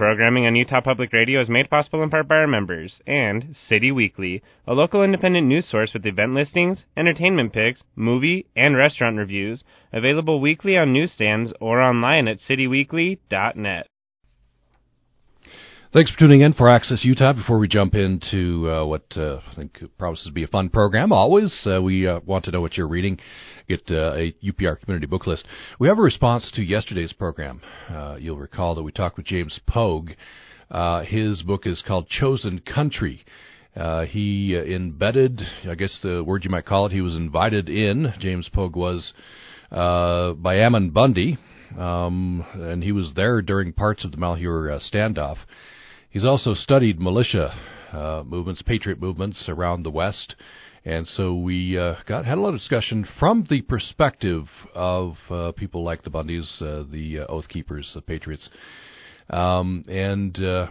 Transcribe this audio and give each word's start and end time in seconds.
Programming 0.00 0.46
on 0.46 0.56
Utah 0.56 0.80
Public 0.80 1.12
Radio 1.12 1.42
is 1.42 1.50
made 1.50 1.68
possible 1.68 2.02
in 2.02 2.08
part 2.08 2.26
by 2.26 2.36
our 2.36 2.46
members 2.46 3.02
and 3.06 3.54
City 3.68 3.92
Weekly, 3.92 4.42
a 4.66 4.72
local 4.72 5.02
independent 5.02 5.46
news 5.46 5.68
source 5.68 5.92
with 5.92 6.06
event 6.06 6.32
listings, 6.32 6.84
entertainment 6.96 7.52
picks, 7.52 7.82
movie, 7.94 8.46
and 8.56 8.78
restaurant 8.78 9.18
reviews, 9.18 9.62
available 9.92 10.40
weekly 10.40 10.74
on 10.74 10.94
newsstands 10.94 11.52
or 11.60 11.82
online 11.82 12.28
at 12.28 12.38
cityweekly.net. 12.38 13.89
Thanks 15.92 16.12
for 16.12 16.20
tuning 16.20 16.42
in 16.42 16.52
for 16.52 16.70
Access 16.70 17.04
Utah. 17.04 17.32
Before 17.32 17.58
we 17.58 17.66
jump 17.66 17.96
into 17.96 18.70
uh, 18.70 18.84
what 18.84 19.02
uh, 19.16 19.40
I 19.50 19.54
think 19.56 19.82
promises 19.98 20.26
to 20.26 20.32
be 20.32 20.44
a 20.44 20.46
fun 20.46 20.68
program, 20.68 21.10
always 21.10 21.66
uh, 21.66 21.82
we 21.82 22.06
uh, 22.06 22.20
want 22.24 22.44
to 22.44 22.52
know 22.52 22.60
what 22.60 22.76
you're 22.76 22.86
reading. 22.86 23.18
Get 23.68 23.82
uh, 23.90 24.14
a 24.14 24.32
UPR 24.40 24.80
community 24.80 25.08
book 25.08 25.26
list. 25.26 25.48
We 25.80 25.88
have 25.88 25.98
a 25.98 26.02
response 26.02 26.48
to 26.54 26.62
yesterday's 26.62 27.12
program. 27.12 27.60
Uh, 27.88 28.18
you'll 28.20 28.38
recall 28.38 28.76
that 28.76 28.84
we 28.84 28.92
talked 28.92 29.16
with 29.16 29.26
James 29.26 29.58
Pogue. 29.66 30.10
his 31.06 31.42
book 31.42 31.66
is 31.66 31.82
called 31.84 32.08
Chosen 32.08 32.60
Country. 32.60 33.24
he 34.06 34.54
embedded, 34.54 35.42
I 35.68 35.74
guess 35.74 35.98
the 36.04 36.22
word 36.22 36.44
you 36.44 36.50
might 36.50 36.66
call 36.66 36.86
it, 36.86 36.92
he 36.92 37.00
was 37.00 37.16
invited 37.16 37.68
in. 37.68 38.14
James 38.20 38.48
Pogue 38.48 38.76
was 38.76 39.12
by 39.72 40.54
Ammon 40.54 40.90
Bundy, 40.90 41.36
um, 41.76 42.44
and 42.54 42.84
he 42.84 42.92
was 42.92 43.14
there 43.16 43.42
during 43.42 43.72
parts 43.72 44.04
of 44.04 44.12
the 44.12 44.18
Malheur 44.18 44.78
standoff. 44.78 45.38
He's 46.10 46.24
also 46.24 46.54
studied 46.54 47.00
militia 47.00 47.54
uh, 47.92 48.24
movements, 48.26 48.62
patriot 48.62 49.00
movements 49.00 49.44
around 49.48 49.84
the 49.84 49.92
West, 49.92 50.34
and 50.84 51.06
so 51.06 51.36
we 51.36 51.78
uh, 51.78 51.94
got 52.04 52.24
had 52.24 52.36
a 52.36 52.40
lot 52.40 52.48
of 52.48 52.56
discussion 52.56 53.06
from 53.20 53.46
the 53.48 53.60
perspective 53.60 54.48
of 54.74 55.14
uh, 55.30 55.52
people 55.52 55.84
like 55.84 56.02
the 56.02 56.10
Bundys, 56.10 56.60
uh, 56.60 56.82
the 56.90 57.20
uh, 57.20 57.26
Oath 57.32 57.48
Keepers, 57.48 57.92
the 57.94 58.00
Patriots, 58.00 58.50
um, 59.30 59.84
and 59.88 60.36
uh, 60.42 60.66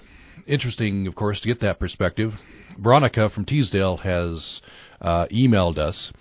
interesting, 0.45 1.07
of 1.07 1.15
course, 1.15 1.39
to 1.39 1.47
get 1.47 1.61
that 1.61 1.79
perspective. 1.79 2.33
Veronica 2.77 3.29
from 3.29 3.45
Teasdale 3.45 3.95
has 3.95 4.59
emailed 5.01 5.77
us. 5.77 6.11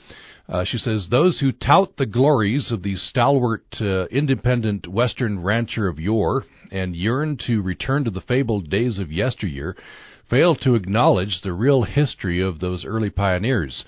Uh, 0.49 0.65
she 0.65 0.79
says, 0.79 1.09
Those 1.11 1.41
who 1.41 1.53
tout 1.53 1.97
the 1.99 2.07
glories 2.07 2.73
of 2.73 2.83
the 2.83 2.97
stalwart, 2.97 3.67
uh, 3.81 4.07
independent 4.07 4.89
Western 4.89 5.43
rancher 5.43 5.89
of 5.89 5.99
yore 5.99 6.45
and 6.71 6.97
yearn 6.97 7.37
to 7.47 7.63
return 7.63 8.05
to 8.05 8.11
the 8.11 8.23
fabled 8.23 8.71
days 8.71 8.99
of 8.99 9.13
yesteryear 9.13 9.77
fail 10.31 10.55
to 10.55 10.75
acknowledge 10.75 11.41
the 11.43 11.53
real 11.53 11.83
history 11.83 12.41
of 12.41 12.61
those 12.61 12.85
early 12.85 13.11
pioneers. 13.11 13.85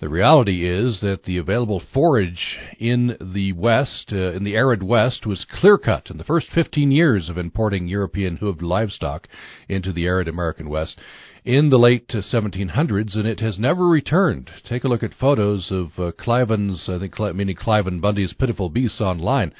The 0.00 0.08
reality 0.08 0.66
is 0.66 1.00
that 1.00 1.22
the 1.24 1.38
available 1.38 1.80
forage 1.94 2.58
in 2.78 3.16
the 3.20 3.52
West, 3.52 4.12
uh, 4.12 4.32
in 4.32 4.42
the 4.42 4.56
arid 4.56 4.82
West, 4.82 5.26
was 5.26 5.46
clear 5.48 5.78
cut 5.78 6.10
in 6.10 6.16
the 6.16 6.24
first 6.24 6.48
15 6.52 6.90
years 6.90 7.28
of 7.28 7.38
importing 7.38 7.86
European 7.86 8.38
hooved 8.38 8.62
livestock 8.62 9.28
into 9.68 9.92
the 9.92 10.06
arid 10.06 10.26
American 10.26 10.68
West 10.68 10.98
in 11.44 11.70
the 11.70 11.78
late 11.78 12.08
1700s, 12.08 13.16
and 13.16 13.26
it 13.26 13.40
has 13.40 13.58
never 13.58 13.88
returned. 13.88 14.50
Take 14.64 14.84
a 14.84 14.88
look 14.88 15.02
at 15.02 15.14
photos 15.14 15.70
of 15.70 15.90
uh, 15.98 16.12
Cliven's, 16.12 16.88
I 16.88 16.98
think, 16.98 17.18
meaning 17.34 17.56
Cliven 17.56 18.00
Bundy's 18.00 18.32
pitiful 18.32 18.68
beasts 18.68 19.00
online. 19.00 19.52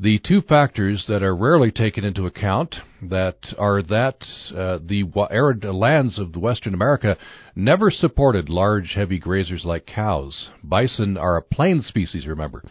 The 0.00 0.18
two 0.18 0.40
factors 0.40 1.04
that 1.06 1.22
are 1.22 1.36
rarely 1.36 1.70
taken 1.70 2.02
into 2.02 2.26
account 2.26 2.74
that 3.02 3.54
are 3.56 3.82
that 3.82 4.16
uh, 4.50 4.78
the 4.84 5.04
arid 5.30 5.64
lands 5.64 6.18
of 6.18 6.34
Western 6.34 6.74
America 6.74 7.16
never 7.54 7.90
supported 7.90 8.48
large, 8.48 8.94
heavy 8.94 9.20
grazers 9.20 9.64
like 9.64 9.86
cows. 9.86 10.48
Bison 10.64 11.16
are 11.16 11.36
a 11.36 11.42
plain 11.42 11.82
species, 11.82 12.26
remember. 12.26 12.64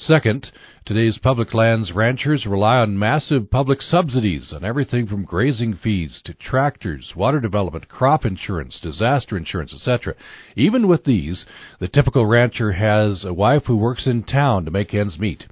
Second, 0.00 0.50
today's 0.86 1.18
public 1.18 1.52
lands 1.52 1.92
ranchers 1.92 2.46
rely 2.46 2.78
on 2.78 2.98
massive 2.98 3.50
public 3.50 3.82
subsidies 3.82 4.50
on 4.50 4.64
everything 4.64 5.06
from 5.06 5.26
grazing 5.26 5.74
fees 5.74 6.22
to 6.24 6.32
tractors, 6.32 7.12
water 7.14 7.38
development, 7.38 7.86
crop 7.86 8.24
insurance, 8.24 8.80
disaster 8.80 9.36
insurance, 9.36 9.74
etc. 9.74 10.14
Even 10.56 10.88
with 10.88 11.04
these, 11.04 11.44
the 11.80 11.88
typical 11.88 12.24
rancher 12.24 12.72
has 12.72 13.26
a 13.26 13.34
wife 13.34 13.64
who 13.66 13.76
works 13.76 14.06
in 14.06 14.22
town 14.22 14.64
to 14.64 14.70
make 14.70 14.94
ends 14.94 15.18
meet. 15.18 15.44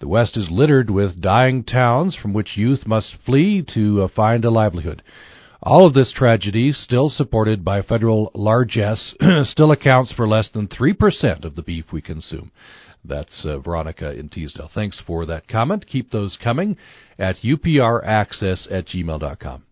The 0.00 0.08
West 0.08 0.36
is 0.36 0.50
littered 0.50 0.90
with 0.90 1.20
dying 1.20 1.62
towns 1.62 2.16
from 2.16 2.32
which 2.32 2.56
youth 2.56 2.84
must 2.84 3.14
flee 3.24 3.64
to 3.74 4.02
uh, 4.02 4.08
find 4.08 4.44
a 4.44 4.50
livelihood. 4.50 5.00
All 5.62 5.86
of 5.86 5.94
this 5.94 6.12
tragedy, 6.12 6.72
still 6.72 7.08
supported 7.08 7.64
by 7.64 7.82
federal 7.82 8.32
largesse, 8.34 9.14
still 9.44 9.70
accounts 9.70 10.10
for 10.10 10.26
less 10.26 10.50
than 10.52 10.66
3% 10.66 11.44
of 11.44 11.54
the 11.54 11.62
beef 11.62 11.92
we 11.92 12.02
consume. 12.02 12.50
That's 13.04 13.44
uh, 13.44 13.58
Veronica 13.58 14.12
in 14.12 14.28
Teasdale. 14.28 14.70
Thanks 14.72 15.00
for 15.06 15.26
that 15.26 15.48
comment. 15.48 15.86
Keep 15.86 16.10
those 16.10 16.38
coming 16.42 16.76
at 17.18 17.36
upraccess 17.44 18.70
at 18.70 18.86
gmail.com. 18.86 19.64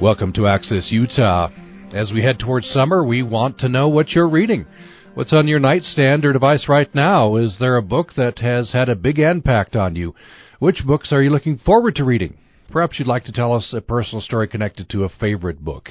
Welcome 0.00 0.32
to 0.34 0.46
Access 0.46 0.88
Utah. 0.90 1.50
As 1.92 2.12
we 2.12 2.22
head 2.22 2.38
towards 2.38 2.68
summer, 2.68 3.04
we 3.04 3.22
want 3.22 3.58
to 3.60 3.68
know 3.68 3.88
what 3.88 4.10
you're 4.10 4.28
reading. 4.28 4.66
What's 5.14 5.32
on 5.32 5.46
your 5.46 5.60
nightstand 5.60 6.24
or 6.24 6.32
device 6.32 6.66
right 6.68 6.92
now? 6.94 7.36
Is 7.36 7.56
there 7.60 7.76
a 7.76 7.82
book 7.82 8.08
that 8.16 8.40
has 8.40 8.72
had 8.72 8.88
a 8.88 8.96
big 8.96 9.18
impact 9.18 9.76
on 9.76 9.94
you? 9.94 10.14
Which 10.58 10.82
books 10.84 11.12
are 11.12 11.22
you 11.22 11.30
looking 11.30 11.58
forward 11.58 11.94
to 11.96 12.04
reading? 12.04 12.36
Perhaps 12.72 12.98
you'd 12.98 13.06
like 13.06 13.24
to 13.26 13.32
tell 13.32 13.54
us 13.54 13.72
a 13.76 13.80
personal 13.80 14.20
story 14.20 14.48
connected 14.48 14.88
to 14.90 15.04
a 15.04 15.08
favorite 15.08 15.64
book. 15.64 15.90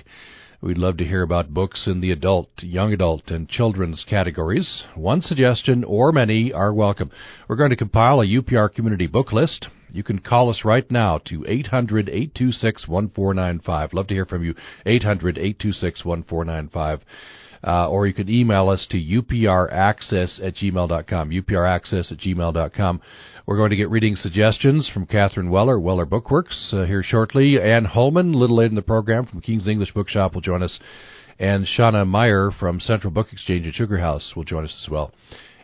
We'd 0.63 0.77
love 0.77 0.95
to 0.97 1.03
hear 1.03 1.23
about 1.23 1.53
books 1.53 1.87
in 1.87 1.99
the 1.99 2.11
adult, 2.11 2.47
young 2.61 2.93
adult, 2.93 3.27
and 3.27 3.49
children's 3.49 4.05
categories. 4.09 4.85
One 4.95 5.19
suggestion 5.19 5.83
or 5.83 6.13
many 6.13 6.53
are 6.53 6.73
welcome. 6.73 7.11
We're 7.49 7.57
going 7.57 7.71
to 7.71 7.75
compile 7.75 8.21
a 8.21 8.25
UPR 8.25 8.73
community 8.73 9.07
book 9.07 9.33
list. 9.33 9.67
You 9.91 10.03
can 10.03 10.19
call 10.19 10.49
us 10.49 10.61
right 10.63 10.89
now 10.89 11.17
to 11.25 11.43
800 11.45 12.07
826 12.07 12.87
1495. 12.87 13.91
Love 13.91 14.07
to 14.07 14.13
hear 14.13 14.25
from 14.25 14.45
you. 14.45 14.55
800 14.85 15.37
826 15.37 16.05
1495. 16.05 17.01
Uh, 17.65 17.89
or 17.89 18.07
you 18.07 18.13
can 18.13 18.29
email 18.29 18.69
us 18.69 18.87
to 18.89 18.97
upraccess 18.97 20.41
at 20.41 20.55
gmail.com. 20.55 21.29
upraccess 21.29 22.09
at 22.09 22.17
gmail.com. 22.19 23.01
We're 23.45 23.57
going 23.57 23.71
to 23.71 23.75
get 23.75 23.89
reading 23.89 24.15
suggestions 24.15 24.89
from 24.93 25.05
Catherine 25.05 25.49
Weller, 25.49 25.77
Weller 25.77 26.05
Bookworks, 26.05 26.73
uh, 26.73 26.85
here 26.85 27.03
shortly. 27.03 27.61
Ann 27.61 27.83
Holman, 27.83 28.33
a 28.33 28.37
little 28.37 28.55
late 28.55 28.69
in 28.69 28.75
the 28.75 28.81
program 28.81 29.25
from 29.25 29.41
King's 29.41 29.67
English 29.67 29.93
Bookshop, 29.93 30.33
will 30.33 30.39
join 30.39 30.63
us. 30.63 30.79
And 31.39 31.67
Shauna 31.67 32.07
Meyer 32.07 32.51
from 32.57 32.79
Central 32.79 33.11
Book 33.11 33.33
Exchange 33.33 33.67
at 33.67 33.73
Sugar 33.73 33.97
House 33.97 34.31
will 34.33 34.45
join 34.45 34.63
us 34.63 34.81
as 34.81 34.89
well. 34.89 35.11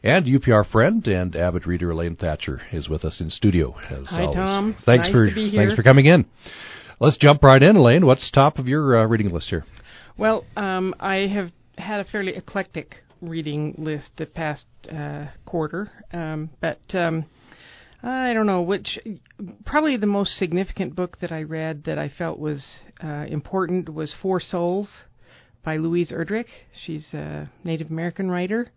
And 0.04 0.26
UPR 0.26 0.70
friend 0.70 1.08
and 1.08 1.34
avid 1.38 1.66
reader 1.66 1.92
Elaine 1.92 2.18
Thatcher 2.18 2.62
is 2.74 2.90
with 2.90 3.06
us 3.06 3.22
in 3.22 3.30
studio 3.30 3.74
as 3.90 4.08
Hi, 4.08 4.24
always. 4.24 4.36
Tom. 4.36 4.76
Thanks 4.86 5.08
nice 5.08 5.14
for 5.14 5.30
thanks 5.34 5.76
for 5.76 5.84
coming 5.84 6.06
in. 6.06 6.26
Let's 7.00 7.18
jump 7.18 7.42
right 7.44 7.64
in, 7.64 7.78
Elaine. 7.78 8.06
What's 8.06 8.30
top 8.32 8.60
of 8.60 8.68
your 8.68 8.98
uh, 8.98 9.06
reading 9.06 9.30
list 9.32 9.48
here? 9.50 9.66
Well, 10.18 10.44
um, 10.58 10.94
I 11.00 11.28
have 11.34 11.52
had 11.78 12.02
a 12.02 12.04
fairly 12.04 12.36
eclectic 12.36 12.96
reading 13.22 13.76
list 13.78 14.10
the 14.18 14.26
past 14.26 14.66
uh, 14.92 15.28
quarter, 15.46 15.92
um, 16.12 16.50
but 16.60 16.80
um, 16.94 17.26
I 18.02 18.34
don't 18.34 18.46
know 18.46 18.62
which. 18.62 18.98
Probably 19.66 19.98
the 19.98 20.06
most 20.06 20.38
significant 20.38 20.96
book 20.96 21.20
that 21.20 21.32
I 21.32 21.44
read 21.44 21.84
that 21.86 22.00
I 22.00 22.10
felt 22.10 22.40
was 22.40 22.64
uh, 23.04 23.26
important 23.28 23.94
was 23.94 24.14
Four 24.22 24.40
Souls 24.40 24.88
by 25.64 25.78
Louise 25.78 26.12
Erdrich. 26.12 26.48
She's 26.86 27.14
a 27.14 27.50
Native 27.64 27.90
American 27.90 28.32
writer, 28.32 28.72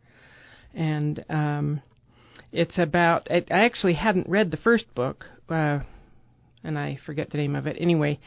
and 0.75 1.25
um, 1.28 1.82
it's 2.50 2.78
about. 2.78 3.28
I 3.31 3.44
actually 3.50 3.94
hadn't 3.94 4.28
read 4.28 4.50
the 4.50 4.56
first 4.56 4.93
book, 4.94 5.27
uh, 5.49 5.81
and 6.65 6.78
I 6.78 6.99
forget 7.06 7.31
the 7.31 7.38
name 7.38 7.55
of 7.55 7.66
it. 7.66 7.77
Anyway, 7.78 8.19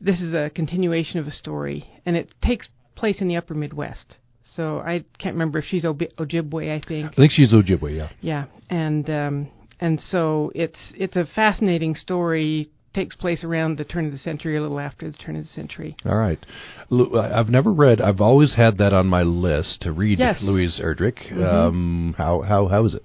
this 0.00 0.20
is 0.20 0.34
a 0.34 0.50
continuation 0.50 1.20
of 1.20 1.28
a 1.28 1.32
story, 1.32 1.86
and 2.04 2.16
it 2.16 2.34
takes 2.42 2.68
place 2.96 3.16
in 3.20 3.28
the 3.28 3.36
Upper 3.36 3.54
Midwest. 3.54 4.16
So 4.56 4.78
I 4.80 5.04
can't 5.18 5.34
remember 5.34 5.60
if 5.60 5.66
she's 5.66 5.84
Ojibwe. 5.84 6.74
I 6.74 6.84
think. 6.86 7.12
I 7.12 7.14
think 7.14 7.30
she's 7.30 7.52
Ojibwe. 7.52 7.96
Yeah. 7.96 8.08
Yeah, 8.20 8.44
and 8.68 9.08
um, 9.08 9.48
and 9.80 10.00
so 10.10 10.52
it's 10.54 10.78
it's 10.94 11.16
a 11.16 11.24
fascinating 11.24 11.94
story 11.94 12.70
takes 12.94 13.14
place 13.14 13.44
around 13.44 13.78
the 13.78 13.84
turn 13.84 14.06
of 14.06 14.12
the 14.12 14.18
century, 14.18 14.56
a 14.56 14.60
little 14.60 14.80
after 14.80 15.10
the 15.10 15.16
turn 15.16 15.36
of 15.36 15.44
the 15.44 15.50
century. 15.50 15.96
All 16.04 16.16
right. 16.16 16.44
I've 16.90 17.48
never 17.48 17.72
read. 17.72 18.00
I've 18.00 18.20
always 18.20 18.54
had 18.54 18.78
that 18.78 18.92
on 18.92 19.06
my 19.06 19.22
list 19.22 19.82
to 19.82 19.92
read. 19.92 20.18
Yes. 20.18 20.38
Louise 20.42 20.80
Erdrich. 20.82 21.30
Mm-hmm. 21.30 21.42
Um, 21.42 22.14
how 22.18 22.42
how 22.42 22.68
how 22.68 22.84
is 22.84 22.94
it? 22.94 23.02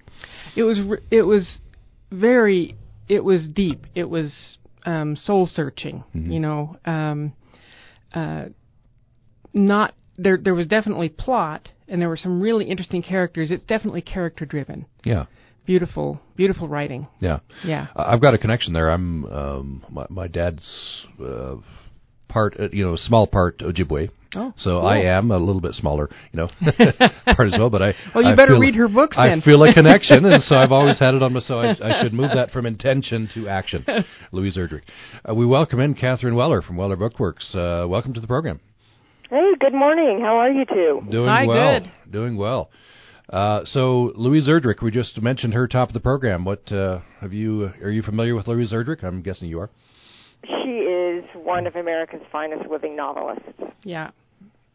It 0.55 0.63
was 0.63 0.79
it 1.11 1.21
was 1.21 1.57
very 2.11 2.75
it 3.07 3.23
was 3.23 3.47
deep. 3.47 3.85
It 3.93 4.09
was 4.09 4.57
um, 4.85 5.15
soul 5.15 5.45
searching. 5.45 6.03
Mm-hmm. 6.15 6.31
You 6.31 6.39
know, 6.39 6.77
um, 6.85 7.33
uh, 8.13 8.45
not 9.53 9.93
there. 10.17 10.37
There 10.37 10.55
was 10.55 10.67
definitely 10.67 11.09
plot, 11.09 11.69
and 11.87 12.01
there 12.01 12.09
were 12.09 12.17
some 12.17 12.41
really 12.41 12.65
interesting 12.65 13.03
characters. 13.03 13.51
It's 13.51 13.63
definitely 13.63 14.01
character 14.01 14.45
driven. 14.45 14.87
Yeah 15.03 15.25
beautiful, 15.65 16.21
beautiful 16.35 16.67
writing. 16.67 17.07
Yeah, 17.19 17.39
yeah. 17.63 17.87
I've 17.95 18.21
got 18.21 18.33
a 18.33 18.37
connection 18.37 18.73
there. 18.73 18.89
I'm 18.89 19.25
um, 19.25 19.85
my, 19.89 20.05
my 20.09 20.27
dad's 20.27 21.05
uh, 21.23 21.55
part, 22.27 22.59
uh, 22.59 22.69
you 22.71 22.85
know, 22.85 22.95
small 22.95 23.27
part 23.27 23.59
Ojibwe, 23.59 24.09
Oh, 24.37 24.53
so 24.57 24.79
cool. 24.79 24.85
I 24.87 24.97
am 24.97 25.31
a 25.31 25.37
little 25.37 25.61
bit 25.61 25.75
smaller, 25.75 26.09
you 26.33 26.37
know, 26.37 26.49
part 27.35 27.53
as 27.53 27.57
well. 27.57 27.69
But 27.69 27.81
I 27.81 27.93
Well, 28.13 28.23
you 28.23 28.31
I 28.31 28.35
better 28.35 28.59
read 28.59 28.75
her 28.75 28.89
books 28.89 29.15
I 29.17 29.29
then. 29.29 29.41
feel 29.41 29.63
a 29.63 29.73
connection, 29.73 30.25
and 30.25 30.43
so 30.43 30.55
I've 30.57 30.73
always 30.73 30.99
had 30.99 31.13
it 31.13 31.23
on 31.23 31.31
my. 31.33 31.39
So 31.39 31.59
I, 31.59 31.69
I 31.69 32.01
should 32.03 32.13
move 32.13 32.31
that 32.35 32.51
from 32.51 32.65
intention 32.65 33.29
to 33.33 33.47
action. 33.47 33.85
Louise 34.33 34.57
Erdrich. 34.57 34.81
Uh, 35.29 35.33
we 35.35 35.45
welcome 35.45 35.79
in 35.79 35.93
Catherine 35.93 36.35
Weller 36.35 36.61
from 36.61 36.75
Weller 36.75 36.97
Bookworks. 36.97 37.55
Uh, 37.55 37.87
welcome 37.87 38.13
to 38.13 38.19
the 38.19 38.27
program. 38.27 38.59
Hey, 39.29 39.53
good 39.59 39.73
morning. 39.73 40.19
How 40.21 40.35
are 40.37 40.51
you 40.51 40.65
two? 40.65 41.01
Doing 41.09 41.27
Hi, 41.27 41.45
well. 41.45 41.79
good. 41.79 41.91
Doing 42.11 42.35
well. 42.37 42.69
Uh, 43.29 43.61
so 43.65 44.11
Louise 44.15 44.47
Erdrich, 44.47 44.81
we 44.81 44.91
just 44.91 45.21
mentioned 45.21 45.53
her 45.53 45.67
top 45.67 45.89
of 45.89 45.93
the 45.93 45.99
program. 45.99 46.45
What 46.45 46.71
uh, 46.71 46.99
have 47.21 47.33
you? 47.33 47.71
Are 47.81 47.89
you 47.89 48.03
familiar 48.03 48.35
with 48.35 48.47
Louise 48.47 48.71
Erdrich? 48.71 49.03
I'm 49.03 49.21
guessing 49.21 49.49
you 49.49 49.59
are. 49.59 49.69
She 50.43 50.69
is 50.69 51.23
one 51.33 51.65
of 51.65 51.75
America's 51.75 52.21
finest 52.31 52.69
living 52.69 52.95
novelists. 52.95 53.43
Yeah. 53.83 54.11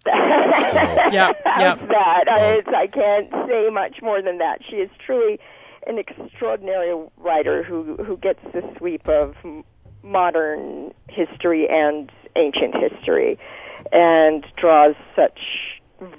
yeah, 0.06 1.32
yeah. 1.44 1.74
that. 1.74 2.24
I, 2.26 2.38
it's, 2.58 2.68
I 2.68 2.86
can't 2.86 3.30
say 3.46 3.68
much 3.70 3.96
more 4.02 4.22
than 4.22 4.38
that. 4.38 4.60
She 4.68 4.76
is 4.76 4.90
truly 5.04 5.38
an 5.86 5.98
extraordinary 5.98 7.06
writer 7.18 7.62
who 7.62 7.96
who 7.96 8.16
gets 8.16 8.40
the 8.54 8.62
sweep 8.78 9.06
of 9.08 9.34
m- 9.44 9.62
modern 10.02 10.92
history 11.08 11.66
and 11.68 12.10
ancient 12.34 12.74
history, 12.74 13.38
and 13.92 14.46
draws 14.56 14.94
such 15.14 15.38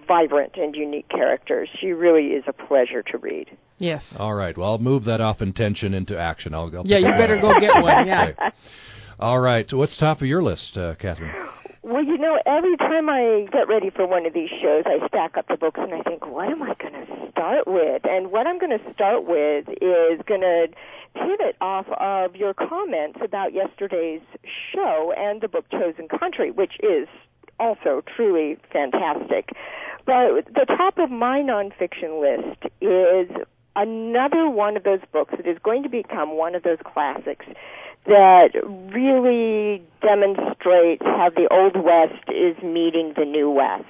vibrant 0.08 0.54
and 0.56 0.76
unique 0.76 1.10
characters. 1.10 1.70
She 1.80 1.88
really 1.88 2.28
is 2.28 2.44
a 2.48 2.54
pleasure 2.54 3.04
to 3.04 3.18
read. 3.18 3.48
Yes. 3.78 4.04
All 4.18 4.34
right. 4.36 4.56
Well, 4.58 4.72
I'll 4.72 4.78
move 4.78 5.06
that 5.06 5.22
off 5.22 5.42
intention 5.42 5.94
into 5.94 6.18
action. 6.18 6.54
I'll 6.54 6.70
go. 6.70 6.84
Yeah, 6.86 6.98
you 7.00 7.12
better 7.12 7.40
go 7.40 7.54
get 7.60 7.82
one. 7.82 8.08
Yeah. 8.08 8.24
Okay. 8.24 8.56
All 9.20 9.40
right. 9.40 9.68
So 9.70 9.78
what's 9.78 9.98
top 9.98 10.22
of 10.22 10.28
your 10.28 10.42
list, 10.42 10.78
uh, 10.78 10.96
Catherine? 10.96 11.32
Well, 11.84 12.04
you 12.04 12.18
know, 12.18 12.40
every 12.46 12.78
time 12.78 13.10
I 13.10 13.48
get 13.52 13.68
ready 13.68 13.90
for 13.90 14.06
one 14.06 14.28
of 14.28 14.34
these 14.34 14.50
shows, 14.62 14.84
I 14.86 15.06
stack 15.08 15.36
up 15.36 15.48
the 15.48 15.58
books 15.58 15.80
and 15.82 15.94
I 15.94 16.02
think, 16.04 16.28
what 16.28 16.48
am 16.50 16.62
I 16.62 16.76
going 16.80 16.94
to 16.94 17.32
start 17.32 17.66
with? 17.66 18.04
And 18.06 18.32
what 18.32 18.46
I'm 18.46 18.60
going 18.60 18.78
to 18.78 18.94
start 18.94 19.26
with 19.26 19.68
is 19.82 20.22
going 20.28 20.42
to 20.42 20.68
pivot 21.16 21.56
off 21.60 21.88
of 22.00 22.36
your 22.36 22.54
comments 22.54 23.20
about 23.24 23.54
yesterday's 23.54 24.22
show 24.72 25.12
and 25.18 25.42
the 25.42 25.48
book 25.48 25.66
Chosen 25.72 26.08
Country, 26.08 26.52
which 26.52 26.74
is 26.84 27.08
also 27.62 28.04
truly 28.16 28.58
fantastic. 28.74 29.50
But 30.06 30.46
the 30.54 30.66
top 30.66 30.98
of 30.98 31.12
my 31.12 31.42
nonfiction 31.42 32.20
list 32.20 32.66
is 32.82 33.30
another 33.76 34.50
one 34.50 34.76
of 34.76 34.84
those 34.84 35.00
books 35.14 35.34
that 35.38 35.48
is 35.48 35.58
going 35.64 35.84
to 35.84 35.90
become 35.90 36.38
one 36.38 36.56
of 36.56 36.64
those 36.64 36.80
classics 36.84 37.46
that 38.06 38.50
really 38.92 39.84
demonstrates 40.02 41.04
how 41.04 41.30
the 41.36 41.48
Old 41.52 41.76
West 41.76 42.28
is 42.30 42.58
meeting 42.64 43.14
the 43.16 43.26
New 43.26 43.50
West. 43.50 43.86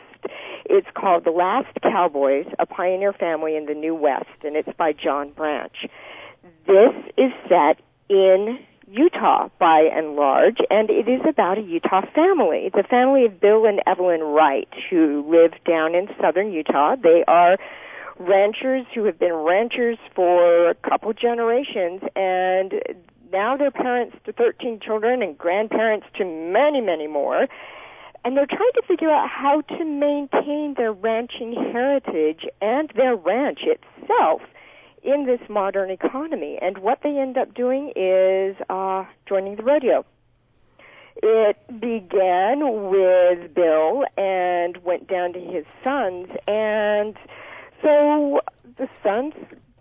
It's 0.65 0.87
called 0.93 1.23
The 1.23 1.31
Last 1.31 1.69
Cowboys, 1.81 2.45
A 2.59 2.65
Pioneer 2.65 3.13
Family 3.13 3.55
in 3.55 3.65
the 3.65 3.73
New 3.73 3.95
West, 3.95 4.43
and 4.43 4.55
it's 4.55 4.69
by 4.77 4.91
John 4.93 5.31
Branch. 5.31 5.87
This 6.67 6.93
is 7.17 7.31
set 7.47 7.79
in 8.09 8.59
Utah 8.91 9.47
by 9.57 9.87
and 9.93 10.17
large, 10.17 10.57
and 10.69 10.89
it 10.89 11.07
is 11.07 11.21
about 11.27 11.57
a 11.57 11.61
Utah 11.61 12.01
family. 12.13 12.69
The 12.73 12.83
family 12.83 13.25
of 13.25 13.39
Bill 13.39 13.65
and 13.65 13.79
Evelyn 13.87 14.19
Wright, 14.19 14.67
who 14.89 15.23
live 15.31 15.53
down 15.65 15.95
in 15.95 16.09
southern 16.19 16.51
Utah. 16.51 16.97
They 17.01 17.23
are 17.25 17.57
ranchers 18.19 18.85
who 18.93 19.05
have 19.05 19.17
been 19.17 19.33
ranchers 19.33 19.97
for 20.13 20.69
a 20.69 20.75
couple 20.75 21.13
generations, 21.13 22.01
and 22.17 22.73
now 23.31 23.55
they're 23.55 23.71
parents 23.71 24.17
to 24.25 24.33
13 24.33 24.81
children 24.85 25.21
and 25.21 25.37
grandparents 25.37 26.05
to 26.17 26.25
many, 26.25 26.81
many 26.81 27.07
more. 27.07 27.47
And 28.25 28.35
they're 28.35 28.45
trying 28.45 28.73
to 28.75 28.81
figure 28.87 29.09
out 29.09 29.29
how 29.29 29.61
to 29.61 29.85
maintain 29.85 30.75
their 30.75 30.91
ranching 30.91 31.53
heritage 31.53 32.45
and 32.61 32.91
their 32.95 33.15
ranch 33.15 33.61
itself 33.63 34.41
in 35.03 35.25
this 35.25 35.41
modern 35.49 35.89
economy. 35.89 36.57
And 36.61 36.77
what 36.79 36.99
they 37.03 37.17
end 37.17 37.37
up 37.37 37.53
doing 37.53 37.91
is 37.95 38.55
uh, 38.69 39.05
joining 39.27 39.55
the 39.55 39.63
rodeo. 39.63 40.05
It 41.23 41.57
began 41.79 42.89
with 42.89 43.53
Bill 43.53 44.03
and 44.17 44.77
went 44.83 45.07
down 45.07 45.33
to 45.33 45.39
his 45.39 45.65
sons, 45.83 46.29
and 46.47 47.15
so 47.81 48.41
the 48.77 48.87
sons 49.03 49.33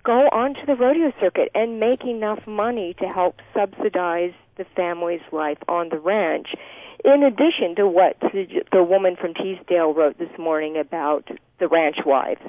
go 0.04 0.28
onto 0.32 0.66
the 0.66 0.74
rodeo 0.74 1.12
circuit 1.20 1.50
and 1.54 1.78
make 1.78 2.04
enough 2.04 2.46
money 2.46 2.94
to 2.98 3.06
help 3.06 3.36
subsidize 3.54 4.32
the 4.56 4.64
family's 4.76 5.20
life 5.32 5.58
on 5.68 5.88
the 5.90 5.98
ranch. 5.98 6.48
In 7.04 7.22
addition 7.22 7.76
to 7.76 7.86
what 7.86 8.18
the, 8.20 8.62
the 8.72 8.82
woman 8.82 9.16
from 9.16 9.32
Teasdale 9.34 9.94
wrote 9.94 10.18
this 10.18 10.36
morning 10.38 10.76
about 10.76 11.28
the 11.58 11.68
ranch 11.68 11.98
wives. 12.04 12.42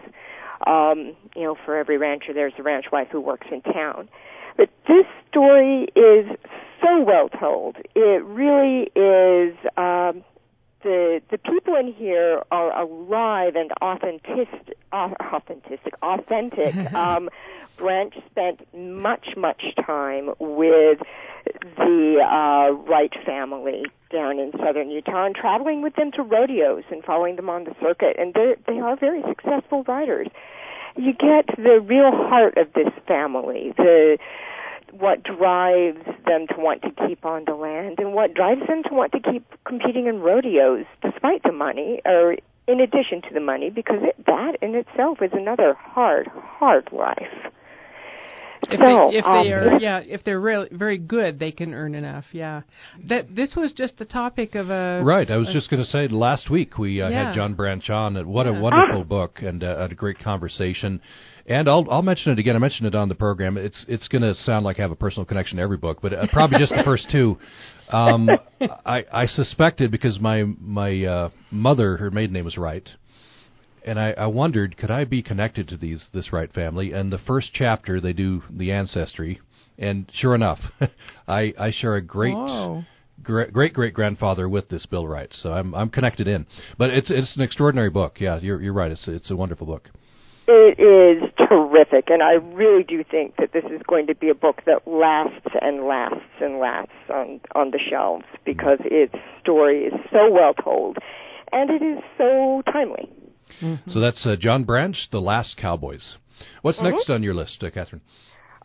Um, 0.67 1.15
you 1.35 1.43
know, 1.43 1.55
for 1.65 1.77
every 1.77 1.97
rancher, 1.97 2.33
there's 2.33 2.53
a 2.57 2.63
ranch 2.63 2.85
wife 2.91 3.07
who 3.11 3.21
works 3.21 3.47
in 3.51 3.61
town. 3.61 4.09
But 4.57 4.69
this 4.87 5.05
story 5.29 5.87
is 5.95 6.25
so 6.81 7.03
well 7.03 7.29
told. 7.29 7.77
It 7.95 8.23
really 8.25 8.91
is. 8.95 9.55
Um, 9.77 10.23
the 10.83 11.21
the 11.29 11.37
people 11.37 11.75
in 11.75 11.93
here 11.93 12.43
are 12.51 12.77
alive 12.81 13.55
and 13.55 13.71
authentic, 13.81 14.47
au- 14.91 15.15
authentic, 15.19 15.79
authentic. 16.01 16.93
um, 16.93 17.29
Branch 17.77 18.13
spent 18.29 18.61
much 18.75 19.29
much 19.35 19.63
time 19.83 20.31
with 20.39 20.99
the 21.77 22.19
uh, 22.21 22.71
Wright 22.73 23.13
family 23.25 23.85
down 24.11 24.39
in 24.39 24.51
southern 24.51 24.91
Utah 24.91 25.25
and 25.25 25.35
traveling 25.35 25.81
with 25.81 25.95
them 25.95 26.11
to 26.11 26.21
rodeos 26.21 26.83
and 26.91 27.03
following 27.03 27.37
them 27.37 27.49
on 27.49 27.63
the 27.63 27.75
circuit. 27.81 28.17
And 28.19 28.33
they 28.35 28.55
they 28.67 28.79
are 28.79 28.95
very 28.95 29.23
successful 29.27 29.83
riders. 29.87 30.27
You 30.95 31.13
get 31.13 31.47
the 31.57 31.79
real 31.79 32.11
heart 32.11 32.57
of 32.57 32.71
this 32.73 32.93
family. 33.07 33.73
The 33.77 34.17
what 34.91 35.23
drives 35.23 36.03
them 36.25 36.47
to 36.47 36.55
want 36.57 36.81
to 36.83 36.91
keep 37.07 37.25
on 37.25 37.45
the 37.45 37.55
land 37.55 37.99
and 37.99 38.13
what 38.13 38.33
drives 38.33 38.61
them 38.67 38.83
to 38.83 38.93
want 38.93 39.11
to 39.13 39.19
keep 39.19 39.45
competing 39.65 40.07
in 40.07 40.19
rodeos 40.19 40.85
despite 41.01 41.41
the 41.43 41.51
money 41.51 42.01
or 42.05 42.35
in 42.67 42.79
addition 42.79 43.21
to 43.21 43.33
the 43.33 43.39
money 43.39 43.69
because 43.69 43.99
it, 44.01 44.15
that 44.25 44.55
in 44.61 44.75
itself 44.75 45.21
is 45.21 45.31
another 45.33 45.73
hard 45.73 46.27
hard 46.27 46.87
life 46.91 47.51
If 48.69 48.79
so 48.85 49.09
they, 49.11 49.17
if 49.17 49.25
um, 49.25 49.43
they 49.43 49.51
are, 49.53 49.79
yeah, 49.79 50.01
if 50.05 50.23
they're 50.23 50.39
really 50.39 50.67
very 50.71 50.97
good, 50.97 51.39
they 51.39 51.51
can 51.51 51.73
earn 51.73 51.95
enough. 51.95 52.25
Yeah, 52.31 52.61
that 53.09 53.35
this 53.35 53.55
was 53.55 53.71
just 53.73 53.97
the 53.97 54.05
topic 54.05 54.55
of 54.55 54.69
a 54.69 55.01
Right. 55.03 55.29
I 55.31 55.37
was 55.37 55.49
a- 55.49 55.53
just 55.53 55.69
going 55.69 55.83
to 55.83 55.89
say 55.89 56.07
last 56.07 56.49
week 56.49 56.77
we 56.77 57.01
uh, 57.01 57.09
Yeah. 57.09 57.25
had 57.27 57.35
John 57.35 57.53
Branch 57.55 57.89
on. 57.89 58.17
and 58.17 58.27
What 58.27 58.47
a 58.47 58.51
Yeah. 58.51 58.59
wonderful 58.59 59.03
book 59.03 59.39
and 59.41 59.63
uh, 59.63 59.87
a 59.89 59.95
great 59.95 60.19
conversation. 60.19 61.01
And 61.47 61.67
I'll 61.67 61.87
I'll 61.89 62.03
mention 62.03 62.31
it 62.31 62.39
again. 62.39 62.55
I 62.55 62.59
mentioned 62.59 62.87
it 62.87 62.93
on 62.95 63.09
the 63.09 63.15
program. 63.15 63.57
It's 63.57 63.83
it's 63.87 64.07
going 64.07 64.21
to 64.21 64.35
sound 64.35 64.63
like 64.63 64.77
I 64.79 64.83
have 64.83 64.91
a 64.91 64.95
personal 64.95 65.25
connection 65.25 65.57
to 65.57 65.63
every 65.63 65.77
book, 65.77 65.97
but 66.01 66.13
uh, 66.13 66.27
probably 66.31 66.59
just 66.59 66.71
the 66.71 66.83
first 66.83 67.09
two. 67.11 67.39
Um, 67.91 68.29
I 68.85 69.03
I 69.11 69.25
suspected 69.25 69.89
because 69.89 70.19
my 70.19 70.43
my 70.59 71.03
uh, 71.03 71.29
mother, 71.49 71.97
her 71.97 72.11
maiden 72.11 72.33
name 72.33 72.45
was 72.45 72.57
Wright, 72.57 72.87
and 73.85 73.99
I, 73.99 74.11
I 74.11 74.27
wondered 74.27 74.77
could 74.77 74.91
I 74.91 75.05
be 75.05 75.21
connected 75.21 75.67
to 75.69 75.77
these 75.77 76.07
this 76.13 76.31
Wright 76.31 76.51
family. 76.51 76.93
And 76.93 77.11
the 77.11 77.17
first 77.17 77.51
chapter 77.53 77.99
they 77.99 78.13
do 78.13 78.43
the 78.49 78.71
ancestry, 78.71 79.39
and 79.77 80.09
sure 80.13 80.35
enough, 80.35 80.59
I 81.27 81.53
I 81.59 81.71
share 81.71 81.95
a 81.95 82.01
great 82.01 82.35
great 83.23 83.53
great 83.53 83.73
great 83.73 83.93
grandfather 83.93 84.47
with 84.49 84.69
this 84.69 84.85
Bill 84.85 85.07
Wright. 85.07 85.29
So 85.33 85.51
I'm 85.51 85.73
I'm 85.73 85.89
connected 85.89 86.27
in. 86.27 86.45
But 86.77 86.91
it's 86.91 87.09
it's 87.09 87.35
an 87.35 87.41
extraordinary 87.41 87.89
book. 87.89 88.17
Yeah, 88.19 88.39
you're 88.39 88.61
you're 88.61 88.73
right. 88.73 88.91
It's 88.91 89.07
it's 89.07 89.31
a 89.31 89.35
wonderful 89.35 89.67
book. 89.67 89.89
It 90.47 90.79
is 90.79 91.29
terrific, 91.47 92.09
and 92.09 92.21
I 92.21 92.33
really 92.33 92.83
do 92.83 93.03
think 93.09 93.35
that 93.37 93.53
this 93.53 93.63
is 93.65 93.81
going 93.87 94.07
to 94.07 94.15
be 94.15 94.29
a 94.29 94.35
book 94.35 94.63
that 94.65 94.87
lasts 94.87 95.55
and 95.61 95.85
lasts 95.85 96.41
and 96.41 96.59
lasts 96.59 96.91
on 97.09 97.39
on 97.53 97.71
the 97.71 97.79
shelves 97.79 98.25
because 98.43 98.79
mm-hmm. 98.79 99.15
its 99.15 99.15
story 99.41 99.85
is 99.85 99.93
so 100.11 100.29
well 100.31 100.53
told, 100.53 100.97
and 101.51 101.69
it 101.69 101.81
is 101.81 101.99
so 102.17 102.63
timely. 102.71 103.09
So 103.87 103.99
that's 103.99 104.25
uh, 104.25 104.35
John 104.39 104.63
Branch, 104.63 104.95
The 105.11 105.21
Last 105.21 105.57
Cowboys. 105.57 106.15
What's 106.61 106.81
next 106.81 107.09
on 107.09 107.23
your 107.23 107.33
list, 107.33 107.63
uh, 107.63 107.69
Catherine? 107.69 108.01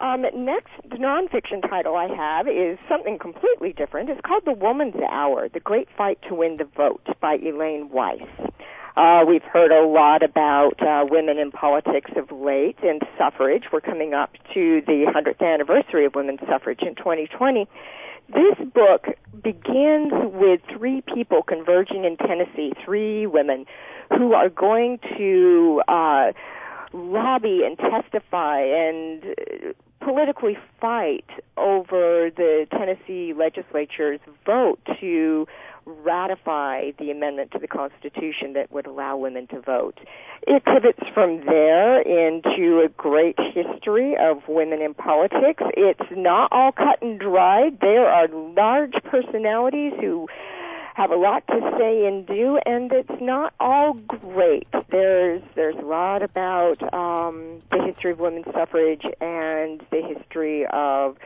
Um, 0.00 0.22
next, 0.34 0.72
the 0.90 0.96
nonfiction 0.96 1.62
title 1.68 1.94
I 1.96 2.08
have 2.14 2.46
is 2.48 2.78
something 2.88 3.18
completely 3.18 3.72
different. 3.72 4.10
It's 4.10 4.20
called 4.26 4.42
The 4.44 4.52
Woman's 4.52 4.96
Hour: 5.10 5.48
The 5.48 5.60
Great 5.60 5.88
Fight 5.96 6.18
to 6.28 6.34
Win 6.34 6.58
the 6.58 6.68
Vote 6.76 7.06
by 7.20 7.36
Elaine 7.36 7.88
Weiss. 7.90 8.20
Uh, 8.96 9.24
we've 9.28 9.42
heard 9.42 9.70
a 9.70 9.86
lot 9.86 10.22
about 10.22 10.80
uh, 10.80 11.04
women 11.08 11.38
in 11.38 11.50
politics 11.50 12.10
of 12.16 12.30
late 12.32 12.78
and 12.82 13.02
suffrage. 13.18 13.64
We're 13.70 13.82
coming 13.82 14.14
up 14.14 14.32
to 14.54 14.80
the 14.86 15.04
100th 15.14 15.42
anniversary 15.42 16.06
of 16.06 16.14
women's 16.14 16.40
suffrage 16.48 16.80
in 16.80 16.94
2020. 16.94 17.66
This 18.28 18.56
book 18.74 19.06
begins 19.42 20.12
with 20.32 20.60
three 20.76 21.02
people 21.14 21.42
converging 21.42 22.04
in 22.04 22.16
Tennessee, 22.16 22.72
three 22.84 23.26
women 23.26 23.66
who 24.10 24.32
are 24.32 24.48
going 24.48 24.98
to 25.16 25.82
uh, 25.88 26.32
lobby 26.92 27.62
and 27.64 27.78
testify 27.78 28.60
and 28.60 29.24
uh, 29.24 30.04
politically 30.04 30.56
fight 30.80 31.28
over 31.56 32.30
the 32.36 32.66
Tennessee 32.70 33.32
legislature's 33.36 34.20
vote 34.44 34.78
to 35.00 35.46
ratify 35.86 36.90
the 36.98 37.10
amendment 37.10 37.52
to 37.52 37.58
the 37.58 37.68
Constitution 37.68 38.54
that 38.54 38.70
would 38.72 38.86
allow 38.86 39.16
women 39.16 39.46
to 39.48 39.60
vote. 39.60 39.98
It 40.46 40.64
pivots 40.64 41.08
from 41.14 41.44
there 41.46 42.00
into 42.00 42.82
a 42.84 42.88
great 42.88 43.38
history 43.54 44.16
of 44.20 44.42
women 44.48 44.82
in 44.82 44.94
politics. 44.94 45.62
It's 45.76 46.10
not 46.10 46.50
all 46.50 46.72
cut 46.72 47.00
and 47.02 47.20
dried. 47.20 47.78
There 47.80 48.06
are 48.06 48.26
large 48.28 48.94
personalities 49.04 49.92
who 50.00 50.26
have 50.96 51.10
a 51.10 51.16
lot 51.16 51.46
to 51.48 51.60
say 51.78 52.06
and 52.06 52.26
do, 52.26 52.58
and 52.64 52.90
it's 52.90 53.20
not 53.20 53.52
all 53.60 53.92
great. 53.92 54.66
There's 54.90 55.42
there's 55.54 55.76
a 55.76 55.84
lot 55.84 56.22
about 56.22 56.82
um, 56.94 57.60
the 57.70 57.84
history 57.84 58.12
of 58.12 58.18
women's 58.18 58.46
suffrage 58.46 59.02
and 59.20 59.84
the 59.90 60.00
history 60.00 60.64
of 60.72 61.18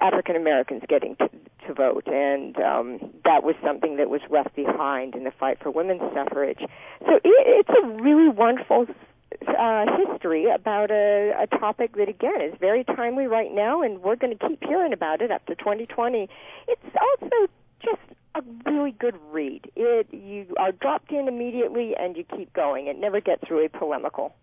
African 0.00 0.34
Americans 0.34 0.82
getting 0.88 1.14
to, 1.16 1.28
to 1.66 1.74
vote, 1.74 2.06
and 2.06 2.56
um, 2.56 2.98
that 3.24 3.42
was 3.42 3.54
something 3.62 3.96
that 3.96 4.08
was 4.08 4.22
left 4.30 4.56
behind 4.56 5.14
in 5.14 5.24
the 5.24 5.30
fight 5.30 5.58
for 5.62 5.70
women's 5.70 6.00
suffrage. 6.14 6.60
So 6.60 7.16
it, 7.16 7.20
it's 7.24 7.68
a 7.68 8.02
really 8.02 8.30
wonderful 8.30 8.86
uh, 9.46 9.84
history 10.06 10.48
about 10.50 10.90
a, 10.90 11.34
a 11.38 11.46
topic 11.58 11.96
that 11.96 12.08
again 12.08 12.40
is 12.40 12.54
very 12.58 12.82
timely 12.82 13.26
right 13.26 13.52
now, 13.52 13.82
and 13.82 14.02
we're 14.02 14.16
going 14.16 14.38
to 14.38 14.48
keep 14.48 14.64
hearing 14.64 14.94
about 14.94 15.20
it 15.20 15.30
up 15.30 15.44
to 15.46 15.54
2020. 15.54 16.30
It's 16.66 16.96
also 16.98 17.52
just 17.82 18.00
a 18.36 18.70
really 18.70 18.92
good 18.92 19.16
read. 19.30 19.70
It 19.76 20.08
you 20.12 20.54
are 20.58 20.72
dropped 20.72 21.10
in 21.10 21.28
immediately 21.28 21.94
and 21.98 22.16
you 22.16 22.24
keep 22.36 22.52
going. 22.52 22.86
It 22.86 22.98
never 22.98 23.20
gets 23.20 23.50
really 23.50 23.68
polemical. 23.68 24.34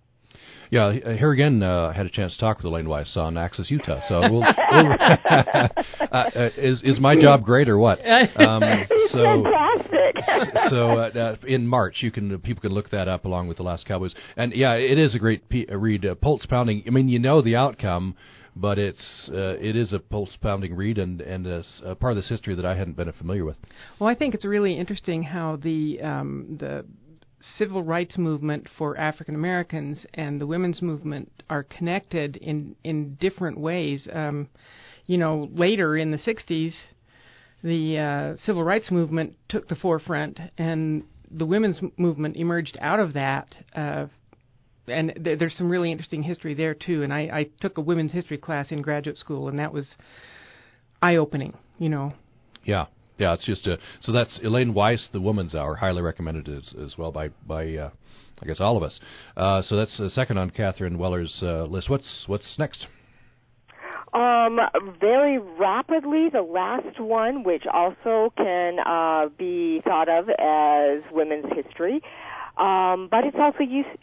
Yeah, 0.71 0.91
here 0.91 1.31
again, 1.31 1.61
uh, 1.61 1.89
I 1.89 1.93
had 1.93 2.07
a 2.07 2.09
chance 2.09 2.33
to 2.33 2.39
talk 2.39 2.57
with 2.57 2.65
Elaine 2.65 2.89
Weiss 2.89 3.15
on 3.15 3.37
Access 3.37 3.69
Utah. 3.69 4.01
So, 4.07 4.21
we'll, 4.21 4.39
we'll 4.39 4.91
uh, 5.29 5.67
uh, 6.11 6.49
is 6.57 6.81
is 6.83 6.99
my 6.99 7.19
job 7.19 7.43
great 7.43 7.69
or 7.69 7.77
what? 7.77 7.99
Um, 7.99 8.63
so, 9.11 9.43
fantastic. 9.43 10.23
so, 10.69 10.97
uh, 10.97 11.09
uh, 11.09 11.35
in 11.45 11.67
March, 11.67 11.97
you 11.99 12.09
can 12.09 12.39
people 12.39 12.61
can 12.61 12.71
look 12.71 12.89
that 12.89 13.07
up 13.07 13.25
along 13.25 13.47
with 13.47 13.57
the 13.57 13.63
Last 13.63 13.85
Cowboys, 13.85 14.15
and 14.35 14.51
yeah, 14.53 14.73
it 14.73 14.97
is 14.97 15.13
a 15.13 15.19
great 15.19 15.47
pe- 15.47 15.65
read. 15.65 16.05
Uh, 16.05 16.15
pulse 16.15 16.45
pounding. 16.47 16.83
I 16.87 16.89
mean, 16.89 17.07
you 17.07 17.19
know 17.19 17.43
the 17.43 17.55
outcome 17.55 18.15
but 18.55 18.77
it's 18.77 19.29
uh, 19.29 19.55
it 19.59 19.75
is 19.75 19.93
a 19.93 19.99
pulse 19.99 20.35
pounding 20.41 20.75
read 20.75 20.97
and 20.97 21.21
and 21.21 21.47
a, 21.47 21.63
a, 21.83 21.95
part 21.95 22.11
of 22.11 22.17
this 22.17 22.29
history 22.29 22.55
that 22.55 22.65
I 22.65 22.75
hadn't 22.75 22.95
been 22.95 23.11
familiar 23.13 23.45
with. 23.45 23.57
Well, 23.99 24.09
I 24.09 24.15
think 24.15 24.35
it's 24.35 24.45
really 24.45 24.77
interesting 24.77 25.23
how 25.23 25.57
the 25.57 26.01
um, 26.01 26.57
the 26.59 26.85
civil 27.57 27.83
rights 27.83 28.17
movement 28.17 28.67
for 28.77 28.97
African 28.97 29.35
Americans 29.35 30.05
and 30.13 30.39
the 30.39 30.47
women's 30.47 30.81
movement 30.81 31.31
are 31.49 31.63
connected 31.63 32.37
in 32.37 32.75
in 32.83 33.15
different 33.15 33.59
ways. 33.59 34.07
Um, 34.11 34.49
you 35.05 35.17
know, 35.17 35.49
later 35.53 35.97
in 35.97 36.11
the 36.11 36.17
'60s, 36.17 36.73
the 37.63 37.97
uh, 37.97 38.37
civil 38.45 38.63
rights 38.63 38.91
movement 38.91 39.35
took 39.49 39.67
the 39.67 39.75
forefront, 39.75 40.39
and 40.57 41.03
the 41.31 41.45
women's 41.45 41.79
movement 41.97 42.37
emerged 42.37 42.77
out 42.79 42.99
of 42.99 43.13
that. 43.13 43.47
Uh, 43.75 44.05
and 44.87 45.13
th- 45.23 45.39
there's 45.39 45.55
some 45.55 45.69
really 45.69 45.91
interesting 45.91 46.23
history 46.23 46.53
there 46.53 46.73
too. 46.73 47.03
And 47.03 47.13
I, 47.13 47.19
I 47.19 47.49
took 47.61 47.77
a 47.77 47.81
women's 47.81 48.11
history 48.11 48.37
class 48.37 48.71
in 48.71 48.81
graduate 48.81 49.17
school, 49.17 49.47
and 49.47 49.59
that 49.59 49.73
was 49.73 49.95
eye 51.01 51.15
opening. 51.15 51.57
You 51.79 51.89
know. 51.89 52.13
Yeah. 52.63 52.85
Yeah, 53.19 53.33
it's 53.33 53.45
just 53.45 53.67
a 53.67 53.77
so 54.01 54.11
that's 54.11 54.39
Elaine 54.43 54.73
Weiss, 54.73 55.07
the 55.13 55.21
Woman's 55.21 55.53
Hour, 55.53 55.75
highly 55.75 56.01
recommended 56.01 56.49
as, 56.49 56.73
as 56.83 56.97
well 56.97 57.11
by 57.11 57.29
by 57.47 57.75
uh, 57.75 57.89
I 58.41 58.45
guess 58.45 58.59
all 58.59 58.75
of 58.75 58.83
us. 58.83 58.99
Uh, 59.37 59.61
so 59.61 59.75
that's 59.75 59.99
a 59.99 60.09
second 60.09 60.37
on 60.37 60.49
Catherine 60.49 60.97
Weller's 60.97 61.39
uh, 61.43 61.63
list. 61.65 61.89
What's 61.89 62.23
what's 62.27 62.57
next? 62.57 62.87
Um, 64.13 64.59
very 64.99 65.39
rapidly, 65.39 66.29
the 66.31 66.43
last 66.43 66.99
one, 66.99 67.43
which 67.43 67.63
also 67.71 68.31
can 68.37 68.77
uh, 68.79 69.29
be 69.37 69.81
thought 69.85 70.07
of 70.07 70.29
as 70.29 71.01
women's 71.11 71.45
history, 71.55 71.99
um, 72.57 73.07
but 73.09 73.23
it's 73.23 73.37
also 73.39 73.59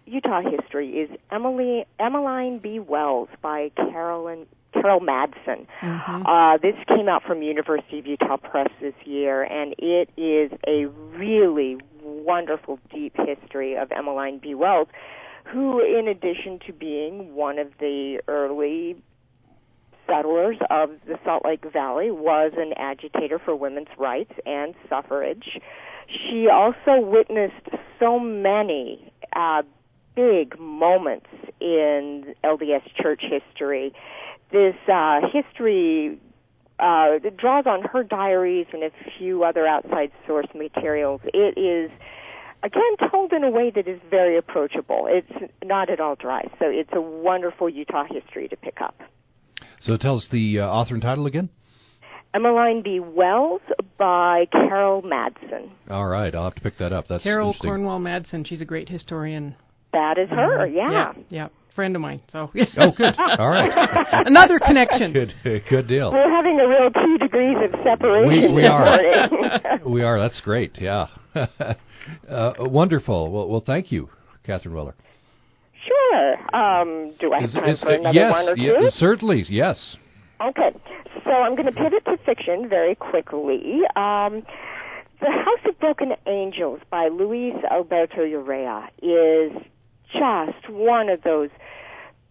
Utah 0.07 0.42
history, 0.42 0.90
is 0.99 1.11
Emily 1.30 1.85
Emmeline 1.99 2.59
B. 2.59 2.78
Wells 2.80 3.28
by 3.42 3.71
Carolyn 3.76 4.47
Carol 4.73 5.00
Madsen. 5.00 5.66
Mm-hmm. 5.83 6.26
Uh, 6.26 6.57
this 6.59 6.75
came 6.88 7.09
out 7.09 7.23
from 7.25 7.42
University 7.42 7.99
of 7.99 8.07
Utah 8.07 8.37
Press 8.37 8.69
this 8.80 8.95
year, 9.04 9.42
and 9.42 9.75
it 9.78 10.09
is 10.16 10.50
a 10.66 10.87
really 11.16 11.78
wonderful, 12.02 12.78
deep 12.92 13.14
history 13.16 13.76
of 13.76 13.90
Emmeline 13.92 14.38
B. 14.38 14.54
Wells, 14.54 14.88
who, 15.45 15.80
in 15.80 16.09
addition 16.09 16.61
to 16.66 16.73
being 16.73 17.35
one 17.35 17.59
of 17.59 17.69
the 17.78 18.21
early 18.28 18.97
settlers 20.07 20.57
of 20.71 20.90
the 21.07 21.19
Salt 21.25 21.45
Lake 21.45 21.64
Valley, 21.73 22.11
was 22.11 22.52
an 22.57 22.73
agitator 22.76 23.38
for 23.38 23.54
women's 23.54 23.88
rights 23.99 24.33
and 24.47 24.75
suffrage. 24.88 25.61
She 26.10 26.48
also 26.48 27.00
witnessed 27.00 27.68
so 27.98 28.18
many 28.18 29.12
uh, 29.34 29.62
big 30.16 30.58
moments 30.58 31.26
in 31.60 32.34
LDS 32.44 32.82
church 32.96 33.22
history 33.22 33.92
this 34.52 34.74
uh, 34.92 35.20
history 35.32 36.18
uh, 36.78 37.18
draws 37.36 37.66
on 37.66 37.82
her 37.82 38.02
diaries 38.02 38.66
and 38.72 38.82
a 38.82 38.90
few 39.18 39.44
other 39.44 39.66
outside 39.66 40.10
source 40.26 40.48
materials. 40.54 41.20
It 41.32 41.58
is 41.58 41.90
again 42.62 43.10
told 43.10 43.32
in 43.32 43.44
a 43.44 43.50
way 43.50 43.70
that 43.74 43.86
is 43.86 44.00
very 44.10 44.36
approachable. 44.36 45.06
It's 45.08 45.52
not 45.64 45.90
at 45.90 46.00
all 46.00 46.16
dry, 46.16 46.42
so 46.58 46.66
it's 46.66 46.90
a 46.92 47.00
wonderful 47.00 47.68
Utah 47.68 48.04
history 48.10 48.48
to 48.48 48.56
pick 48.56 48.80
up. 48.80 49.00
So 49.80 49.96
tell 49.96 50.16
us 50.16 50.28
the 50.30 50.60
uh, 50.60 50.66
author 50.66 50.94
and 50.94 51.02
title 51.02 51.26
again. 51.26 51.48
Emmeline 52.34 52.82
B. 52.82 53.00
Wells 53.00 53.60
by 53.99 54.46
Carol 54.52 55.02
Madsen. 55.02 55.70
All 55.88 56.06
right, 56.06 56.34
I'll 56.34 56.44
have 56.44 56.54
to 56.54 56.60
pick 56.60 56.78
that 56.78 56.92
up. 56.92 57.08
That's 57.08 57.22
Carol 57.22 57.54
Cornwell 57.60 57.99
Madsen. 57.99 58.46
She's 58.46 58.60
a 58.60 58.64
great 58.64 58.88
historian. 58.88 59.56
That 59.92 60.18
is 60.18 60.28
her. 60.30 60.66
Mm-hmm. 60.66 60.76
Yeah. 60.76 60.90
Yeah. 60.90 61.12
yeah 61.28 61.49
friend 61.75 61.96
of 61.96 62.02
mine. 62.02 62.20
So 62.30 62.50
oh, 62.78 62.90
good. 62.96 63.14
All 63.18 63.49
right, 63.49 63.70
another 64.26 64.58
connection. 64.58 65.12
Good, 65.12 65.34
good 65.70 65.88
deal. 65.88 66.12
We're 66.12 66.30
having 66.30 66.60
a 66.60 66.68
real 66.68 66.90
two 66.90 67.18
degrees 67.18 67.56
of 67.62 67.70
separation. 67.82 68.54
We, 68.54 68.62
we 68.62 68.66
are. 68.66 69.80
we 69.87 70.02
are. 70.02 70.18
That's 70.18 70.40
great. 70.40 70.78
Yeah. 70.78 71.06
uh, 72.28 72.52
wonderful. 72.58 73.30
Well, 73.30 73.49
well, 73.49 73.62
thank 73.64 73.90
you, 73.90 74.10
Catherine 74.44 74.75
Weller. 74.75 74.94
Sure. 75.87 76.54
Um, 76.54 77.14
do 77.18 77.32
I 77.32 77.40
have 77.40 77.52
time 77.52 77.70
is, 77.70 77.80
for 77.80 77.94
another 77.94 78.18
yes, 78.18 78.32
one 78.32 78.49
or 78.49 78.56
two? 78.56 78.62
Yes, 78.62 78.94
certainly. 78.94 79.44
Yes. 79.49 79.96
Okay. 80.40 80.70
So 81.25 81.30
I'm 81.30 81.54
going 81.54 81.66
to 81.66 81.73
pivot 81.73 82.04
to 82.06 82.16
fiction 82.25 82.68
very 82.68 82.94
quickly. 82.94 83.82
Um, 83.94 84.42
the 85.20 85.30
House 85.30 85.61
of 85.68 85.78
Broken 85.78 86.14
Angels 86.26 86.80
by 86.90 87.09
Luis 87.09 87.54
Alberto 87.70 88.25
Urrea 88.25 88.88
is 89.02 89.52
just 90.12 90.70
one 90.70 91.11
of 91.11 91.23
those 91.23 91.50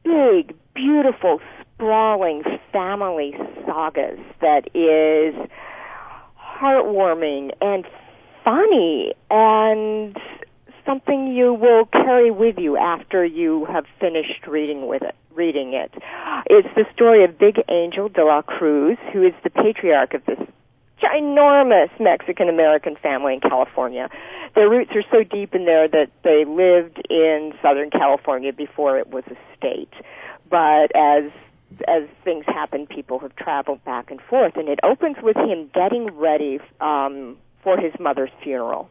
big, 0.04 0.56
beautiful, 0.74 1.40
sprawling 1.76 2.44
family 2.74 3.36
sagas 3.68 4.20
that 4.42 4.68
is 4.74 5.36
heartwarming 6.36 7.52
and 7.62 7.86
funny 8.44 9.14
and 9.30 10.18
something 10.84 11.28
you 11.28 11.54
will 11.54 11.86
carry 11.86 12.32
with 12.32 12.58
you 12.58 12.76
after 12.76 13.24
you 13.24 13.66
have 13.66 13.86
finished 14.00 14.48
reading 14.48 14.88
with 14.88 15.04
it 15.04 15.16
reading 15.36 15.74
it. 15.74 15.92
It's 16.48 16.68
the 16.76 16.86
story 16.94 17.24
of 17.24 17.38
Big 17.38 17.62
Angel 17.70 18.10
de 18.10 18.24
la 18.24 18.42
Cruz, 18.42 18.98
who 19.14 19.24
is 19.26 19.34
the 19.44 19.50
patriarch 19.50 20.14
of 20.14 20.26
this 20.26 20.40
ginormous 21.02 21.90
Mexican 22.00 22.50
American 22.50 22.96
family 22.96 23.34
in 23.34 23.40
California. 23.40 24.10
Their 24.56 24.70
roots 24.70 24.92
are 24.96 25.04
so 25.12 25.24
deep 25.24 25.56
in 25.56 25.66
there 25.66 25.88
that 25.88 26.10
they 26.24 26.44
lived 26.46 27.02
in 27.10 27.54
Southern 27.62 27.90
California 27.90 28.52
before 28.52 28.98
it 28.98 29.10
was 29.10 29.24
a 29.28 29.38
state. 29.58 29.94
But 30.50 30.96
as 30.96 31.32
as 31.88 32.04
things 32.24 32.46
happen, 32.48 32.88
people 32.88 33.20
have 33.20 33.36
traveled 33.36 33.84
back 33.86 34.10
and 34.10 34.20
forth, 34.22 34.58
and 34.58 34.68
it 34.68 34.80
opens 34.84 35.18
with 35.22 35.38
him 35.38 35.70
getting 35.74 36.08
ready 36.18 36.60
um, 36.82 37.38
for 37.64 37.78
his 37.78 37.94
mother's 38.00 38.32
funeral. 38.44 38.90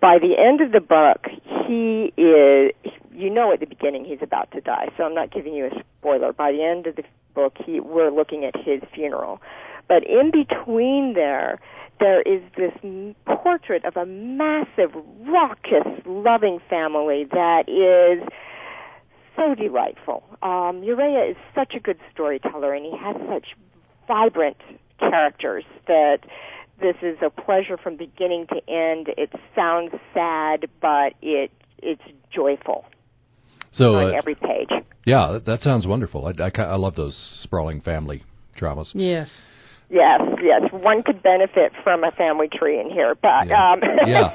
By 0.00 0.18
the 0.18 0.36
end 0.38 0.60
of 0.60 0.72
the 0.72 0.80
book, 0.80 1.26
he 1.66 2.12
is, 2.16 2.72
you 3.12 3.30
know 3.30 3.52
at 3.52 3.60
the 3.60 3.66
beginning 3.66 4.04
he's 4.04 4.22
about 4.22 4.50
to 4.52 4.60
die, 4.60 4.88
so 4.96 5.04
I'm 5.04 5.14
not 5.14 5.32
giving 5.32 5.54
you 5.54 5.66
a 5.66 5.70
spoiler. 5.98 6.32
By 6.32 6.52
the 6.52 6.62
end 6.62 6.86
of 6.86 6.96
the 6.96 7.04
book, 7.34 7.54
he, 7.64 7.80
we're 7.80 8.10
looking 8.10 8.44
at 8.44 8.54
his 8.56 8.80
funeral. 8.94 9.40
But 9.88 10.04
in 10.04 10.30
between 10.30 11.14
there, 11.14 11.60
there 12.00 12.22
is 12.22 12.42
this 12.56 12.72
portrait 13.26 13.84
of 13.84 13.96
a 13.96 14.06
massive, 14.06 14.94
raucous, 15.26 15.86
loving 16.06 16.60
family 16.68 17.26
that 17.30 17.68
is 17.68 18.26
so 19.36 19.54
delightful. 19.54 20.22
Um, 20.42 20.82
Urrea 20.82 21.30
is 21.30 21.36
such 21.54 21.74
a 21.74 21.80
good 21.80 21.98
storyteller, 22.12 22.74
and 22.74 22.84
he 22.84 22.96
has 22.96 23.16
such 23.28 23.48
vibrant 24.06 24.56
characters 24.98 25.64
that 25.86 26.18
this 26.80 26.96
is 27.02 27.16
a 27.24 27.30
pleasure 27.30 27.76
from 27.76 27.96
beginning 27.96 28.46
to 28.48 28.56
end. 28.70 29.08
It 29.16 29.30
sounds 29.54 29.92
sad, 30.12 30.66
but 30.80 31.14
it 31.22 31.50
it's 31.82 32.02
joyful. 32.34 32.84
So 33.72 33.96
on 33.96 34.14
uh, 34.14 34.16
every 34.16 34.34
page. 34.34 34.70
Yeah, 35.04 35.32
that, 35.32 35.44
that 35.46 35.60
sounds 35.62 35.86
wonderful. 35.86 36.26
I, 36.26 36.42
I, 36.42 36.62
I 36.62 36.76
love 36.76 36.94
those 36.94 37.16
sprawling 37.42 37.80
family 37.80 38.24
dramas. 38.56 38.90
Yes. 38.94 39.28
Yes, 39.90 40.20
yes. 40.42 40.62
One 40.72 41.02
could 41.02 41.22
benefit 41.22 41.72
from 41.82 42.04
a 42.04 42.10
family 42.12 42.48
tree 42.48 42.80
in 42.80 42.90
here, 42.90 43.14
but 43.20 43.48
Yeah. 43.48 43.72
um, 43.72 43.80
Yeah. 44.06 44.32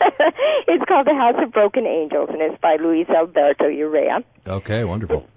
it's 0.67 0.83
called 0.87 1.07
The 1.07 1.15
House 1.15 1.35
of 1.43 1.51
Broken 1.51 1.85
Angels, 1.87 2.29
and 2.31 2.41
it's 2.41 2.59
by 2.61 2.75
Luis 2.79 3.07
Alberto 3.09 3.65
Urrea. 3.65 4.23
Okay, 4.45 4.83
wonderful. 4.83 5.27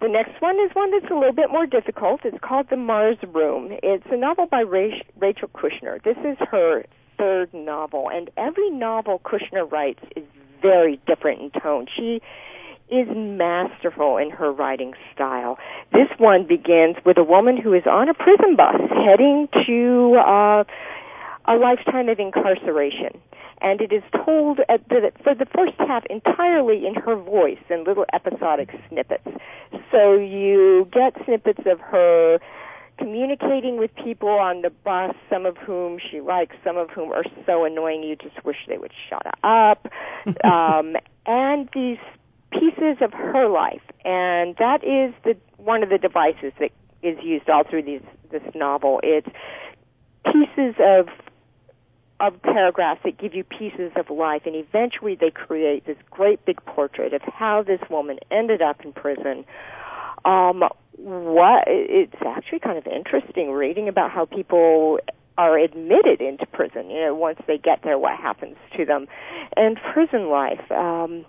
The 0.00 0.08
next 0.08 0.40
one 0.42 0.56
is 0.56 0.70
one 0.74 0.90
that's 0.90 1.10
a 1.10 1.14
little 1.14 1.32
bit 1.32 1.50
more 1.50 1.66
difficult. 1.66 2.20
It's 2.24 2.36
called 2.42 2.66
The 2.68 2.76
Mars 2.76 3.16
Room. 3.26 3.70
It's 3.82 4.04
a 4.10 4.16
novel 4.16 4.46
by 4.46 4.60
Rachel 4.60 5.48
Kushner. 5.48 6.02
This 6.02 6.18
is 6.18 6.36
her 6.50 6.84
third 7.16 7.52
novel, 7.54 8.10
and 8.12 8.30
every 8.36 8.70
novel 8.70 9.20
Kushner 9.24 9.70
writes 9.70 10.00
is 10.14 10.24
very 10.60 11.00
different 11.06 11.40
in 11.40 11.60
tone. 11.62 11.86
She 11.96 12.20
is 12.90 13.08
masterful 13.14 14.18
in 14.18 14.30
her 14.30 14.52
writing 14.52 14.92
style. 15.14 15.58
This 15.92 16.08
one 16.18 16.46
begins 16.46 16.96
with 17.04 17.16
a 17.18 17.24
woman 17.24 17.56
who 17.56 17.72
is 17.72 17.82
on 17.86 18.08
a 18.08 18.14
prison 18.14 18.54
bus 18.54 18.80
heading 18.90 19.48
to 19.66 20.16
uh, 20.18 20.64
a 21.48 21.54
lifetime 21.56 22.08
of 22.08 22.18
incarceration. 22.18 23.20
And 23.60 23.80
it 23.80 23.92
is 23.92 24.02
told 24.24 24.60
at 24.68 24.88
the, 24.88 25.10
for 25.22 25.34
the 25.34 25.46
first 25.46 25.74
half 25.78 26.04
entirely 26.06 26.86
in 26.86 26.94
her 26.94 27.16
voice 27.16 27.58
in 27.70 27.84
little 27.84 28.04
episodic 28.12 28.70
snippets. 28.88 29.28
So 29.90 30.14
you 30.14 30.88
get 30.92 31.14
snippets 31.24 31.62
of 31.66 31.80
her 31.80 32.38
communicating 32.98 33.78
with 33.78 33.94
people 33.94 34.28
on 34.28 34.62
the 34.62 34.70
bus, 34.70 35.14
some 35.30 35.46
of 35.46 35.56
whom 35.58 35.98
she 35.98 36.20
likes, 36.20 36.56
some 36.64 36.76
of 36.76 36.90
whom 36.90 37.12
are 37.12 37.24
so 37.44 37.64
annoying 37.64 38.02
you 38.02 38.16
just 38.16 38.44
wish 38.44 38.56
they 38.68 38.78
would 38.78 38.92
shut 39.08 39.26
up. 39.44 39.86
um, 40.44 40.96
and 41.26 41.68
these 41.74 41.98
pieces 42.52 42.98
of 43.00 43.12
her 43.12 43.48
life, 43.48 43.82
and 44.04 44.56
that 44.56 44.82
is 44.84 45.14
the 45.24 45.36
one 45.56 45.82
of 45.82 45.88
the 45.88 45.98
devices 45.98 46.52
that 46.58 46.70
is 47.02 47.18
used 47.22 47.48
all 47.50 47.64
through 47.68 47.82
these 47.82 48.02
this 48.30 48.42
novel. 48.54 49.00
It's 49.02 49.28
pieces 50.24 50.74
of 50.80 51.08
of 52.20 52.40
paragraphs 52.42 53.00
that 53.04 53.18
give 53.18 53.34
you 53.34 53.44
pieces 53.44 53.92
of 53.96 54.08
life, 54.10 54.42
and 54.46 54.54
eventually 54.54 55.16
they 55.20 55.30
create 55.30 55.86
this 55.86 55.96
great 56.10 56.44
big 56.44 56.64
portrait 56.64 57.12
of 57.12 57.22
how 57.22 57.62
this 57.62 57.80
woman 57.90 58.18
ended 58.30 58.62
up 58.62 58.84
in 58.84 58.92
prison. 58.92 59.44
Um, 60.24 60.64
what 60.98 61.64
it's 61.66 62.14
actually 62.26 62.60
kind 62.60 62.78
of 62.78 62.86
interesting 62.86 63.52
reading 63.52 63.88
about 63.88 64.10
how 64.10 64.24
people 64.24 64.98
are 65.38 65.58
admitted 65.58 66.20
into 66.20 66.46
prison. 66.46 66.90
You 66.90 67.06
know, 67.06 67.14
once 67.14 67.38
they 67.46 67.58
get 67.58 67.80
there, 67.84 67.98
what 67.98 68.18
happens 68.18 68.56
to 68.76 68.84
them, 68.84 69.06
and 69.56 69.76
prison 69.92 70.30
life. 70.30 70.70
Um, 70.70 71.26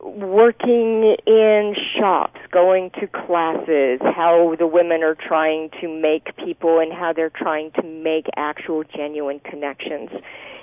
working 0.00 1.16
in 1.26 1.74
shops, 1.98 2.38
going 2.52 2.90
to 3.00 3.06
classes, 3.06 4.00
how 4.02 4.54
the 4.58 4.66
women 4.66 5.02
are 5.02 5.14
trying 5.14 5.70
to 5.80 5.88
make 5.88 6.36
people 6.36 6.78
and 6.78 6.92
how 6.92 7.12
they're 7.12 7.30
trying 7.30 7.70
to 7.72 7.82
make 7.82 8.26
actual 8.36 8.84
genuine 8.84 9.40
connections. 9.40 10.10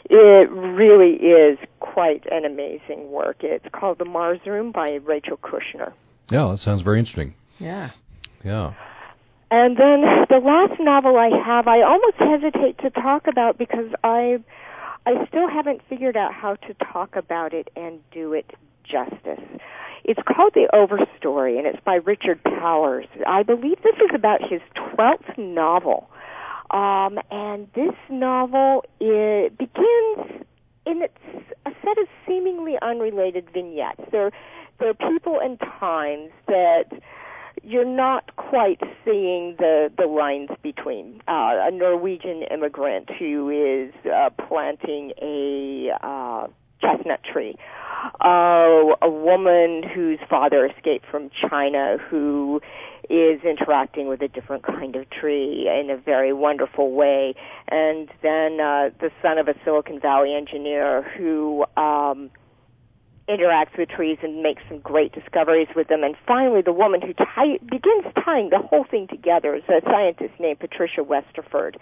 It 0.09 0.49
really 0.51 1.13
is 1.15 1.57
quite 1.79 2.25
an 2.31 2.45
amazing 2.45 3.11
work. 3.11 3.37
It's 3.41 3.65
called 3.71 3.97
The 3.97 4.05
Mars 4.05 4.39
Room 4.45 4.71
by 4.71 4.99
Rachel 5.05 5.37
Kushner. 5.37 5.93
Yeah, 6.29 6.49
that 6.51 6.59
sounds 6.59 6.81
very 6.81 6.99
interesting. 6.99 7.33
Yeah. 7.59 7.91
Yeah. 8.43 8.73
And 9.49 9.75
then 9.77 10.03
the 10.29 10.39
last 10.43 10.79
novel 10.79 11.17
I 11.17 11.29
have, 11.45 11.67
I 11.67 11.81
almost 11.81 12.15
hesitate 12.17 12.77
to 12.79 12.89
talk 12.89 13.27
about 13.27 13.57
because 13.57 13.91
I, 14.03 14.37
I 15.05 15.25
still 15.27 15.49
haven't 15.49 15.81
figured 15.89 16.15
out 16.15 16.33
how 16.33 16.55
to 16.55 16.73
talk 16.91 17.15
about 17.15 17.53
it 17.53 17.69
and 17.75 17.99
do 18.11 18.33
it 18.33 18.49
justice. 18.91 19.45
It's 20.03 20.19
called 20.27 20.53
The 20.53 20.67
Overstory, 20.73 21.57
and 21.57 21.67
it's 21.67 21.83
by 21.85 21.95
Richard 21.95 22.43
Powers. 22.43 23.05
I 23.27 23.43
believe 23.43 23.77
this 23.83 23.95
is 23.97 24.11
about 24.13 24.41
his 24.41 24.61
twelfth 24.73 25.37
novel. 25.37 26.09
Um, 26.71 27.19
and 27.29 27.67
this 27.75 27.95
novel 28.09 28.83
it 28.99 29.57
begins 29.57 30.45
in 30.85 31.03
its, 31.03 31.17
a 31.65 31.71
set 31.83 31.97
of 31.97 32.07
seemingly 32.27 32.75
unrelated 32.81 33.45
vignettes. 33.53 34.01
There, 34.11 34.31
there 34.79 34.89
are 34.89 35.11
people 35.11 35.39
and 35.41 35.59
times 35.59 36.31
that 36.47 36.85
you're 37.63 37.85
not 37.85 38.35
quite 38.37 38.81
seeing 39.05 39.55
the 39.59 39.91
the 39.95 40.07
lines 40.07 40.49
between 40.63 41.21
uh, 41.27 41.67
a 41.67 41.71
Norwegian 41.71 42.43
immigrant 42.49 43.09
who 43.19 43.49
is 43.49 43.93
uh, 44.05 44.29
planting 44.47 45.11
a 45.21 45.91
uh, 46.01 46.47
chestnut 46.81 47.21
tree, 47.23 47.55
uh, 48.23 48.95
a 49.01 49.09
woman 49.09 49.83
whose 49.83 50.19
father 50.29 50.65
escaped 50.65 51.05
from 51.09 51.29
China 51.49 51.97
who 52.09 52.61
is 53.09 53.41
interacting 53.43 54.07
with 54.07 54.21
a 54.21 54.27
different 54.27 54.63
kind 54.63 54.95
of 54.95 55.09
tree 55.09 55.67
in 55.67 55.89
a 55.89 55.97
very 55.97 56.33
wonderful 56.33 56.91
way, 56.91 57.35
and 57.69 58.09
then 58.21 58.59
uh, 58.59 58.89
the 58.99 59.11
son 59.21 59.37
of 59.37 59.47
a 59.47 59.53
Silicon 59.63 59.99
Valley 59.99 60.33
engineer 60.33 61.03
who. 61.17 61.65
Um, 61.77 62.31
interacts 63.29 63.77
with 63.77 63.87
trees 63.87 64.17
and 64.23 64.43
makes 64.43 64.61
some 64.67 64.79
great 64.79 65.13
discoveries 65.13 65.69
with 65.75 65.87
them. 65.87 66.03
And 66.03 66.15
finally, 66.27 66.61
the 66.61 66.73
woman 66.73 67.01
who 67.01 67.13
tie, 67.13 67.59
begins 67.63 68.05
tying 68.25 68.49
the 68.49 68.59
whole 68.59 68.83
thing 68.83 69.07
together 69.07 69.55
is 69.55 69.63
a 69.69 69.81
scientist 69.85 70.33
named 70.39 70.59
Patricia 70.59 71.01
Westerford, 71.01 71.77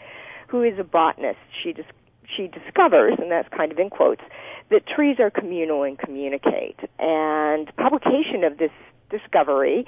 who 0.48 0.62
is 0.62 0.78
a 0.78 0.84
botanist. 0.84 1.40
She 1.64 1.74
dis- 1.74 1.86
she 2.36 2.48
discovers, 2.48 3.14
and 3.18 3.32
that's 3.32 3.50
kind 3.56 3.72
of 3.72 3.80
in 3.80 3.90
quotes, 3.90 4.22
that 4.70 4.86
trees 4.88 5.18
are 5.20 5.30
communal 5.30 5.84
and 5.84 5.98
communicate. 5.98 6.80
And 7.00 7.74
publication 7.76 8.44
of 8.44 8.58
this 8.58 8.72
discovery 9.10 9.86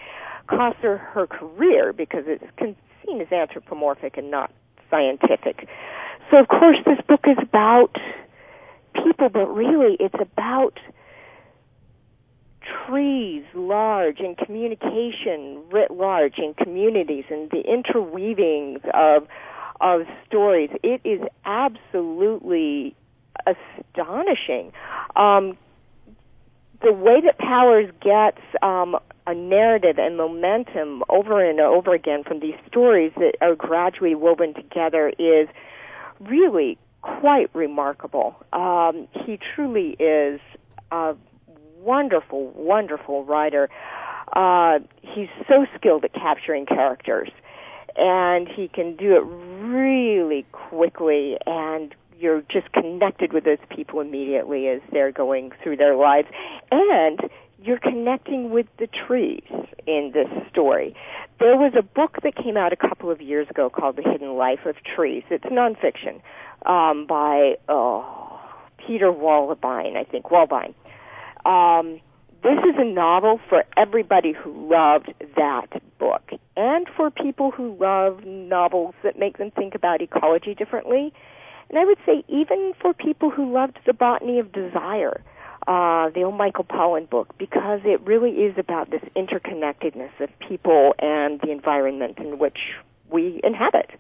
cost 0.47 0.77
her 0.81 0.97
her 0.97 1.27
career 1.27 1.93
because 1.93 2.23
it's 2.27 2.43
seen 3.05 3.21
as 3.21 3.31
anthropomorphic 3.31 4.17
and 4.17 4.31
not 4.31 4.51
scientific. 4.89 5.67
So, 6.29 6.37
of 6.37 6.47
course, 6.47 6.77
this 6.85 6.99
book 7.07 7.21
is 7.25 7.37
about 7.41 7.95
people, 8.93 9.29
but 9.29 9.47
really 9.47 9.97
it's 9.99 10.15
about 10.19 10.79
trees 12.87 13.43
large 13.53 14.19
and 14.19 14.37
communication 14.37 15.63
writ 15.71 15.91
large 15.91 16.37
in 16.37 16.53
communities 16.53 17.25
and 17.29 17.49
the 17.49 17.63
interweavings 17.63 18.83
of 18.93 19.27
of 19.81 20.01
stories. 20.27 20.69
It 20.83 21.01
is 21.03 21.21
absolutely 21.45 22.95
astonishing. 23.45 24.71
Um, 25.15 25.57
the 26.81 26.93
way 26.93 27.21
that 27.21 27.37
Powers 27.37 27.91
gets 28.01 28.41
um, 28.61 28.97
a 29.27 29.35
narrative 29.35 29.97
and 29.99 30.17
momentum 30.17 31.03
over 31.09 31.47
and 31.47 31.59
over 31.59 31.93
again 31.93 32.23
from 32.23 32.39
these 32.39 32.55
stories 32.67 33.11
that 33.17 33.33
are 33.41 33.55
gradually 33.55 34.15
woven 34.15 34.53
together 34.53 35.11
is 35.19 35.47
really 36.19 36.77
quite 37.01 37.49
remarkable. 37.53 38.35
Um, 38.53 39.07
he 39.25 39.39
truly 39.55 39.95
is 39.99 40.39
a 40.91 41.15
wonderful, 41.79 42.51
wonderful 42.55 43.25
writer. 43.25 43.69
Uh, 44.33 44.79
he's 45.01 45.29
so 45.47 45.65
skilled 45.75 46.05
at 46.05 46.13
capturing 46.13 46.65
characters, 46.65 47.29
and 47.95 48.47
he 48.47 48.67
can 48.67 48.95
do 48.95 49.15
it 49.15 49.23
really 49.65 50.45
quickly, 50.51 51.37
and 51.45 51.93
you're 52.19 52.41
just 52.41 52.71
connected 52.73 53.33
with 53.33 53.43
those 53.43 53.57
people 53.75 53.99
immediately 53.99 54.67
as 54.67 54.81
they're 54.91 55.11
going 55.11 55.51
through 55.63 55.77
their 55.77 55.95
lives, 55.95 56.27
and 56.71 57.19
you're 57.63 57.79
connecting 57.79 58.49
with 58.49 58.65
the 58.79 58.87
trees 58.87 59.43
in 59.85 60.11
this 60.13 60.27
story. 60.49 60.95
There 61.39 61.55
was 61.57 61.73
a 61.77 61.83
book 61.83 62.17
that 62.23 62.35
came 62.35 62.57
out 62.57 62.73
a 62.73 62.75
couple 62.75 63.11
of 63.11 63.21
years 63.21 63.47
ago 63.49 63.69
called 63.69 63.95
The 63.97 64.03
Hidden 64.03 64.35
Life 64.35 64.65
of 64.65 64.75
Trees. 64.83 65.23
It's 65.29 65.45
nonfiction 65.45 66.21
um, 66.65 67.05
by 67.07 67.55
oh, 67.69 68.39
Peter 68.77 69.11
Wohlleben, 69.11 69.95
I 69.95 70.03
think 70.03 70.25
Wohlleben. 70.25 70.73
Um, 71.45 71.99
this 72.43 72.57
is 72.67 72.75
a 72.77 72.85
novel 72.85 73.39
for 73.49 73.63
everybody 73.77 74.33
who 74.33 74.69
loved 74.69 75.13
that 75.35 75.81
book, 75.99 76.31
and 76.55 76.87
for 76.95 77.11
people 77.11 77.51
who 77.51 77.77
love 77.79 78.25
novels 78.25 78.95
that 79.03 79.17
make 79.17 79.37
them 79.37 79.51
think 79.51 79.75
about 79.75 80.01
ecology 80.01 80.55
differently. 80.55 81.13
And 81.69 81.79
I 81.79 81.85
would 81.85 81.99
say 82.05 82.23
even 82.27 82.73
for 82.81 82.93
people 82.93 83.29
who 83.29 83.53
loved 83.53 83.79
The 83.85 83.93
Botany 83.93 84.39
of 84.39 84.51
Desire, 84.51 85.21
uh, 85.67 86.09
the 86.09 86.23
old 86.23 86.35
Michael 86.35 86.65
Pollan 86.65 87.09
book, 87.09 87.37
because 87.37 87.81
it 87.85 88.01
really 88.01 88.31
is 88.31 88.55
about 88.57 88.89
this 88.89 89.01
interconnectedness 89.15 90.19
of 90.19 90.29
people 90.47 90.93
and 90.99 91.39
the 91.41 91.51
environment 91.51 92.17
in 92.17 92.39
which 92.39 92.57
we 93.11 93.39
inhabit. 93.43 93.91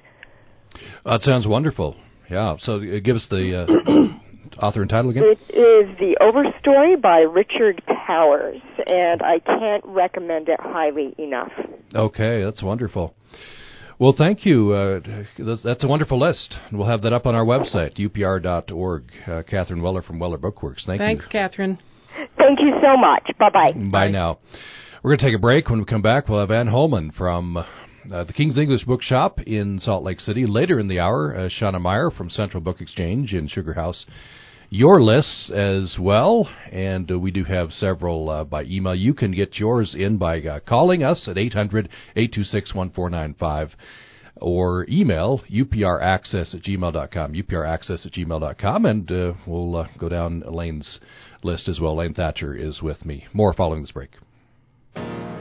That 1.05 1.21
sounds 1.21 1.47
wonderful. 1.47 1.95
Yeah. 2.29 2.55
So 2.59 2.75
uh, 2.75 2.99
give 3.03 3.15
us 3.17 3.27
the 3.29 3.67
uh, 3.67 4.30
author 4.61 4.81
and 4.81 4.89
title 4.89 5.11
again. 5.11 5.23
It 5.25 5.39
is 5.53 5.97
The 5.99 6.17
Overstory 6.21 7.01
by 7.01 7.19
Richard 7.19 7.81
Powers, 8.05 8.61
and 8.85 9.21
I 9.21 9.39
can't 9.39 9.83
recommend 9.85 10.49
it 10.49 10.59
highly 10.59 11.15
enough. 11.17 11.51
Okay, 11.93 12.43
that's 12.43 12.61
wonderful. 12.61 13.15
Well, 13.99 14.15
thank 14.17 14.45
you. 14.45 14.71
Uh, 14.71 14.99
that's, 15.37 15.61
that's 15.63 15.83
a 15.83 15.87
wonderful 15.87 16.19
list. 16.19 16.55
We'll 16.71 16.87
have 16.87 17.03
that 17.03 17.13
up 17.13 17.27
on 17.27 17.35
our 17.35 17.45
website, 17.45 17.97
upr.org. 17.97 19.03
Uh, 19.27 19.43
Catherine 19.47 19.81
Weller 19.81 20.01
from 20.01 20.17
Weller 20.17 20.39
Bookworks. 20.39 20.85
Thank 20.85 20.99
Thanks, 20.99 21.25
you. 21.25 21.29
Thanks, 21.31 21.31
Catherine. 21.31 21.77
Thank 22.37 22.59
you 22.61 22.73
so 22.81 22.97
much. 22.97 23.29
Bye 23.37 23.49
bye. 23.51 23.73
Bye 23.91 24.07
now. 24.09 24.39
We're 25.03 25.11
going 25.11 25.19
to 25.19 25.25
take 25.25 25.35
a 25.35 25.41
break. 25.41 25.69
When 25.69 25.79
we 25.79 25.85
come 25.85 26.01
back, 26.01 26.29
we'll 26.29 26.39
have 26.39 26.51
Ann 26.51 26.67
Holman 26.67 27.11
from 27.11 27.63
Uh, 28.09 28.23
the 28.23 28.33
King's 28.33 28.57
English 28.57 28.83
Bookshop 28.85 29.39
in 29.41 29.79
Salt 29.79 30.03
Lake 30.03 30.19
City. 30.19 30.45
Later 30.47 30.79
in 30.79 30.87
the 30.87 30.99
hour, 30.99 31.35
uh, 31.35 31.49
Shauna 31.49 31.79
Meyer 31.79 32.09
from 32.09 32.29
Central 32.29 32.61
Book 32.61 32.81
Exchange 32.81 33.33
in 33.33 33.47
Sugar 33.47 33.73
House. 33.73 34.05
Your 34.69 35.03
lists 35.03 35.51
as 35.51 35.97
well, 35.99 36.49
and 36.71 37.11
uh, 37.11 37.19
we 37.19 37.29
do 37.29 37.43
have 37.43 37.71
several 37.73 38.29
uh, 38.29 38.43
by 38.43 38.63
email. 38.63 38.95
You 38.95 39.13
can 39.13 39.33
get 39.33 39.59
yours 39.59 39.93
in 39.97 40.17
by 40.17 40.41
uh, 40.41 40.59
calling 40.61 41.03
us 41.03 41.27
at 41.27 41.37
800 41.37 41.89
826 42.15 42.73
1495 42.73 43.75
or 44.37 44.87
email 44.89 45.41
upraccess 45.51 46.55
at 46.55 46.63
gmail.com, 46.63 47.33
upraccess 47.33 48.05
at 48.05 48.13
gmail.com, 48.13 48.85
and 48.85 49.11
uh, 49.11 49.33
we'll 49.45 49.75
uh, 49.75 49.87
go 49.99 50.09
down 50.09 50.41
Elaine's 50.47 50.99
list 51.43 51.67
as 51.67 51.79
well. 51.79 51.91
Elaine 51.91 52.15
Thatcher 52.15 52.55
is 52.55 52.81
with 52.81 53.05
me. 53.05 53.25
More 53.33 53.53
following 53.53 53.81
this 53.83 53.91
break. 53.91 54.11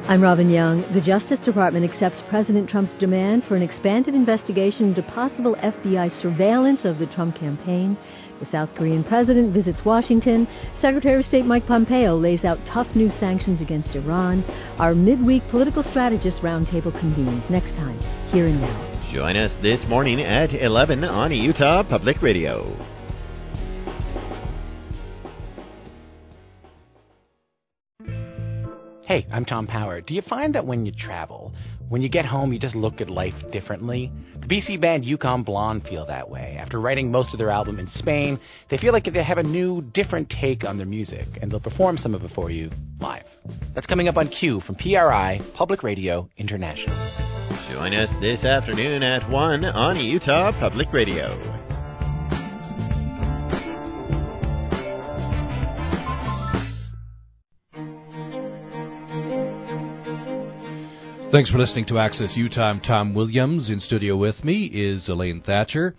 I'm 0.09 0.23
Robin 0.23 0.51
Young. 0.51 0.83
The 0.93 1.01
Justice 1.01 1.39
Department 1.45 1.89
accepts 1.89 2.21
President 2.29 2.69
Trump's 2.69 2.93
demand 2.99 3.45
for 3.45 3.55
an 3.55 3.63
expanded 3.63 4.15
investigation 4.15 4.87
into 4.87 5.03
possible 5.03 5.55
FBI 5.57 6.21
surveillance 6.21 6.81
of 6.85 6.99
the 6.99 7.07
Trump 7.15 7.37
campaign. 7.37 7.97
The 8.41 8.47
South 8.51 8.71
Korean 8.75 9.05
president 9.05 9.53
visits 9.53 9.85
Washington. 9.85 10.49
Secretary 10.81 11.21
of 11.21 11.27
State 11.27 11.45
Mike 11.45 11.67
Pompeo 11.67 12.17
lays 12.17 12.45
out 12.45 12.59
tough 12.73 12.89
new 12.97 13.11
sanctions 13.21 13.61
against 13.61 13.91
Iran. 13.91 14.43
Our 14.79 14.95
midweek 14.95 15.43
political 15.51 15.85
strategist 15.85 16.39
roundtable 16.39 16.99
convenes 16.99 17.45
next 17.49 17.77
time, 17.77 17.99
here 18.33 18.47
and 18.47 18.61
now. 18.61 19.13
Join 19.13 19.37
us 19.37 19.53
this 19.63 19.81
morning 19.89 20.21
at 20.21 20.53
11 20.53 21.05
on 21.05 21.31
Utah 21.31 21.83
Public 21.83 22.21
Radio. 22.23 23.00
Hey, 29.11 29.27
I'm 29.33 29.45
Tom 29.45 29.67
Power. 29.67 30.01
Do 30.01 30.15
you 30.15 30.23
find 30.23 30.55
that 30.55 30.65
when 30.65 30.87
you 30.87 30.93
travel, 30.93 31.53
when 31.89 32.01
you 32.01 32.09
get 32.09 32.25
home, 32.25 32.53
you 32.53 32.61
just 32.61 32.77
look 32.77 33.01
at 33.01 33.11
life 33.11 33.35
differently? 33.51 34.09
The 34.39 34.47
BC 34.47 34.81
band 34.81 35.05
Yukon 35.05 35.43
Blonde 35.43 35.83
feel 35.83 36.07
that 36.07 36.31
way. 36.31 36.57
After 36.61 36.81
writing 36.81 37.11
most 37.11 37.33
of 37.33 37.39
their 37.39 37.51
album 37.51 37.81
in 37.81 37.89
Spain, 37.97 38.39
they 38.71 38.79
feel 38.79 38.93
like 38.93 39.13
they 39.13 39.25
have 39.25 39.39
a 39.39 39.43
new, 39.43 39.83
different 39.83 40.33
take 40.41 40.63
on 40.63 40.77
their 40.77 40.87
music, 40.87 41.27
and 41.43 41.51
they'll 41.51 41.59
perform 41.59 41.97
some 41.97 42.15
of 42.15 42.23
it 42.23 42.31
for 42.37 42.53
you 42.53 42.71
live. 43.01 43.25
That's 43.75 43.89
coming 43.89 44.07
up 44.07 44.17
on 44.17 44.29
Q 44.29 44.61
from 44.61 44.77
PRI, 44.77 45.41
Public 45.57 45.83
Radio 45.83 46.31
International. 46.37 46.95
Join 47.69 47.93
us 47.95 48.11
this 48.21 48.45
afternoon 48.45 49.03
at 49.03 49.29
1 49.29 49.65
on 49.65 49.97
Utah 49.97 50.53
Public 50.61 50.93
Radio. 50.93 51.60
Thanks 61.33 61.49
for 61.49 61.59
listening 61.59 61.87
to 61.87 61.99
Access 62.01 62.33
Utah. 62.35 62.71
I'm 62.71 62.81
Tom 62.81 63.15
Williams. 63.15 63.71
In 63.71 63.79
studio 63.79 64.17
with 64.17 64.43
me 64.43 64.65
is 64.65 65.09
Elaine 65.09 65.41
Thatcher 65.41 65.95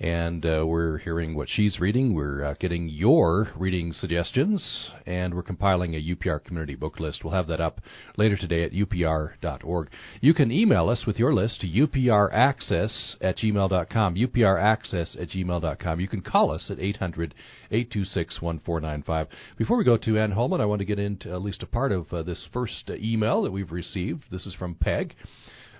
and 0.00 0.44
uh, 0.44 0.64
we're 0.66 0.98
hearing 0.98 1.34
what 1.34 1.48
she's 1.48 1.78
reading. 1.78 2.14
We're 2.14 2.44
uh, 2.44 2.54
getting 2.58 2.88
your 2.88 3.50
reading 3.56 3.92
suggestions, 3.92 4.90
and 5.06 5.34
we're 5.34 5.42
compiling 5.42 5.94
a 5.94 6.02
UPR 6.14 6.42
community 6.42 6.74
book 6.74 6.98
list. 6.98 7.22
We'll 7.22 7.34
have 7.34 7.46
that 7.46 7.60
up 7.60 7.80
later 8.16 8.36
today 8.36 8.64
at 8.64 8.72
upr.org. 8.72 9.90
You 10.20 10.34
can 10.34 10.50
email 10.50 10.88
us 10.88 11.04
with 11.06 11.18
your 11.18 11.32
list 11.32 11.60
to 11.60 11.68
upraccess 11.68 13.16
at 13.20 13.38
gmail.com, 13.38 14.14
upraccess 14.16 15.20
at 15.20 15.28
gmail.com. 15.28 16.00
You 16.00 16.08
can 16.08 16.20
call 16.22 16.50
us 16.50 16.66
at 16.70 16.80
800 16.80 17.34
826 17.70 18.42
1495. 18.42 19.28
Before 19.56 19.76
we 19.76 19.84
go 19.84 19.96
to 19.96 20.18
Ann 20.18 20.32
Holman, 20.32 20.60
I 20.60 20.66
want 20.66 20.80
to 20.80 20.84
get 20.84 20.98
into 20.98 21.32
at 21.32 21.42
least 21.42 21.62
a 21.62 21.66
part 21.66 21.92
of 21.92 22.12
uh, 22.12 22.22
this 22.22 22.46
first 22.52 22.90
email 22.90 23.42
that 23.42 23.52
we've 23.52 23.72
received. 23.72 24.24
This 24.30 24.46
is 24.46 24.54
from 24.54 24.74
Peg. 24.74 25.14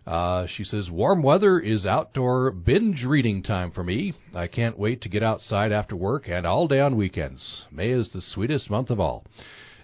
Uh, 0.06 0.46
she 0.46 0.64
says, 0.64 0.90
Warm 0.90 1.22
weather 1.22 1.58
is 1.58 1.86
outdoor 1.86 2.50
binge 2.50 3.04
reading 3.04 3.42
time 3.42 3.70
for 3.70 3.82
me. 3.82 4.12
I 4.34 4.46
can't 4.46 4.78
wait 4.78 5.00
to 5.02 5.08
get 5.08 5.22
outside 5.22 5.72
after 5.72 5.96
work 5.96 6.28
and 6.28 6.46
all 6.46 6.68
day 6.68 6.80
on 6.80 6.96
weekends. 6.96 7.64
May 7.70 7.90
is 7.90 8.10
the 8.12 8.20
sweetest 8.20 8.68
month 8.68 8.90
of 8.90 9.00
all. 9.00 9.24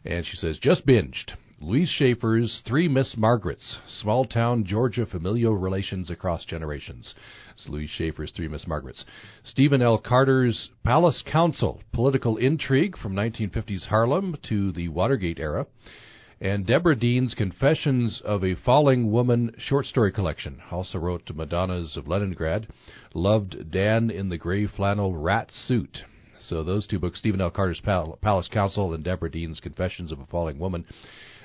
And 0.04 0.26
she 0.26 0.36
says, 0.36 0.58
Just 0.58 0.86
binged. 0.86 1.32
Louise 1.62 1.90
Shaffer's 1.90 2.62
Three 2.66 2.88
Miss 2.88 3.18
Margarets, 3.18 3.76
Small 3.86 4.24
Town 4.24 4.64
Georgia 4.64 5.04
Familial 5.04 5.56
Relations 5.56 6.10
Across 6.10 6.46
Generations. 6.46 7.14
It's 7.52 7.68
Louise 7.68 7.90
Shaffer's 7.90 8.32
Three 8.32 8.48
Miss 8.48 8.66
Margarets. 8.66 9.04
Stephen 9.42 9.82
L. 9.82 9.98
Carter's 9.98 10.70
Palace 10.84 11.22
Council, 11.30 11.82
Political 11.92 12.38
Intrigue 12.38 12.96
from 12.96 13.14
1950s 13.14 13.86
Harlem 13.88 14.36
to 14.48 14.72
the 14.72 14.88
Watergate 14.88 15.38
era 15.38 15.66
and 16.40 16.66
Deborah 16.66 16.96
Dean's 16.96 17.34
Confessions 17.34 18.22
of 18.24 18.42
a 18.42 18.54
Falling 18.54 19.12
Woman 19.12 19.54
short 19.58 19.84
story 19.86 20.10
collection. 20.10 20.60
Also 20.70 20.98
wrote 20.98 21.28
Madonnas 21.34 21.96
of 21.96 22.08
Leningrad, 22.08 22.66
loved 23.12 23.70
Dan 23.70 24.10
in 24.10 24.30
the 24.30 24.38
gray 24.38 24.66
flannel 24.66 25.16
rat 25.16 25.50
suit. 25.52 25.98
So 26.40 26.64
those 26.64 26.86
two 26.86 26.98
books, 26.98 27.18
Stephen 27.18 27.42
L. 27.42 27.50
Carter's 27.50 27.80
Pal- 27.80 28.18
Palace 28.22 28.48
Council 28.48 28.94
and 28.94 29.04
Deborah 29.04 29.30
Dean's 29.30 29.60
Confessions 29.60 30.10
of 30.10 30.20
a 30.20 30.26
Falling 30.26 30.58
Woman. 30.58 30.86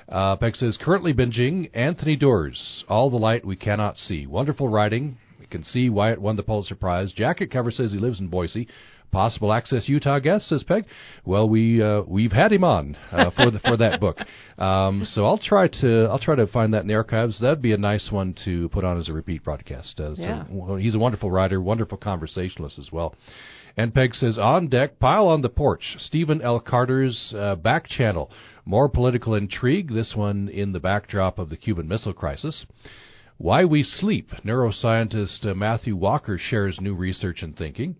Uh, 0.08 0.36
Peg 0.36 0.56
says, 0.56 0.78
currently 0.80 1.12
binging 1.12 1.68
Anthony 1.74 2.16
Doerr's 2.16 2.84
All 2.88 3.10
the 3.10 3.16
Light 3.16 3.44
We 3.44 3.56
Cannot 3.56 3.98
See. 3.98 4.26
Wonderful 4.26 4.68
writing. 4.68 5.18
Can 5.50 5.62
see 5.62 5.90
why 5.90 6.10
it 6.10 6.20
won 6.20 6.36
the 6.36 6.42
Pulitzer 6.42 6.74
Prize. 6.74 7.12
Jacket 7.12 7.52
cover 7.52 7.70
says 7.70 7.92
he 7.92 7.98
lives 7.98 8.18
in 8.18 8.28
Boise 8.28 8.66
possible 9.10 9.52
Access 9.52 9.88
Utah 9.88 10.18
guest, 10.18 10.48
says 10.48 10.62
Peg. 10.62 10.84
Well, 11.24 11.48
we 11.48 11.82
uh, 11.82 12.02
we've 12.06 12.32
had 12.32 12.52
him 12.52 12.64
on 12.64 12.96
uh, 13.12 13.30
for 13.30 13.50
the, 13.50 13.60
for 13.60 13.76
that 13.76 14.00
book, 14.06 14.18
um, 14.58 15.06
so 15.12 15.24
I'll 15.24 15.38
try 15.38 15.68
to 15.68 16.08
I'll 16.10 16.18
try 16.18 16.34
to 16.34 16.46
find 16.46 16.74
that 16.74 16.82
in 16.82 16.88
the 16.88 16.94
archives. 16.94 17.40
That'd 17.40 17.62
be 17.62 17.72
a 17.72 17.78
nice 17.78 18.10
one 18.10 18.34
to 18.44 18.68
put 18.70 18.84
on 18.84 18.98
as 18.98 19.08
a 19.08 19.12
repeat 19.12 19.44
broadcast. 19.44 20.00
Uh, 20.00 20.12
yeah. 20.16 20.44
well, 20.48 20.76
he's 20.76 20.94
a 20.94 20.98
wonderful 20.98 21.30
writer, 21.30 21.60
wonderful 21.60 21.98
conversationalist 21.98 22.78
as 22.78 22.90
well. 22.92 23.14
And 23.76 23.92
Peg 23.92 24.14
says, 24.14 24.38
on 24.38 24.68
deck, 24.68 24.98
pile 24.98 25.28
on 25.28 25.42
the 25.42 25.50
porch. 25.50 25.96
Stephen 25.98 26.40
L. 26.40 26.60
Carter's 26.60 27.34
uh, 27.36 27.56
back 27.56 27.86
channel. 27.86 28.30
More 28.64 28.88
political 28.88 29.34
intrigue, 29.34 29.92
this 29.92 30.14
one 30.16 30.48
in 30.48 30.72
the 30.72 30.80
backdrop 30.80 31.38
of 31.38 31.50
the 31.50 31.58
Cuban 31.58 31.86
Missile 31.86 32.14
Crisis. 32.14 32.64
Why 33.36 33.66
We 33.66 33.82
Sleep. 33.82 34.30
Neuroscientist 34.44 35.44
uh, 35.44 35.54
Matthew 35.54 35.94
Walker 35.94 36.38
shares 36.38 36.80
new 36.80 36.94
research 36.94 37.42
and 37.42 37.54
thinking. 37.54 37.96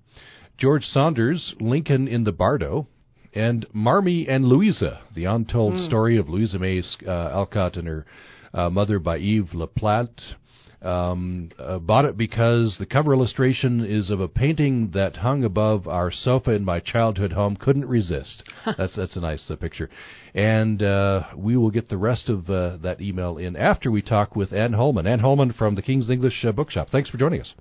George 0.59 0.85
Saunders, 0.85 1.55
Lincoln 1.61 2.09
in 2.09 2.25
the 2.25 2.33
Bardo, 2.33 2.87
and 3.35 3.67
Marmee 3.75 4.27
and 4.27 4.47
Louisa, 4.47 5.01
the 5.15 5.27
untold 5.27 5.75
mm. 5.75 5.87
story 5.87 6.17
of 6.17 6.29
Louisa 6.29 6.59
May 6.59 6.83
uh, 7.07 7.11
Alcott 7.11 7.77
and 7.77 7.87
her 7.87 8.07
uh, 8.55 8.71
mother 8.71 8.99
by 8.99 9.19
Eve 9.19 9.51
LaPlante. 9.53 10.35
Um, 10.83 11.51
uh, 11.59 11.79
bought 11.79 12.05
it 12.05 12.17
because 12.17 12.77
the 12.79 12.87
cover 12.87 13.13
illustration 13.13 13.85
is 13.85 14.11
of 14.11 14.21
a 14.21 14.29
painting 14.29 14.91
that 14.93 15.17
hung 15.17 15.43
above 15.43 15.89
our 15.89 16.13
sofa 16.13 16.53
in 16.53 16.65
my 16.65 16.81
childhood 16.81 17.33
home. 17.33 17.57
Couldn't 17.57 17.87
resist. 17.87 18.45
that's 18.79 18.95
that's 18.95 19.17
a 19.17 19.21
nice 19.21 19.51
uh, 19.51 19.57
picture, 19.57 19.91
and 20.35 20.83
uh, 20.83 21.25
we 21.35 21.57
will 21.57 21.71
get 21.71 21.89
the 21.89 21.97
rest 21.97 22.29
of 22.29 22.49
uh, 22.51 22.77
that 22.83 23.01
email 23.01 23.39
in 23.39 23.57
after 23.57 23.91
we 23.91 24.03
talk 24.03 24.37
with 24.37 24.53
Ann 24.53 24.75
Holman. 24.75 25.07
Ann 25.07 25.21
Holman 25.21 25.55
from 25.55 25.75
the 25.75 25.83
King's 25.83 26.11
English 26.11 26.45
uh, 26.45 26.53
Bookshop. 26.53 26.89
Thanks 26.91 27.11
for 27.11 27.17
joining 27.17 27.41
us. 27.41 27.53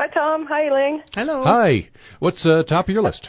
Hi, 0.00 0.06
Tom. 0.06 0.46
Hi, 0.48 0.72
Ling. 0.72 1.02
Hello. 1.12 1.44
Hi. 1.44 1.90
What's 2.20 2.46
uh, 2.46 2.62
top 2.62 2.88
of 2.88 2.94
your 2.94 3.02
list? 3.02 3.28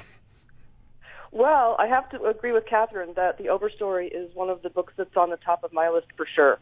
Well, 1.33 1.75
I 1.77 1.87
have 1.87 2.09
to 2.11 2.23
agree 2.23 2.53
with 2.53 2.63
Catherine 2.65 3.11
that 3.17 3.37
The 3.37 3.49
Overstory 3.49 4.07
is 4.07 4.33
one 4.33 4.49
of 4.49 4.61
the 4.61 4.69
books 4.69 4.93
that's 4.95 5.17
on 5.17 5.31
the 5.31 5.35
top 5.35 5.65
of 5.65 5.73
my 5.73 5.89
list 5.89 6.07
for 6.15 6.25
sure. 6.33 6.59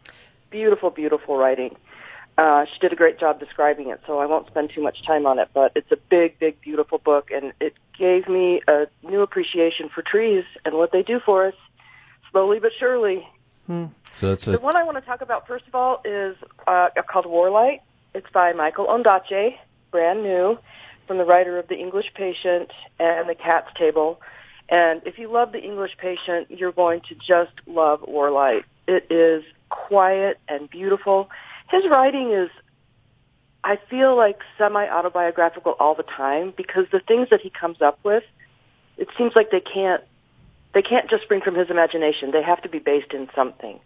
Beautiful, 0.49 0.89
beautiful 0.89 1.37
writing. 1.37 1.75
Uh, 2.39 2.65
she 2.65 2.79
did 2.79 2.91
a 2.91 2.95
great 2.95 3.19
job 3.19 3.39
describing 3.39 3.91
it, 3.91 4.01
so 4.07 4.17
I 4.17 4.25
won't 4.25 4.47
spend 4.47 4.71
too 4.73 4.81
much 4.81 4.97
time 5.05 5.27
on 5.27 5.37
it, 5.37 5.49
but 5.53 5.73
it's 5.75 5.91
a 5.91 5.97
big, 6.09 6.39
big, 6.39 6.59
beautiful 6.59 6.97
book, 6.97 7.27
and 7.31 7.53
it 7.61 7.73
gave 7.95 8.27
me 8.27 8.61
a 8.67 8.85
new 9.03 9.21
appreciation 9.21 9.91
for 9.93 10.01
trees 10.01 10.43
and 10.65 10.73
what 10.73 10.91
they 10.91 11.03
do 11.03 11.19
for 11.23 11.45
us, 11.45 11.53
slowly 12.31 12.57
but 12.59 12.71
surely. 12.79 13.27
Hmm. 13.67 13.85
So 14.19 14.29
that's 14.29 14.47
a... 14.47 14.53
The 14.53 14.59
one 14.59 14.75
I 14.75 14.83
want 14.83 14.97
to 14.97 15.01
talk 15.01 15.21
about, 15.21 15.45
first 15.45 15.67
of 15.67 15.75
all, 15.75 16.01
is 16.03 16.35
uh, 16.65 16.87
called 17.07 17.25
Warlight. 17.25 17.81
It's 18.15 18.25
by 18.33 18.53
Michael 18.53 18.87
Ondaatje 18.87 19.51
brand 19.91 20.23
new 20.23 20.57
from 21.07 21.17
the 21.17 21.25
writer 21.25 21.57
of 21.57 21.67
The 21.67 21.75
English 21.75 22.13
Patient 22.13 22.71
and 22.99 23.27
The 23.27 23.35
Cat's 23.35 23.71
Table. 23.77 24.21
And 24.69 25.01
if 25.05 25.17
you 25.17 25.31
love 25.31 25.51
The 25.51 25.59
English 25.59 25.97
Patient, 25.97 26.51
you're 26.51 26.71
going 26.71 27.01
to 27.09 27.15
just 27.15 27.53
love 27.65 28.01
Warlight. 28.01 28.63
It 28.87 29.11
is 29.11 29.43
quiet 29.69 30.37
and 30.47 30.69
beautiful. 30.69 31.29
His 31.69 31.83
writing 31.89 32.31
is, 32.31 32.49
I 33.63 33.77
feel 33.89 34.15
like 34.15 34.39
semi-autobiographical 34.57 35.75
all 35.79 35.95
the 35.95 36.03
time 36.03 36.53
because 36.55 36.85
the 36.91 37.01
things 37.07 37.29
that 37.31 37.41
he 37.41 37.49
comes 37.49 37.81
up 37.81 37.99
with, 38.03 38.23
it 38.97 39.07
seems 39.17 39.33
like 39.35 39.51
they 39.51 39.61
can't, 39.61 40.03
they 40.73 40.81
can't 40.81 41.09
just 41.09 41.23
spring 41.23 41.41
from 41.43 41.55
his 41.55 41.69
imagination. 41.69 42.31
They 42.31 42.43
have 42.43 42.61
to 42.61 42.69
be 42.69 42.79
based 42.79 43.13
in 43.13 43.27
something. 43.35 43.79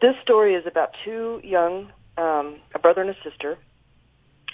This 0.00 0.14
story 0.22 0.54
is 0.54 0.66
about 0.66 0.94
two 1.04 1.40
young, 1.44 1.92
um, 2.16 2.56
a 2.74 2.78
brother 2.78 3.02
and 3.02 3.10
a 3.10 3.16
sister, 3.22 3.58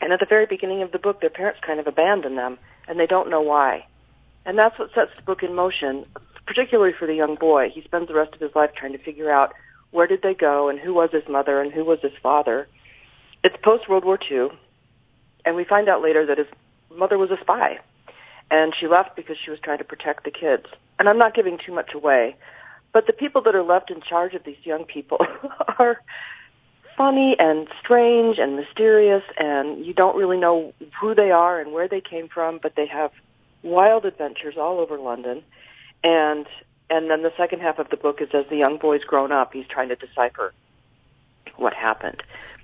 and 0.03 0.13
at 0.13 0.19
the 0.19 0.27
very 0.27 0.47
beginning 0.47 0.83
of 0.83 0.91
the 0.91 0.99
book, 0.99 1.21
their 1.21 1.31
parents 1.31 1.61
kind 1.65 1.79
of 1.79 1.87
abandon 1.87 2.35
them, 2.35 2.59
and 2.89 2.99
they 2.99 3.07
don't 3.07 3.31
know 3.31 3.41
why. 3.41 3.87
And 4.45 4.59
that's 4.59 4.77
what 4.77 4.93
sets 4.93 5.13
the 5.15 5.23
book 5.23 5.45
in 5.45 5.55
motion, 5.55 6.05
particularly 6.45 6.93
for 6.99 7.07
the 7.07 7.15
young 7.15 7.37
boy. 7.37 7.71
He 7.73 7.83
spends 7.83 8.09
the 8.09 8.15
rest 8.15 8.35
of 8.35 8.41
his 8.41 8.55
life 8.57 8.71
trying 8.77 8.93
to 8.93 8.99
figure 8.99 9.31
out 9.31 9.55
where 9.93 10.09
did 10.09 10.23
they 10.23 10.35
go 10.35 10.69
and 10.69 10.81
who 10.81 10.93
was 10.93 11.11
his 11.13 11.29
mother 11.29 11.61
and 11.61 11.73
who 11.73 11.85
was 11.85 12.01
his 12.03 12.13
father. 12.21 12.67
it's 13.45 13.55
post 13.63 13.89
World 13.89 14.05
War 14.05 14.19
II, 14.29 14.49
and 15.45 15.55
we 15.55 15.65
find 15.65 15.89
out 15.89 16.03
later 16.03 16.27
that 16.27 16.39
his 16.39 16.49
mother 16.97 17.17
was 17.17 17.31
a 17.31 17.41
spy, 17.41 17.79
and 18.51 18.75
she 18.79 18.89
left 18.89 19.15
because 19.15 19.37
she 19.43 19.51
was 19.51 19.61
trying 19.61 19.79
to 19.79 19.85
protect 19.85 20.25
the 20.25 20.33
kids. 20.33 20.67
And 20.99 21.09
I'm 21.09 21.19
not 21.19 21.35
giving 21.35 21.59
too 21.65 21.73
much 21.73 21.95
away, 21.95 22.35
but 22.93 23.07
the 23.07 23.13
people 23.13 23.41
that 23.43 23.55
are 23.55 23.63
left 23.63 23.91
in 23.91 24.01
charge 24.01 24.35
of 24.35 24.43
these 24.43 24.65
young 24.65 24.85
people 24.85 25.19
are 25.79 26.01
funny 26.97 27.37
and 27.39 27.69
strange 27.83 28.39
and 28.39 28.57
mysterious, 28.57 29.23
and 29.39 29.85
you 29.85 29.93
don't 29.95 30.17
really 30.17 30.39
know 30.39 30.73
who 31.01 31.15
they 31.15 31.31
are 31.31 31.61
and 31.61 31.73
where 31.73 31.89
they 31.89 32.01
came 32.01 32.29
from, 32.29 32.59
but 32.63 32.75
they 32.77 32.87
have 32.87 33.11
wild 33.63 34.05
adventures 34.05 34.55
all 34.59 34.81
over 34.81 34.99
London. 34.99 35.43
And 36.05 36.47
and 36.91 37.11
then 37.11 37.23
the 37.23 37.33
second 37.37 37.61
half 37.61 37.79
of 37.79 37.89
the 37.91 37.97
book 37.97 38.21
is 38.21 38.29
as 38.35 38.45
the 38.51 38.57
young 38.57 38.77
boy's 38.77 39.05
grown 39.05 39.33
up, 39.33 39.53
he's 39.53 39.67
trying 39.67 39.89
to 39.89 39.97
decipher 39.97 40.53
what 41.57 41.73
happened. 41.73 42.23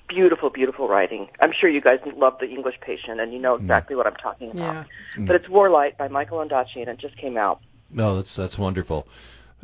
Beautiful, 0.08 0.50
beautiful 0.50 0.88
writing. 0.88 1.28
I'm 1.40 1.52
sure 1.58 1.68
you 1.68 1.80
guys 1.80 1.98
love 2.16 2.34
The 2.40 2.48
English 2.48 2.76
Patient, 2.80 3.20
and 3.20 3.32
you 3.32 3.38
know 3.38 3.54
exactly 3.54 3.94
what 3.94 4.06
I'm 4.06 4.14
talking 4.14 4.50
about. 4.50 4.86
Yeah. 5.18 5.24
But 5.26 5.36
it's 5.36 5.46
Warlight 5.46 5.98
by 5.98 6.08
Michael 6.08 6.38
Ondaatje, 6.38 6.76
and 6.76 6.88
it 6.88 6.98
just 6.98 7.16
came 7.16 7.36
out. 7.36 7.60
No, 7.90 8.16
that's 8.16 8.34
that's 8.36 8.58
wonderful. 8.58 9.06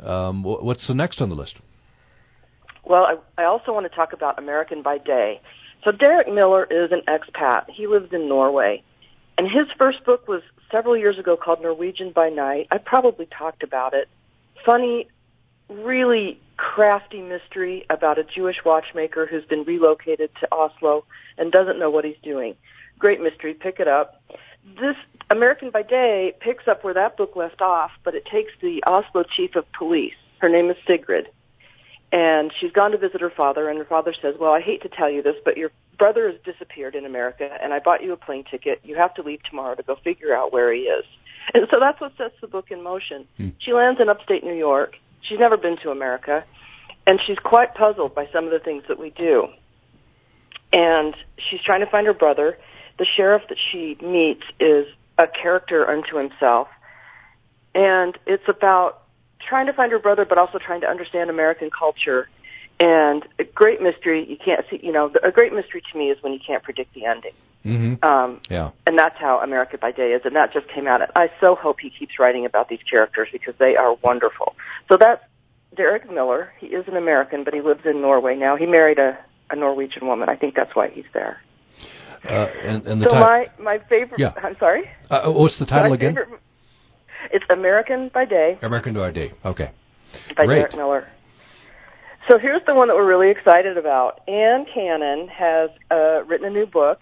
Um, 0.03 0.43
what's 0.43 0.87
the 0.87 0.93
next 0.93 1.21
on 1.21 1.29
the 1.29 1.35
list? 1.35 1.59
Well, 2.85 3.05
I, 3.37 3.41
I 3.41 3.45
also 3.45 3.73
want 3.73 3.89
to 3.89 3.95
talk 3.95 4.13
about 4.13 4.37
American 4.37 4.81
by 4.81 4.97
Day. 4.99 5.41
So 5.83 5.91
Derek 5.91 6.27
Miller 6.31 6.65
is 6.65 6.91
an 6.91 7.01
expat. 7.07 7.69
He 7.69 7.87
lives 7.87 8.13
in 8.13 8.29
Norway. 8.29 8.83
And 9.37 9.47
his 9.47 9.67
first 9.77 10.03
book 10.05 10.27
was 10.27 10.41
several 10.71 10.95
years 10.95 11.19
ago 11.19 11.35
called 11.35 11.61
Norwegian 11.61 12.11
by 12.11 12.29
Night. 12.29 12.67
I 12.71 12.77
probably 12.77 13.27
talked 13.27 13.63
about 13.63 13.93
it. 13.93 14.07
Funny, 14.65 15.07
really 15.69 16.39
crafty 16.57 17.21
mystery 17.21 17.85
about 17.89 18.17
a 18.17 18.23
Jewish 18.23 18.57
watchmaker 18.63 19.25
who's 19.25 19.45
been 19.45 19.63
relocated 19.63 20.29
to 20.39 20.47
Oslo 20.51 21.05
and 21.37 21.51
doesn't 21.51 21.77
know 21.79 21.89
what 21.89 22.05
he's 22.05 22.15
doing. 22.23 22.55
Great 22.97 23.19
mystery. 23.19 23.53
Pick 23.53 23.79
it 23.79 23.87
up. 23.87 24.21
This 24.79 24.95
American 25.29 25.69
by 25.69 25.81
Day 25.83 26.33
picks 26.39 26.67
up 26.67 26.83
where 26.83 26.93
that 26.93 27.17
book 27.17 27.35
left 27.35 27.61
off, 27.61 27.91
but 28.03 28.15
it 28.15 28.25
takes 28.25 28.51
the 28.61 28.81
Oslo 28.87 29.23
chief 29.23 29.55
of 29.55 29.65
police. 29.77 30.13
Her 30.39 30.49
name 30.49 30.69
is 30.69 30.77
Sigrid 30.87 31.27
and 32.15 32.53
she's 32.57 32.71
gone 32.71 32.91
to 32.91 32.97
visit 32.97 33.19
her 33.19 33.29
father 33.29 33.67
and 33.67 33.77
her 33.77 33.85
father 33.85 34.13
says 34.21 34.35
well 34.39 34.53
i 34.53 34.61
hate 34.61 34.81
to 34.81 34.89
tell 34.89 35.09
you 35.09 35.21
this 35.21 35.35
but 35.43 35.57
your 35.57 35.69
brother 35.97 36.31
has 36.31 36.39
disappeared 36.45 36.95
in 36.95 37.05
america 37.05 37.49
and 37.61 37.73
i 37.73 37.79
bought 37.79 38.01
you 38.01 38.13
a 38.13 38.17
plane 38.17 38.45
ticket. 38.49 38.79
You 38.83 38.95
have 38.95 39.13
to 39.15 39.21
leave 39.21 39.43
tomorrow 39.43 39.75
to 39.75 39.83
go 39.83 39.97
figure 40.03 40.33
out 40.35 40.51
where 40.51 40.73
he 40.73 40.81
is. 40.81 41.05
And 41.53 41.67
so 41.69 41.77
that's 41.79 42.01
what 42.01 42.11
sets 42.17 42.33
the 42.41 42.47
book 42.47 42.71
in 42.71 42.81
motion. 42.81 43.27
Hmm. 43.37 43.49
she 43.59 43.73
lands 43.73 43.99
in 44.01 44.09
upstate 44.09 44.43
new 44.43 44.55
york. 44.55 44.95
She's 45.21 45.39
never 45.39 45.57
been 45.57 45.77
to 45.83 45.91
america 45.91 46.45
and 47.07 47.19
she's 47.25 47.37
quite 47.37 47.75
puzzled 47.75 48.15
by 48.15 48.27
some 48.33 48.45
of 48.45 48.51
the 48.51 48.59
things 48.59 48.83
that 48.87 48.99
we 48.99 49.11
do. 49.11 49.47
And 50.73 51.15
she's 51.37 51.61
trying 51.61 51.81
to 51.81 51.89
find 51.89 52.07
her 52.07 52.13
brother. 52.13 52.57
The 52.97 53.05
sheriff 53.05 53.43
that 53.49 53.57
she 53.71 53.97
meets 54.01 54.43
is 54.59 54.87
a 55.17 55.27
character 55.27 55.87
unto 55.89 56.17
himself. 56.17 56.67
And 57.73 58.17
it's 58.25 58.47
about 58.47 59.04
trying 59.47 59.65
to 59.67 59.73
find 59.73 59.91
her 59.91 59.99
brother, 59.99 60.25
but 60.25 60.37
also 60.37 60.57
trying 60.57 60.81
to 60.81 60.87
understand 60.87 61.29
American 61.29 61.69
culture. 61.69 62.29
And 62.79 63.23
a 63.39 63.45
great 63.45 63.81
mystery, 63.81 64.25
you 64.29 64.37
can't 64.43 64.65
see, 64.69 64.79
you 64.83 64.91
know, 64.91 65.09
a 65.23 65.31
great 65.31 65.53
mystery 65.53 65.81
to 65.91 65.97
me 65.97 66.11
is 66.11 66.21
when 66.21 66.33
you 66.33 66.39
can't 66.45 66.61
predict 66.61 66.93
the 66.93 67.05
ending. 67.05 67.31
Mm-hmm. 67.63 68.03
Um, 68.07 68.41
Yeah. 68.49 68.71
and 68.85 68.99
that's 68.99 69.17
how 69.17 69.39
America 69.39 69.77
by 69.77 69.91
Day 69.91 70.11
is, 70.11 70.21
and 70.25 70.35
that 70.35 70.51
just 70.51 70.67
came 70.67 70.85
out. 70.85 70.99
I 71.15 71.31
so 71.39 71.55
hope 71.55 71.77
he 71.79 71.89
keeps 71.89 72.19
writing 72.19 72.45
about 72.45 72.67
these 72.67 72.81
characters 72.89 73.29
because 73.31 73.55
they 73.59 73.75
are 73.77 73.95
wonderful. 74.03 74.55
So 74.91 74.97
that's 74.99 75.23
Derek 75.75 76.11
Miller. 76.11 76.51
He 76.59 76.67
is 76.67 76.85
an 76.87 76.97
American, 76.97 77.43
but 77.43 77.53
he 77.53 77.61
lives 77.61 77.81
in 77.85 78.01
Norway 78.01 78.35
now. 78.35 78.55
He 78.57 78.65
married 78.65 78.99
a, 78.99 79.17
a 79.49 79.55
Norwegian 79.55 80.05
woman. 80.05 80.27
I 80.29 80.35
think 80.35 80.53
that's 80.55 80.75
why 80.75 80.89
he's 80.89 81.05
there. 81.13 81.39
Uh, 82.27 82.47
and 82.63 82.85
and 82.87 83.01
the 83.01 83.05
so 83.05 83.11
ti- 83.13 83.19
my 83.19 83.47
my 83.59 83.79
favorite. 83.87 84.19
Yeah. 84.19 84.33
I'm 84.43 84.57
sorry. 84.59 84.83
uh, 85.09 85.31
what's 85.31 85.57
the 85.59 85.65
title 85.65 85.89
my 85.89 85.95
again? 85.95 86.15
Favorite, 86.15 86.39
it's 87.31 87.45
American 87.49 88.09
by 88.13 88.25
Day. 88.25 88.57
American 88.61 88.93
to 88.95 89.01
Our 89.01 89.11
Day. 89.11 89.33
Okay. 89.43 89.71
by 90.35 90.45
Great. 90.45 90.55
Derek 90.55 90.75
Miller. 90.75 91.07
So 92.29 92.39
here's 92.39 92.61
the 92.65 92.73
one 92.73 92.87
that 92.87 92.95
we're 92.95 93.07
really 93.07 93.29
excited 93.29 93.77
about. 93.77 94.21
Ann 94.27 94.65
Cannon 94.73 95.27
has 95.27 95.69
uh, 95.91 96.23
written 96.23 96.47
a 96.47 96.49
new 96.49 96.65
book. 96.65 97.01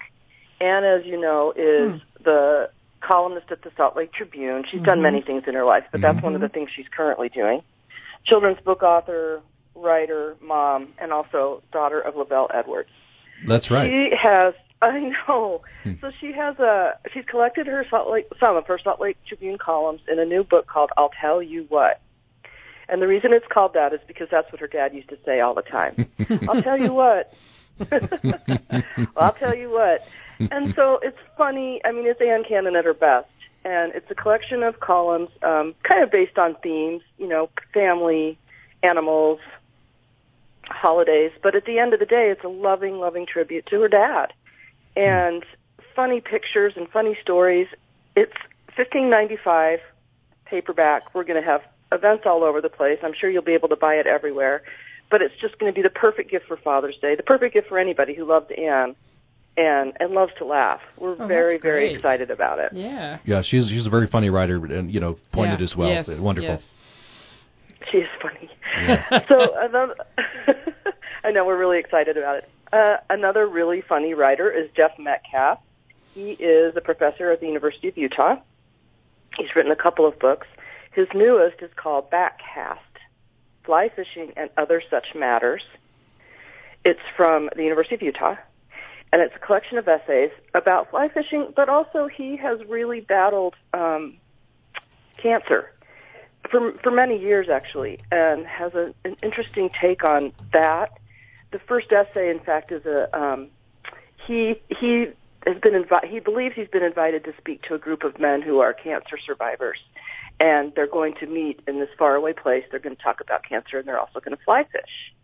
Ann, 0.60 0.84
as 0.84 1.04
you 1.06 1.18
know, 1.18 1.52
is 1.56 2.00
hmm. 2.00 2.22
the 2.24 2.68
columnist 3.00 3.46
at 3.50 3.62
the 3.62 3.70
Salt 3.76 3.96
Lake 3.96 4.12
Tribune. 4.12 4.64
She's 4.70 4.82
done 4.82 4.96
mm-hmm. 4.96 5.02
many 5.02 5.22
things 5.22 5.44
in 5.46 5.54
her 5.54 5.64
life, 5.64 5.84
but 5.92 6.00
that's 6.00 6.22
one 6.22 6.34
of 6.34 6.40
the 6.40 6.46
mm-hmm. 6.46 6.54
things 6.54 6.70
she's 6.74 6.86
currently 6.94 7.28
doing. 7.28 7.62
Children's 8.24 8.60
book 8.64 8.82
author, 8.82 9.42
writer, 9.74 10.36
mom, 10.40 10.88
and 10.98 11.12
also 11.12 11.62
daughter 11.72 12.00
of 12.00 12.14
LaVell 12.14 12.48
Edwards. 12.54 12.88
That's 13.46 13.70
right. 13.70 13.90
She 13.90 14.10
has, 14.20 14.54
I 14.84 15.00
know. 15.28 15.62
Hmm. 15.82 15.94
So 16.00 16.10
she 16.20 16.32
has 16.32 16.58
a, 16.58 16.98
she's 17.12 17.24
collected 17.24 17.66
her 17.66 17.86
Salt 17.88 18.10
Lake, 18.10 18.26
some 18.38 18.56
of 18.56 18.66
her 18.66 18.78
Salt 18.78 19.00
Lake 19.00 19.16
Tribune 19.26 19.58
columns 19.58 20.00
in 20.10 20.18
a 20.18 20.24
new 20.24 20.44
book 20.44 20.66
called 20.66 20.90
I'll 20.96 21.10
Tell 21.20 21.42
You 21.42 21.66
What. 21.68 22.00
And 22.88 23.00
the 23.00 23.08
reason 23.08 23.32
it's 23.32 23.46
called 23.50 23.72
that 23.74 23.94
is 23.94 24.00
because 24.06 24.28
that's 24.30 24.50
what 24.52 24.60
her 24.60 24.66
dad 24.66 24.94
used 24.94 25.08
to 25.08 25.18
say 25.24 25.40
all 25.40 25.54
the 25.54 25.62
time. 25.62 26.06
I'll 26.48 26.62
tell 26.62 26.78
you 26.78 26.92
what. 26.92 27.32
well, 27.90 28.82
I'll 29.16 29.32
tell 29.32 29.56
you 29.56 29.70
what. 29.70 30.06
And 30.38 30.74
so 30.76 30.98
it's 31.02 31.18
funny. 31.36 31.80
I 31.84 31.92
mean, 31.92 32.06
it's 32.06 32.20
Ann 32.20 32.44
Cannon 32.46 32.76
at 32.76 32.84
her 32.84 32.94
best. 32.94 33.28
And 33.64 33.92
it's 33.94 34.10
a 34.10 34.14
collection 34.14 34.62
of 34.62 34.80
columns, 34.80 35.30
um, 35.42 35.74
kind 35.82 36.02
of 36.02 36.10
based 36.10 36.36
on 36.36 36.54
themes, 36.62 37.02
you 37.16 37.26
know, 37.26 37.48
family, 37.72 38.38
animals, 38.82 39.40
holidays. 40.64 41.32
But 41.42 41.54
at 41.54 41.64
the 41.64 41.78
end 41.78 41.94
of 41.94 42.00
the 42.00 42.06
day, 42.06 42.28
it's 42.30 42.44
a 42.44 42.48
loving, 42.48 42.98
loving 42.98 43.24
tribute 43.24 43.64
to 43.66 43.80
her 43.80 43.88
dad. 43.88 44.34
Hmm. 44.96 45.02
And 45.02 45.44
funny 45.96 46.20
pictures 46.20 46.72
and 46.76 46.88
funny 46.88 47.16
stories. 47.22 47.66
It's 48.16 48.32
fifteen 48.76 49.10
ninety 49.10 49.36
five 49.42 49.80
paperback. 50.46 51.14
We're 51.14 51.24
going 51.24 51.40
to 51.42 51.46
have 51.48 51.62
events 51.92 52.24
all 52.26 52.42
over 52.44 52.60
the 52.60 52.68
place. 52.68 52.98
I'm 53.02 53.12
sure 53.18 53.30
you'll 53.30 53.42
be 53.42 53.54
able 53.54 53.68
to 53.68 53.76
buy 53.76 53.94
it 53.94 54.06
everywhere. 54.06 54.62
But 55.10 55.22
it's 55.22 55.34
just 55.40 55.58
going 55.58 55.72
to 55.72 55.74
be 55.76 55.82
the 55.82 55.90
perfect 55.90 56.30
gift 56.30 56.46
for 56.46 56.56
Father's 56.56 56.96
Day, 57.00 57.14
the 57.14 57.22
perfect 57.22 57.54
gift 57.54 57.68
for 57.68 57.78
anybody 57.78 58.14
who 58.14 58.24
loves 58.24 58.46
Ann 58.56 58.96
and 59.56 59.92
and 60.00 60.12
loves 60.12 60.32
to 60.38 60.44
laugh. 60.44 60.80
We're 60.98 61.16
Oh, 61.20 61.26
very 61.26 61.58
very 61.58 61.94
excited 61.94 62.30
about 62.30 62.58
it. 62.58 62.72
Yeah. 62.72 63.18
Yeah, 63.24 63.42
she's 63.42 63.68
she's 63.68 63.86
a 63.86 63.90
very 63.90 64.06
funny 64.08 64.30
writer 64.30 64.56
and 64.64 64.92
you 64.92 65.00
know 65.00 65.18
pointed 65.32 65.60
Yeah. 65.60 65.64
as 65.64 65.76
well. 65.76 65.88
Yes. 65.88 66.08
Wonderful. 66.08 66.50
Yes. 66.50 66.62
She 67.92 67.98
is 67.98 68.08
funny. 68.20 68.50
so 69.28 69.34
uh, 69.40 69.66
another, 69.68 69.94
I 71.24 71.30
know 71.30 71.44
we're 71.44 71.58
really 71.58 71.78
excited 71.78 72.16
about 72.16 72.38
it. 72.38 72.48
Uh, 72.74 72.96
another 73.08 73.46
really 73.46 73.80
funny 73.88 74.14
writer 74.14 74.50
is 74.50 74.68
Jeff 74.76 74.98
Metcalf. 74.98 75.60
He 76.12 76.32
is 76.32 76.76
a 76.76 76.80
professor 76.80 77.30
at 77.30 77.38
the 77.38 77.46
University 77.46 77.86
of 77.86 77.96
Utah. 77.96 78.34
He's 79.36 79.54
written 79.54 79.70
a 79.70 79.76
couple 79.76 80.08
of 80.08 80.18
books. 80.18 80.48
His 80.90 81.06
newest 81.14 81.62
is 81.62 81.70
called 81.76 82.10
Backcast: 82.10 82.78
Fly 83.62 83.90
Fishing 83.94 84.32
and 84.36 84.50
Other 84.56 84.82
Such 84.90 85.14
Matters. 85.14 85.62
It's 86.84 86.98
from 87.16 87.48
the 87.54 87.62
University 87.62 87.94
of 87.94 88.02
Utah, 88.02 88.34
and 89.12 89.22
it's 89.22 89.36
a 89.36 89.38
collection 89.38 89.78
of 89.78 89.86
essays 89.86 90.32
about 90.52 90.90
fly 90.90 91.08
fishing, 91.08 91.52
but 91.54 91.68
also 91.68 92.08
he 92.08 92.36
has 92.38 92.58
really 92.66 93.00
battled 93.00 93.54
um, 93.72 94.16
cancer 95.18 95.70
for 96.50 96.72
for 96.82 96.90
many 96.90 97.20
years 97.20 97.48
actually, 97.48 98.00
and 98.10 98.44
has 98.46 98.74
a, 98.74 98.92
an 99.04 99.16
interesting 99.22 99.70
take 99.80 100.02
on 100.02 100.32
that. 100.52 100.98
The 101.54 101.60
first 101.60 101.92
essay, 101.92 102.30
in 102.30 102.40
fact, 102.40 102.72
is 102.72 102.84
a 102.84 103.16
um, 103.16 103.46
he 104.26 104.60
he 104.80 105.06
has 105.46 105.56
been 105.62 105.84
invi- 105.84 106.04
he 106.04 106.18
believes 106.18 106.56
he's 106.56 106.66
been 106.66 106.82
invited 106.82 107.22
to 107.26 107.34
speak 107.38 107.62
to 107.68 107.74
a 107.74 107.78
group 107.78 108.02
of 108.02 108.18
men 108.18 108.42
who 108.42 108.58
are 108.58 108.72
cancer 108.72 109.16
survivors, 109.24 109.78
and 110.40 110.72
they're 110.74 110.88
going 110.88 111.14
to 111.20 111.28
meet 111.28 111.60
in 111.68 111.78
this 111.78 111.90
faraway 111.96 112.32
place. 112.32 112.64
They're 112.72 112.80
going 112.80 112.96
to 112.96 113.00
talk 113.00 113.20
about 113.20 113.44
cancer, 113.48 113.78
and 113.78 113.86
they're 113.86 114.00
also 114.00 114.18
going 114.18 114.36
to 114.36 114.42
fly 114.42 114.64
fish. 114.64 115.14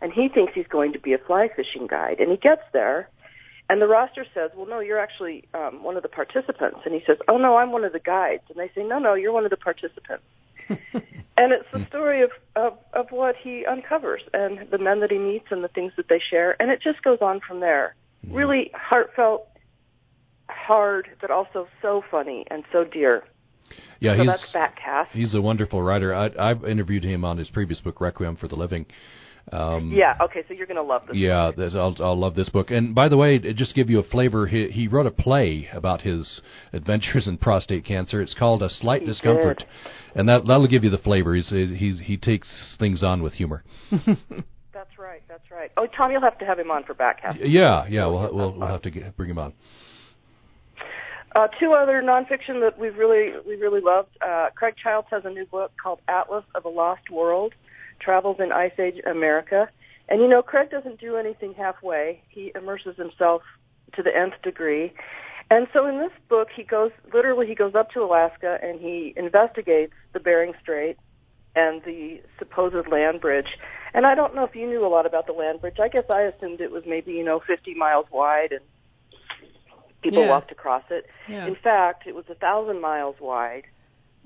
And 0.00 0.12
he 0.12 0.28
thinks 0.28 0.52
he's 0.54 0.68
going 0.68 0.92
to 0.92 1.00
be 1.00 1.12
a 1.12 1.18
fly 1.18 1.48
fishing 1.48 1.88
guide, 1.88 2.20
and 2.20 2.30
he 2.30 2.36
gets 2.36 2.62
there. 2.72 3.08
And 3.68 3.82
the 3.82 3.88
roster 3.88 4.24
says, 4.32 4.52
"Well, 4.54 4.66
no, 4.66 4.78
you're 4.78 5.00
actually 5.00 5.42
um, 5.54 5.82
one 5.82 5.96
of 5.96 6.04
the 6.04 6.08
participants." 6.08 6.82
And 6.84 6.94
he 6.94 7.02
says, 7.04 7.18
"Oh 7.26 7.36
no, 7.36 7.56
I'm 7.56 7.72
one 7.72 7.84
of 7.84 7.92
the 7.92 7.98
guides." 7.98 8.44
And 8.48 8.56
they 8.60 8.70
say, 8.76 8.84
"No, 8.84 9.00
no, 9.00 9.14
you're 9.14 9.32
one 9.32 9.44
of 9.44 9.50
the 9.50 9.56
participants." 9.56 10.22
and 11.36 11.52
it's 11.52 11.66
the 11.72 11.84
story 11.88 12.22
of, 12.22 12.30
of 12.56 12.78
of 12.92 13.06
what 13.10 13.34
he 13.36 13.64
uncovers 13.66 14.22
and 14.32 14.70
the 14.70 14.78
men 14.78 15.00
that 15.00 15.10
he 15.10 15.18
meets 15.18 15.46
and 15.50 15.64
the 15.64 15.68
things 15.68 15.92
that 15.96 16.08
they 16.08 16.18
share, 16.18 16.60
and 16.60 16.70
it 16.70 16.80
just 16.82 17.02
goes 17.02 17.18
on 17.20 17.40
from 17.46 17.60
there. 17.60 17.94
Mm-hmm. 18.24 18.36
Really 18.36 18.70
heartfelt, 18.74 19.48
hard, 20.48 21.08
but 21.20 21.30
also 21.30 21.68
so 21.82 22.02
funny 22.10 22.44
and 22.50 22.64
so 22.72 22.84
dear. 22.84 23.24
Yeah, 24.00 24.14
so 24.14 24.18
he's 24.18 24.26
that's 24.26 24.54
Backcast. 24.54 25.08
he's 25.12 25.34
a 25.34 25.40
wonderful 25.40 25.82
writer. 25.82 26.14
I, 26.14 26.30
I've 26.38 26.64
interviewed 26.64 27.04
him 27.04 27.24
on 27.24 27.38
his 27.38 27.50
previous 27.50 27.80
book, 27.80 28.00
Requiem 28.00 28.36
for 28.36 28.48
the 28.48 28.56
Living. 28.56 28.86
Um, 29.52 29.92
Yeah. 29.92 30.16
Okay. 30.20 30.44
So 30.46 30.54
you're 30.54 30.66
going 30.66 30.76
to 30.76 30.82
love 30.82 31.02
this. 31.06 31.16
Yeah, 31.16 31.50
there's- 31.56 31.74
I'll, 31.74 31.96
I'll 32.00 32.18
love 32.18 32.34
this 32.34 32.48
book. 32.48 32.70
And 32.70 32.94
by 32.94 33.08
the 33.08 33.16
way, 33.16 33.38
to 33.38 33.52
just 33.52 33.74
give 33.74 33.90
you 33.90 33.98
a 33.98 34.02
flavor, 34.04 34.46
he, 34.46 34.68
he 34.68 34.86
wrote 34.88 35.06
a 35.06 35.10
play 35.10 35.68
about 35.72 36.02
his 36.02 36.40
adventures 36.72 37.26
in 37.26 37.38
prostate 37.38 37.84
cancer. 37.84 38.20
It's 38.22 38.34
called 38.34 38.62
A 38.62 38.70
Slight 38.70 39.00
He 39.02 39.06
Discomfort, 39.06 39.58
did. 39.58 39.66
and 40.14 40.28
that 40.28 40.46
that'll 40.46 40.66
give 40.68 40.84
you 40.84 40.90
the 40.90 40.98
flavor. 40.98 41.34
He's, 41.34 41.48
he's 41.50 42.00
he 42.00 42.16
takes 42.16 42.76
things 42.78 43.02
on 43.02 43.22
with 43.22 43.34
humor. 43.34 43.64
That's 43.90 44.98
right. 44.98 45.06
right. 45.06 45.22
That's 45.28 45.50
right. 45.50 45.70
Oh, 45.76 45.86
Tom, 45.96 46.10
you'll 46.12 46.20
have 46.22 46.38
to 46.38 46.44
have 46.46 46.58
him 46.58 46.70
on 46.70 46.84
for 46.84 46.94
back 46.94 47.20
half. 47.22 47.36
Yeah, 47.40 47.86
yeah. 47.88 48.06
We'll 48.06 48.34
we'll, 48.34 48.52
we'll 48.52 48.68
have 48.68 48.82
to 48.82 48.90
get, 48.90 49.16
bring 49.16 49.30
him 49.30 49.38
on. 49.38 49.52
Uh, 51.34 51.46
two 51.60 51.72
other 51.72 52.02
nonfiction 52.02 52.60
that 52.60 52.74
we've 52.78 52.96
really 52.96 53.32
we 53.46 53.54
really 53.56 53.80
loved. 53.80 54.08
Uh, 54.26 54.48
Craig 54.54 54.74
Childs 54.82 55.06
has 55.10 55.22
a 55.24 55.30
new 55.30 55.46
book 55.46 55.70
called 55.82 56.00
Atlas 56.08 56.44
of 56.54 56.64
a 56.64 56.68
Lost 56.68 57.08
World: 57.10 57.52
Travels 58.00 58.36
in 58.40 58.52
Ice 58.52 58.78
Age 58.78 59.00
America. 59.06 59.68
And 60.08 60.20
you 60.20 60.28
know, 60.28 60.42
Craig 60.42 60.70
doesn't 60.70 60.98
do 61.00 61.16
anything 61.16 61.54
halfway. 61.54 62.20
He 62.28 62.52
immerses 62.54 62.96
himself 62.96 63.42
to 63.94 64.02
the 64.02 64.16
nth 64.16 64.40
degree. 64.42 64.92
And 65.50 65.66
so 65.72 65.86
in 65.86 65.98
this 65.98 66.12
book, 66.28 66.48
he 66.54 66.62
goes 66.62 66.90
literally 67.12 67.46
he 67.46 67.54
goes 67.54 67.74
up 67.74 67.90
to 67.92 68.02
Alaska 68.02 68.58
and 68.62 68.80
he 68.80 69.12
investigates 69.16 69.92
the 70.12 70.20
Bering 70.20 70.54
Strait 70.60 70.96
and 71.56 71.82
the 71.84 72.20
supposed 72.38 72.86
land 72.88 73.20
bridge. 73.20 73.58
And 73.92 74.06
I 74.06 74.14
don't 74.14 74.34
know 74.34 74.44
if 74.44 74.54
you 74.54 74.66
knew 74.68 74.86
a 74.86 74.88
lot 74.88 75.06
about 75.06 75.26
the 75.26 75.32
land 75.32 75.60
bridge. 75.60 75.80
I 75.80 75.88
guess 75.88 76.04
I 76.08 76.22
assumed 76.22 76.60
it 76.60 76.70
was 76.70 76.84
maybe 76.86 77.12
you 77.12 77.24
know 77.24 77.40
50 77.40 77.74
miles 77.74 78.06
wide 78.10 78.52
and 78.52 78.62
people 80.02 80.22
Yeah. 80.22 80.28
walked 80.30 80.52
across 80.52 80.84
it. 80.90 81.06
Yeah. 81.28 81.46
In 81.46 81.56
fact, 81.56 82.06
it 82.06 82.14
was 82.14 82.24
a 82.28 82.34
thousand 82.34 82.80
miles 82.80 83.16
wide 83.20 83.64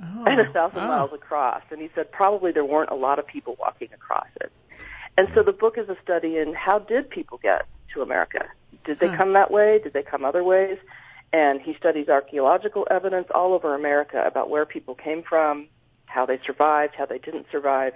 Oh, 0.03 0.25
and 0.27 0.41
a 0.41 0.53
thousand 0.53 0.87
miles 0.87 1.13
across. 1.13 1.63
And 1.71 1.81
he 1.81 1.89
said 1.95 2.11
probably 2.11 2.53
there 2.53 2.65
weren't 2.65 2.91
a 2.91 2.97
lot 2.97 3.19
of 3.19 3.27
people 3.27 3.57
walking 3.61 3.89
across 3.95 4.27
it. 4.41 4.51
And 5.17 5.29
so 5.35 5.43
the 5.43 5.53
book 5.53 5.79
is 5.79 5.89
a 5.89 5.97
study 6.03 6.39
in 6.39 6.55
how 6.55 6.81
did 6.81 7.09
people 7.09 7.39
get 7.43 7.67
to 7.95 8.03
America? 8.03 8.45
Did 8.85 8.99
they 8.99 9.09
Huh. 9.09 9.17
come 9.17 9.33
that 9.35 9.51
way? 9.51 9.79
Did 9.79 9.93
they 9.93 10.03
come 10.03 10.25
other 10.25 10.43
ways? 10.43 10.79
And 11.33 11.61
he 11.61 11.75
studies 11.75 12.09
archaeological 12.09 12.87
evidence 12.91 13.29
all 13.35 13.55
over 13.55 13.75
America 13.75 14.23
about 14.27 14.51
where 14.51 14.67
people 14.67 14.95
came 14.95 15.23
from, 15.23 15.69
how 16.07 16.27
they 16.27 16.39
survived, 16.45 16.95
how 16.97 17.07
they 17.07 17.19
didn't 17.19 17.47
survive. 17.51 17.93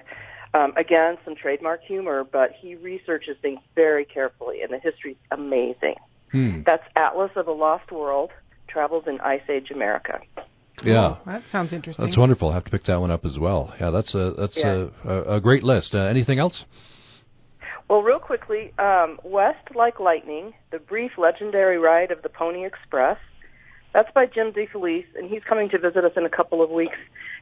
Um, 0.54 0.72
again, 0.76 1.18
some 1.24 1.34
trademark 1.36 1.82
humor, 1.82 2.24
but 2.24 2.52
he 2.52 2.74
researches 2.74 3.36
things 3.42 3.60
very 3.74 4.04
carefully, 4.04 4.62
and 4.62 4.72
the 4.72 4.78
history's 4.78 5.16
amazing. 5.30 5.96
Hmm. 6.32 6.62
That's 6.64 6.84
Atlas 6.96 7.30
of 7.36 7.48
a 7.48 7.52
Lost 7.52 7.92
World, 7.92 8.30
Travels 8.66 9.04
in 9.06 9.20
Ice 9.20 9.42
Age 9.48 9.70
America. 9.70 10.20
Yeah. 10.84 11.16
Oh, 11.16 11.18
that 11.26 11.42
sounds 11.50 11.72
interesting. 11.72 12.04
That's 12.04 12.16
wonderful. 12.16 12.50
I 12.50 12.54
have 12.54 12.64
to 12.64 12.70
pick 12.70 12.84
that 12.84 13.00
one 13.00 13.10
up 13.10 13.24
as 13.24 13.38
well. 13.38 13.74
Yeah, 13.80 13.90
that's 13.90 14.14
a 14.14 14.34
that's 14.38 14.56
Yeah. 14.56 14.86
a, 15.04 15.08
a, 15.10 15.36
a 15.36 15.40
great 15.40 15.64
list. 15.64 15.94
Uh, 15.94 16.00
anything 16.02 16.38
else? 16.38 16.64
Well, 17.88 18.02
real 18.02 18.18
quickly, 18.18 18.72
um, 18.78 19.18
West 19.24 19.74
Like 19.74 19.98
Lightning, 19.98 20.52
the 20.70 20.78
brief 20.78 21.12
legendary 21.16 21.78
ride 21.78 22.10
of 22.10 22.22
the 22.22 22.28
Pony 22.28 22.66
Express. 22.66 23.16
That's 23.94 24.10
by 24.14 24.26
Jim 24.26 24.52
DeFelice, 24.52 25.06
and 25.16 25.30
he's 25.30 25.42
coming 25.48 25.70
to 25.70 25.78
visit 25.78 26.04
us 26.04 26.12
in 26.14 26.26
a 26.26 26.28
couple 26.28 26.62
of 26.62 26.68
weeks. 26.70 26.98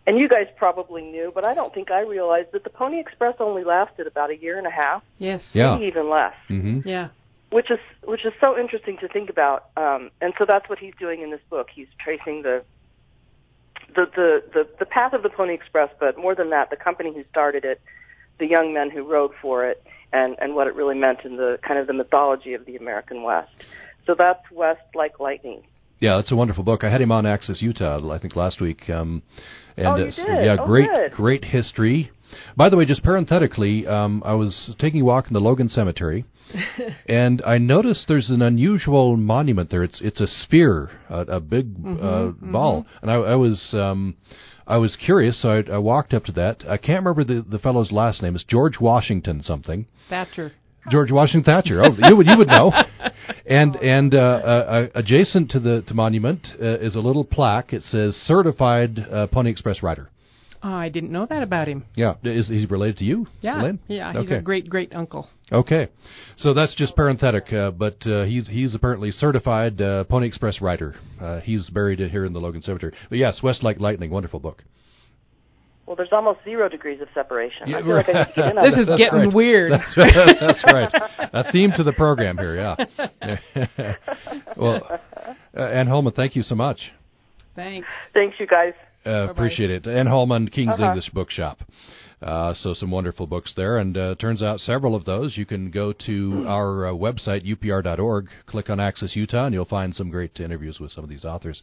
And 0.06 0.16
you 0.18 0.28
guys 0.28 0.46
probably 0.56 1.02
knew, 1.02 1.32
but 1.34 1.44
I 1.44 1.52
don't 1.54 1.74
think 1.74 1.90
I 1.90 2.02
realized 2.02 2.52
that 2.52 2.62
the 2.62 2.70
Pony 2.70 3.00
Express 3.00 3.34
only 3.40 3.64
lasted 3.64 4.06
about 4.06 4.30
a 4.30 4.36
year 4.36 4.56
and 4.56 4.66
a 4.66 4.70
half, 4.70 5.02
Yes. 5.18 5.42
Yeah. 5.52 5.74
maybe 5.74 5.86
even 5.86 6.08
less, 6.08 6.34
Mm-hmm. 6.48 6.88
Yeah. 6.88 7.08
which 7.50 7.72
is 7.72 7.80
which 8.04 8.24
is 8.24 8.32
so 8.40 8.56
interesting 8.56 8.96
to 8.98 9.08
think 9.08 9.28
about. 9.28 9.70
Um, 9.76 10.10
and 10.20 10.32
so 10.38 10.44
that's 10.46 10.68
what 10.68 10.78
he's 10.78 10.94
doing 11.00 11.22
in 11.22 11.32
this 11.32 11.40
book. 11.50 11.66
He's 11.74 11.88
tracing 11.98 12.42
the 12.42 12.62
the, 13.94 14.06
the 14.14 14.42
the 14.52 14.68
the 14.80 14.86
path 14.86 15.12
of 15.12 15.22
the 15.22 15.30
Pony 15.30 15.54
Express, 15.54 15.90
but 16.00 16.18
more 16.18 16.34
than 16.34 16.50
that, 16.50 16.70
the 16.70 16.76
company 16.76 17.12
who 17.14 17.24
started 17.30 17.64
it, 17.64 17.80
the 18.38 18.46
young 18.46 18.72
men 18.74 18.90
who 18.90 19.02
rode 19.02 19.32
for 19.40 19.66
it, 19.66 19.82
and 20.12 20.36
and 20.40 20.54
what 20.54 20.66
it 20.66 20.74
really 20.74 20.96
meant 20.96 21.20
in 21.24 21.36
the 21.36 21.58
kind 21.66 21.78
of 21.78 21.86
the 21.86 21.92
mythology 21.92 22.54
of 22.54 22.66
the 22.66 22.76
American 22.76 23.22
West. 23.22 23.50
So 24.06 24.14
that's 24.16 24.42
West 24.52 24.80
like 24.94 25.18
lightning. 25.20 25.62
Yeah, 25.98 26.18
it's 26.18 26.30
a 26.30 26.36
wonderful 26.36 26.62
book. 26.62 26.84
I 26.84 26.90
had 26.90 27.00
him 27.00 27.10
on 27.10 27.24
Access 27.24 27.62
Utah, 27.62 28.12
I 28.12 28.18
think 28.18 28.36
last 28.36 28.60
week. 28.60 28.88
Um, 28.90 29.22
and 29.78 29.86
Oh, 29.86 29.96
you 29.96 30.02
it's- 30.08 30.16
did? 30.16 30.44
yeah, 30.44 30.56
Oh, 30.60 30.66
great, 30.66 30.90
good. 30.90 31.12
great 31.12 31.44
history. 31.44 32.10
By 32.54 32.68
the 32.68 32.76
way, 32.76 32.84
just 32.84 33.02
parenthetically, 33.02 33.86
um, 33.86 34.22
I 34.26 34.34
was 34.34 34.74
taking 34.78 35.00
a 35.00 35.04
walk 35.04 35.28
in 35.28 35.32
the 35.32 35.40
Logan 35.40 35.68
Cemetery, 35.70 36.24
and 37.08 37.42
I 37.46 37.58
noticed 37.58 38.06
there's 38.08 38.30
an 38.30 38.42
unusual 38.42 39.16
monument 39.16 39.70
there. 39.70 39.82
It's 39.82 40.00
it's 40.00 40.20
a 40.20 40.26
spear, 40.26 40.90
a, 41.08 41.20
a 41.20 41.40
big 41.40 41.74
uh, 41.84 42.28
ball, 42.40 42.86
and 43.02 43.10
I, 43.10 43.14
I 43.14 43.34
was 43.34 43.70
um, 43.72 44.16
I 44.66 44.76
was 44.78 44.96
curious, 44.96 45.42
so 45.42 45.50
I, 45.50 45.74
I 45.74 45.78
walked 45.78 46.14
up 46.14 46.24
to 46.24 46.32
that. 46.32 46.64
I 46.68 46.76
can't 46.76 47.04
remember 47.04 47.24
the 47.24 47.44
the 47.48 47.58
fellow's 47.58 47.92
last 47.92 48.22
name. 48.22 48.34
It's 48.34 48.44
George 48.44 48.80
Washington 48.80 49.42
something. 49.42 49.86
Thatcher. 50.08 50.52
George 50.90 51.10
Washington 51.10 51.44
Thatcher. 51.44 51.82
Oh, 51.84 51.96
you 52.08 52.16
would 52.16 52.26
you 52.26 52.36
would 52.38 52.48
know. 52.48 52.72
And 53.44 53.76
and 53.82 54.14
uh, 54.14 54.18
uh, 54.18 54.86
adjacent 54.94 55.50
to 55.52 55.60
the 55.60 55.82
to 55.82 55.94
monument 55.94 56.46
uh, 56.60 56.78
is 56.78 56.94
a 56.94 57.00
little 57.00 57.24
plaque. 57.24 57.72
It 57.72 57.82
says 57.82 58.14
certified 58.26 58.98
uh, 58.98 59.26
Pony 59.26 59.50
Express 59.50 59.82
rider. 59.82 60.10
Oh, 60.62 60.72
I 60.72 60.88
didn't 60.88 61.10
know 61.12 61.26
that 61.26 61.42
about 61.42 61.68
him. 61.68 61.84
Yeah, 61.94 62.14
is 62.24 62.48
he 62.48 62.66
related 62.66 62.98
to 62.98 63.04
you? 63.04 63.26
Yeah. 63.40 63.60
Elaine? 63.60 63.78
Yeah. 63.88 64.12
He's 64.12 64.22
Okay. 64.22 64.36
a 64.36 64.42
great 64.42 64.68
great 64.68 64.94
uncle. 64.94 65.28
Okay, 65.52 65.88
so 66.36 66.52
that's 66.54 66.74
just 66.74 66.96
parenthetic, 66.96 67.52
uh, 67.52 67.70
but 67.70 68.04
uh, 68.06 68.24
he's 68.24 68.48
he's 68.48 68.74
apparently 68.74 69.12
certified 69.12 69.80
uh, 69.80 70.02
Pony 70.04 70.26
Express 70.26 70.60
rider. 70.60 70.96
Uh, 71.20 71.38
he's 71.40 71.70
buried 71.70 72.00
here 72.00 72.24
in 72.24 72.32
the 72.32 72.40
Logan 72.40 72.62
Cemetery. 72.62 72.92
But 73.08 73.18
yes, 73.18 73.42
West 73.44 73.62
Like 73.62 73.78
Lightning, 73.78 74.10
wonderful 74.10 74.40
book. 74.40 74.64
Well, 75.86 75.94
there's 75.94 76.08
almost 76.10 76.40
zero 76.42 76.68
degrees 76.68 77.00
of 77.00 77.06
separation. 77.14 77.68
Yeah, 77.68 77.78
I 77.78 77.82
feel 77.82 77.94
like 77.94 78.08
I 78.08 78.12
need 78.12 78.24
to 78.24 78.32
get 78.34 78.50
in 78.50 78.58
on 78.58 78.64
This 78.64 78.70
this. 78.74 78.80
is 78.80 78.86
That's 78.88 79.00
getting 79.00 79.18
right. 79.20 79.32
weird. 79.32 79.70
That's 79.72 79.96
right. 79.96 80.36
That's 80.40 80.64
right. 80.72 81.30
A 81.32 81.52
theme 81.52 81.70
to 81.76 81.84
the 81.84 81.92
program 81.92 82.38
here. 82.38 82.56
Yeah. 82.56 83.94
well, 84.56 85.00
uh, 85.56 85.60
Ann 85.60 85.86
Holman, 85.86 86.12
thank 86.12 86.34
you 86.34 86.42
so 86.42 86.56
much. 86.56 86.80
Thanks. 87.54 87.86
Thanks, 88.12 88.34
you 88.40 88.48
guys. 88.48 88.72
Uh, 89.06 89.28
appreciate 89.30 89.70
it. 89.70 89.86
Ann 89.86 90.06
Holman, 90.06 90.48
King's 90.48 90.74
Uh-huh. 90.74 90.86
English 90.88 91.10
Bookshop. 91.10 91.60
Uh, 92.22 92.54
so 92.54 92.72
some 92.72 92.90
wonderful 92.90 93.26
books 93.26 93.52
there, 93.56 93.76
and 93.76 93.96
uh, 93.98 94.14
turns 94.18 94.42
out 94.42 94.58
several 94.58 94.94
of 94.94 95.04
those. 95.04 95.36
You 95.36 95.44
can 95.44 95.70
go 95.70 95.92
to 95.92 96.44
our 96.48 96.86
uh, 96.88 96.90
website 96.92 97.44
upr.org, 97.46 98.28
click 98.46 98.70
on 98.70 98.80
Access 98.80 99.14
Utah, 99.14 99.44
and 99.44 99.54
you'll 99.54 99.66
find 99.66 99.94
some 99.94 100.08
great 100.08 100.40
interviews 100.40 100.80
with 100.80 100.92
some 100.92 101.04
of 101.04 101.10
these 101.10 101.26
authors. 101.26 101.60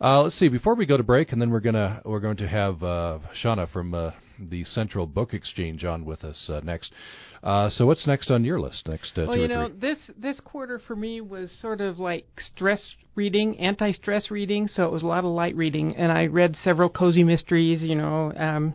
Uh, 0.00 0.22
let's 0.22 0.38
see. 0.38 0.48
Before 0.48 0.74
we 0.74 0.84
go 0.86 0.96
to 0.98 1.02
break, 1.02 1.32
and 1.32 1.40
then 1.40 1.50
we're 1.50 1.60
gonna 1.60 2.02
we're 2.04 2.20
going 2.20 2.36
to 2.36 2.46
have 2.46 2.82
uh, 2.82 3.18
Shauna 3.42 3.68
from 3.70 3.94
uh, 3.94 4.10
the 4.38 4.62
Central 4.64 5.06
Book 5.06 5.32
Exchange 5.34 5.84
on 5.84 6.04
with 6.04 6.22
us 6.22 6.48
uh, 6.50 6.60
next. 6.62 6.92
Uh, 7.42 7.70
so 7.70 7.86
what's 7.86 8.06
next 8.06 8.30
on 8.30 8.44
your 8.44 8.60
list? 8.60 8.88
Next 8.88 9.16
uh, 9.16 9.26
well, 9.28 9.36
you 9.36 9.48
know, 9.48 9.68
three. 9.68 9.78
this 9.78 9.98
this 10.16 10.40
quarter 10.40 10.78
for 10.78 10.96
me 10.96 11.20
was 11.20 11.50
sort 11.60 11.80
of 11.80 11.98
like 11.98 12.26
stress 12.40 12.82
reading, 13.14 13.58
anti-stress 13.58 14.30
reading. 14.30 14.68
So 14.68 14.84
it 14.84 14.92
was 14.92 15.02
a 15.02 15.06
lot 15.06 15.20
of 15.24 15.30
light 15.30 15.56
reading, 15.56 15.96
and 15.96 16.10
I 16.10 16.26
read 16.26 16.56
several 16.64 16.88
cozy 16.88 17.24
mysteries. 17.24 17.82
You 17.82 17.94
know, 17.94 18.32
um, 18.36 18.74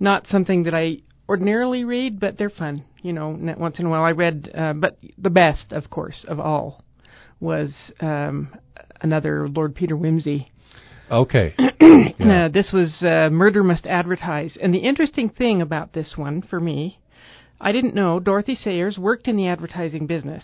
not 0.00 0.26
something 0.26 0.64
that 0.64 0.74
I 0.74 0.98
ordinarily 1.28 1.84
read, 1.84 2.18
but 2.18 2.38
they're 2.38 2.50
fun. 2.50 2.84
You 3.02 3.12
know, 3.12 3.36
once 3.58 3.78
in 3.78 3.86
a 3.86 3.88
while 3.90 4.04
I 4.04 4.12
read, 4.12 4.50
uh, 4.54 4.72
but 4.74 4.98
the 5.18 5.30
best, 5.30 5.72
of 5.72 5.90
course, 5.90 6.24
of 6.28 6.38
all 6.40 6.82
was 7.40 7.72
um, 8.00 8.54
another 9.00 9.48
Lord 9.48 9.74
Peter 9.74 9.96
Wimsey. 9.96 10.48
Okay. 11.10 11.54
Uh, 11.92 12.48
this 12.48 12.70
was 12.72 13.02
uh, 13.02 13.28
Murder 13.30 13.62
Must 13.62 13.86
Advertise. 13.86 14.56
And 14.62 14.72
the 14.72 14.78
interesting 14.78 15.28
thing 15.28 15.60
about 15.60 15.92
this 15.92 16.14
one 16.16 16.40
for 16.40 16.58
me, 16.58 16.98
I 17.64 17.70
didn't 17.70 17.94
know 17.94 18.18
Dorothy 18.18 18.56
Sayers 18.56 18.98
worked 18.98 19.28
in 19.28 19.36
the 19.36 19.46
advertising 19.46 20.08
business. 20.08 20.42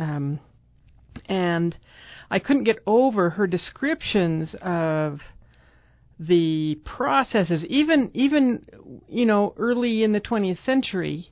Um, 0.00 0.40
and 1.26 1.76
I 2.28 2.40
couldn't 2.40 2.64
get 2.64 2.80
over 2.86 3.30
her 3.30 3.46
descriptions 3.46 4.56
of 4.60 5.20
the 6.18 6.80
processes, 6.84 7.64
even 7.68 8.10
even 8.14 8.66
you 9.08 9.26
know 9.26 9.54
early 9.56 10.02
in 10.02 10.12
the 10.12 10.20
20th 10.20 10.64
century, 10.64 11.30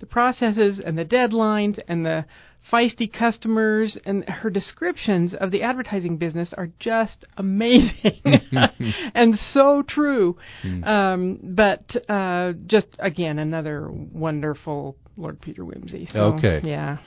the 0.00 0.06
processes 0.06 0.78
and 0.84 0.98
the 0.98 1.04
deadlines 1.06 1.78
and 1.88 2.04
the 2.04 2.26
feisty 2.72 3.10
customers 3.12 3.96
and 4.04 4.24
her 4.28 4.50
descriptions 4.50 5.34
of 5.34 5.50
the 5.50 5.62
advertising 5.62 6.16
business 6.16 6.52
are 6.56 6.68
just 6.78 7.24
amazing 7.36 8.20
and 9.14 9.38
so 9.52 9.82
true. 9.86 10.36
Um, 10.84 11.38
but 11.42 11.84
uh, 12.10 12.52
just 12.66 12.86
again, 12.98 13.38
another 13.38 13.90
wonderful 13.90 14.96
Lord 15.16 15.40
Peter 15.40 15.62
Wimsey. 15.64 16.10
So, 16.12 16.34
Okay. 16.34 16.60
Yeah. 16.64 16.98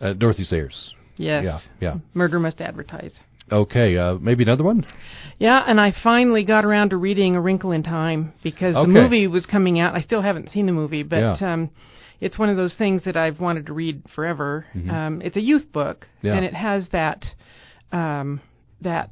Uh, 0.00 0.12
Dorothy 0.12 0.44
Sayers. 0.44 0.92
Yes. 1.16 1.44
Yeah. 1.44 1.60
Yeah. 1.80 1.94
Murder 2.12 2.38
must 2.38 2.60
advertise. 2.60 3.12
Okay. 3.50 3.96
Uh, 3.96 4.14
maybe 4.20 4.42
another 4.42 4.64
one. 4.64 4.84
Yeah, 5.38 5.62
and 5.66 5.80
I 5.80 5.94
finally 6.02 6.44
got 6.44 6.64
around 6.64 6.90
to 6.90 6.96
reading 6.96 7.36
A 7.36 7.40
Wrinkle 7.40 7.72
in 7.72 7.82
Time 7.82 8.32
because 8.42 8.74
Okay. 8.74 8.92
the 8.92 9.02
movie 9.02 9.26
was 9.26 9.46
coming 9.46 9.78
out. 9.78 9.94
I 9.94 10.00
still 10.02 10.20
haven't 10.20 10.50
seen 10.50 10.66
the 10.66 10.72
movie, 10.72 11.02
but 11.04 11.18
Yeah. 11.18 11.52
um, 11.52 11.70
it's 12.20 12.38
one 12.38 12.48
of 12.48 12.56
those 12.56 12.74
things 12.74 13.02
that 13.04 13.16
I've 13.16 13.40
wanted 13.40 13.66
to 13.66 13.72
read 13.72 14.02
forever. 14.14 14.66
Um, 14.90 15.20
it's 15.22 15.36
a 15.36 15.40
youth 15.40 15.70
book, 15.72 16.06
Mm-hmm. 16.18 16.26
Yeah. 16.26 16.34
and 16.36 16.44
it 16.44 16.54
has 16.54 16.88
that 16.92 17.24
um, 17.92 18.40
that 18.80 19.10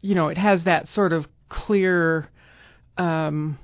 you 0.00 0.14
know 0.14 0.28
it 0.28 0.38
has 0.38 0.64
that 0.64 0.86
sort 0.88 1.12
of 1.12 1.26
clear, 1.48 2.28
um, 2.96 3.58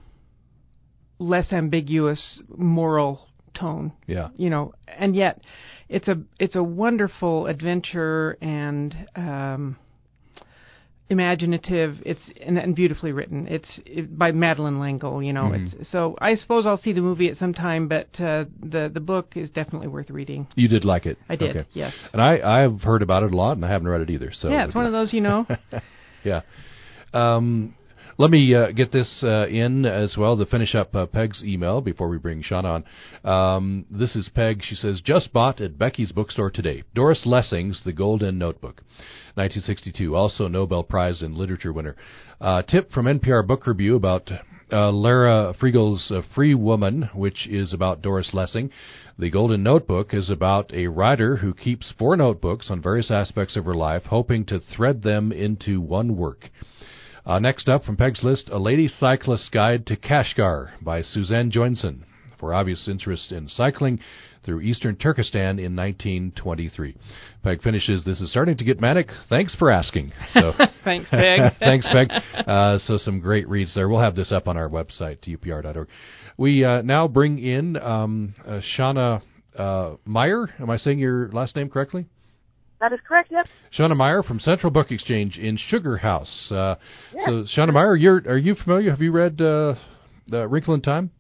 less 1.19 1.53
ambiguous 1.53 2.43
moral 2.57 3.27
tone 3.55 3.93
Yeah. 4.07 4.29
you 4.37 4.51
know 4.51 4.75
and 4.87 5.17
yet 5.17 5.41
it's 5.89 6.09
a 6.09 6.17
it's 6.39 6.57
a 6.57 6.63
wonderful 6.63 7.47
adventure 7.47 8.37
and 8.43 8.95
um 9.17 9.77
imaginative. 11.09 11.97
It's 12.05 12.21
and, 12.45 12.59
and 12.59 12.75
beautifully 12.75 13.13
written. 13.13 13.47
It's 13.49 13.69
it, 13.85 14.19
by 14.19 14.33
Madeleine 14.33 14.81
L'Engle. 14.81 15.23
You 15.23 15.33
know, 15.33 15.45
Mhm. 15.45 15.73
it's 15.81 15.91
so 15.91 16.17
I 16.21 16.35
suppose 16.35 16.67
I'll 16.67 16.77
see 16.77 16.93
the 16.93 17.01
movie 17.01 17.29
at 17.29 17.37
some 17.37 17.55
time, 17.55 17.89
but 17.89 18.09
uh, 18.21 18.45
the 18.63 18.91
the 18.93 19.01
book 19.01 19.37
is 19.37 19.51
definitely 19.51 19.89
worth 19.89 20.11
reading. 20.11 20.47
You 20.55 20.69
did 20.69 20.85
like 20.85 21.07
it. 21.07 21.19
I 21.29 21.37
did, 21.37 21.57
Okay. 21.57 21.69
yes. 21.73 21.93
And 22.13 22.21
I 22.21 22.65
I've 22.65 22.83
heard 22.83 23.03
about 23.03 23.23
it 23.23 23.33
a 23.33 23.37
lot, 23.37 23.53
and 23.57 23.65
I 23.65 23.69
haven't 23.69 23.89
read 23.89 24.01
it 24.01 24.11
either. 24.11 24.33
So 24.33 24.49
yeah, 24.51 24.65
it's 24.65 24.75
one 24.75 24.87
of 24.87 24.93
those 24.93 25.13
you 25.13 25.21
know. 25.21 25.47
yeah. 26.25 26.43
Um, 27.15 27.75
let 28.19 28.31
me 28.31 28.55
uh, 28.55 28.71
get 28.71 28.93
this 28.93 29.23
uh, 29.23 29.47
in 29.47 29.85
as 29.85 30.17
well 30.17 30.37
to 30.37 30.47
finish 30.47 30.75
up 30.75 30.95
uh, 30.95 31.07
Peg's 31.07 31.43
email 31.45 31.81
before 31.81 32.09
we 32.09 32.17
bring 32.17 32.43
Sean 32.43 32.65
on. 32.65 32.85
Um, 33.25 33.85
this 33.91 34.17
is 34.17 34.31
Peg. 34.35 34.63
She 34.63 34.75
says, 34.75 35.03
just 35.05 35.33
bought 35.33 35.61
at 35.61 35.79
Becky's 35.79 36.13
bookstore 36.13 36.51
today. 36.51 36.85
Doris 36.95 37.23
Lessing's 37.27 37.83
The 37.85 37.93
Golden 37.93 38.39
Notebook, 38.39 38.83
1962, 39.35 40.17
also 40.17 40.49
Nobel 40.49 40.83
Prize 40.83 41.21
in 41.21 41.37
Literature 41.37 41.73
winner. 41.73 41.97
Uh, 42.41 42.63
tip 42.63 42.91
from 42.91 43.07
NPR 43.07 43.47
Book 43.47 43.67
Review 43.67 43.97
about 43.97 44.31
uh, 44.73 44.91
Lara 44.91 45.55
Feigel's 45.61 46.11
uh, 46.11 46.23
Free 46.35 46.55
Woman, 46.55 47.11
which 47.15 47.47
is 47.47 47.73
about 47.73 48.03
Doris 48.03 48.31
Lessing. 48.33 48.71
The 49.19 49.31
Golden 49.31 49.63
Notebook 49.63 50.13
is 50.13 50.31
about 50.31 50.73
a 50.75 50.89
writer 50.89 51.37
who 51.37 51.55
keeps 51.55 51.93
four 51.99 52.17
notebooks 52.17 52.71
on 52.71 52.83
various 52.83 53.11
aspects 53.11 53.57
of 53.57 53.65
her 53.67 53.75
life, 53.75 54.05
hoping 54.05 54.45
to 54.47 54.59
thread 54.59 55.03
them 55.03 55.33
into 55.33 55.81
one 55.81 56.17
work. 56.17 56.51
Uh, 57.27 57.41
next 57.41 57.69
up 57.69 57.85
from 57.85 57.97
Peg's 57.97 58.23
list, 58.23 58.49
A 58.53 58.59
Lady 58.59 58.87
Cyclist's 58.87 59.49
Guide 59.49 59.85
to 59.87 59.97
Kashgar 59.97 60.71
by 60.81 61.03
Suzanne 61.03 61.51
Joinson, 61.51 62.05
for 62.39 62.55
obvious 62.55 62.87
interest 62.87 63.33
in 63.33 63.49
cycling 63.49 63.99
through 64.45 64.61
eastern 64.61 64.95
Turkestan 64.95 65.59
in 65.59 65.75
1923. 65.75 66.97
Peg 67.43 67.63
finishes, 67.63 68.05
This 68.05 68.21
is 68.21 68.31
starting 68.31 68.57
to 68.57 68.63
get 68.63 68.81
manic. 68.81 69.09
Thanks 69.29 69.57
for 69.57 69.73
asking. 69.73 70.13
So, 70.35 70.53
Thanks, 70.85 71.11
Peg. 71.11 71.55
Thanks, 71.59 71.85
Peg. 71.91 72.13
Uh, 72.47 72.79
so, 72.79 72.97
some 72.97 73.19
great 73.19 73.49
reads 73.49 73.75
there. 73.75 73.89
We'll 73.89 74.01
have 74.01 74.15
this 74.15 74.31
up 74.31 74.47
on 74.47 74.57
our 74.57 74.69
website, 74.69 75.19
upr.org. 75.27 75.89
We 76.37 76.65
uh, 76.65 76.83
now 76.83 77.09
bring 77.09 77.41
in 77.41 77.77
um, 77.77 78.35
uh, 78.47 78.61
Shauna 78.79 79.21
uh, 79.59 79.97
Meyer. 80.05 80.49
Am 80.61 80.71
I 80.71 80.77
saying 80.77 81.01
your 81.01 81.29
last 81.33 81.57
name 81.57 81.71
correctly? 81.71 82.07
That 82.81 82.93
is 82.93 83.01
correct. 83.07 83.31
Yep. 83.31 83.47
Shauna 83.77 83.97
Meyer 83.97 84.23
from 84.23 84.39
Central 84.39 84.71
Book 84.71 84.91
Exchange 84.91 85.39
in 85.39 85.57
Sugar 85.57 85.97
House. 85.97 86.51
Uh. 86.51 86.75
So, 87.25 87.45
Shauna 87.57 87.73
Meyer, 87.73 87.97
you're 87.97 88.23
are 88.29 88.37
you 88.37 88.55
familiar? 88.55 88.91
Have 88.91 89.01
you 89.01 89.13
read 89.13 89.41
uh, 89.41 89.75
the 90.29 90.47
Wrinkle 90.47 90.75
in 90.75 90.83
Time? 90.83 91.11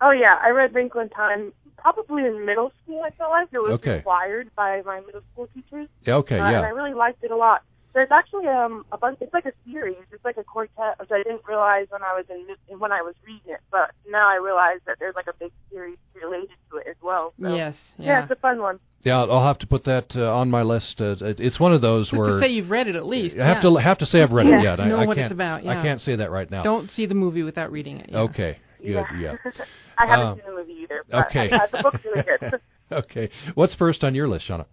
Oh 0.00 0.10
yeah, 0.10 0.38
I 0.42 0.50
read 0.50 0.74
Wrinkle 0.74 1.00
in 1.00 1.08
Time 1.10 1.52
probably 1.78 2.24
in 2.24 2.44
middle 2.44 2.72
school. 2.82 3.02
I 3.04 3.10
felt 3.10 3.30
like 3.30 3.48
it 3.52 3.58
was 3.58 3.72
Okay. 3.72 3.96
required 3.98 4.50
by 4.56 4.82
my 4.84 5.00
middle 5.00 5.20
school 5.32 5.48
teachers. 5.54 5.86
Yeah, 6.02 6.14
okay, 6.16 6.38
uh, 6.38 6.50
yeah. 6.50 6.56
And 6.58 6.66
I 6.66 6.70
really 6.70 6.94
liked 6.94 7.22
it 7.22 7.30
a 7.30 7.36
lot. 7.36 7.62
There's 7.94 8.10
actually 8.10 8.46
um 8.48 8.84
a 8.92 8.98
bunch. 8.98 9.18
It's 9.20 9.32
like 9.32 9.46
a 9.46 9.52
series. 9.70 9.96
It's 10.12 10.24
like 10.24 10.36
a 10.36 10.42
quartet, 10.44 10.98
which 10.98 11.10
I 11.12 11.18
didn't 11.22 11.42
realize 11.46 11.86
when 11.90 12.02
I 12.02 12.12
was 12.12 12.24
in 12.28 12.78
when 12.78 12.90
I 12.92 13.02
was 13.02 13.14
reading 13.24 13.52
it. 13.54 13.60
But 13.70 13.92
now 14.08 14.28
I 14.28 14.36
realize 14.44 14.80
that 14.86 14.96
there's 14.98 15.14
like 15.14 15.28
a 15.28 15.32
big 15.38 15.52
series 15.70 15.96
related 16.20 16.50
to 16.70 16.78
it 16.78 16.86
as 16.88 16.96
well. 17.02 17.32
So, 17.40 17.54
Yes, 17.54 17.76
Yeah, 17.98 18.06
yeah. 18.06 18.22
it's 18.24 18.32
a 18.32 18.36
fun 18.36 18.60
one. 18.60 18.80
Yeah, 19.04 19.18
I'll 19.20 19.30
I'll 19.32 19.46
have 19.46 19.58
to 19.60 19.66
put 19.68 19.84
that 19.84 20.06
uh, 20.16 20.34
on 20.34 20.50
my 20.50 20.62
list. 20.62 21.00
Uh, 21.00 21.14
it's 21.20 21.60
one 21.60 21.72
of 21.72 21.82
those 21.82 22.06
Just 22.10 22.18
where 22.18 22.40
to 22.40 22.40
say 22.40 22.48
you've 22.50 22.70
read 22.70 22.88
it 22.88 22.96
at 22.96 23.06
least. 23.06 23.36
I 23.38 23.46
have 23.46 23.62
yeah. 23.62 23.70
to 23.70 23.76
have 23.76 23.98
to 23.98 24.06
say 24.06 24.22
I've 24.22 24.32
read 24.32 24.48
Yeah. 24.48 24.58
it 24.58 24.62
yet. 24.64 24.80
I, 24.80 24.88
know 24.88 24.96
I 24.98 25.06
what 25.06 25.16
can't, 25.16 25.26
it's 25.26 25.32
about. 25.32 25.66
I 25.66 25.80
can't 25.82 26.00
say 26.00 26.16
that 26.16 26.30
right 26.32 26.50
now. 26.50 26.62
Don't 26.64 26.90
see 26.90 27.06
the 27.06 27.14
movie 27.14 27.42
without 27.44 27.70
reading 27.70 27.98
it. 27.98 28.10
Yeah. 28.10 28.18
Okay, 28.20 28.58
good. 28.82 29.04
Yeah. 29.20 29.34
I 29.98 30.06
haven't 30.06 30.26
Uh, 30.26 30.34
seen 30.34 30.42
the 30.46 30.52
movie 30.52 30.72
either. 30.82 31.04
But 31.08 31.26
okay. 31.26 31.48
uh, 31.50 31.58
the 31.70 31.82
book's 31.82 32.04
really 32.04 32.22
good. 32.22 32.60
okay. 32.92 33.30
What's 33.54 33.74
first 33.76 34.02
on 34.02 34.14
your 34.16 34.26
list, 34.26 34.48
Shauna? 34.48 34.64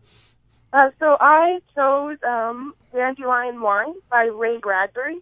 Uh, 0.74 0.89
so 0.99 1.17
I 1.19 1.59
chose 1.76 2.17
um, 2.28 2.74
Dandelion 2.93 3.61
Wine 3.61 3.93
by 4.09 4.26
Ray 4.26 4.57
Bradbury, 4.57 5.19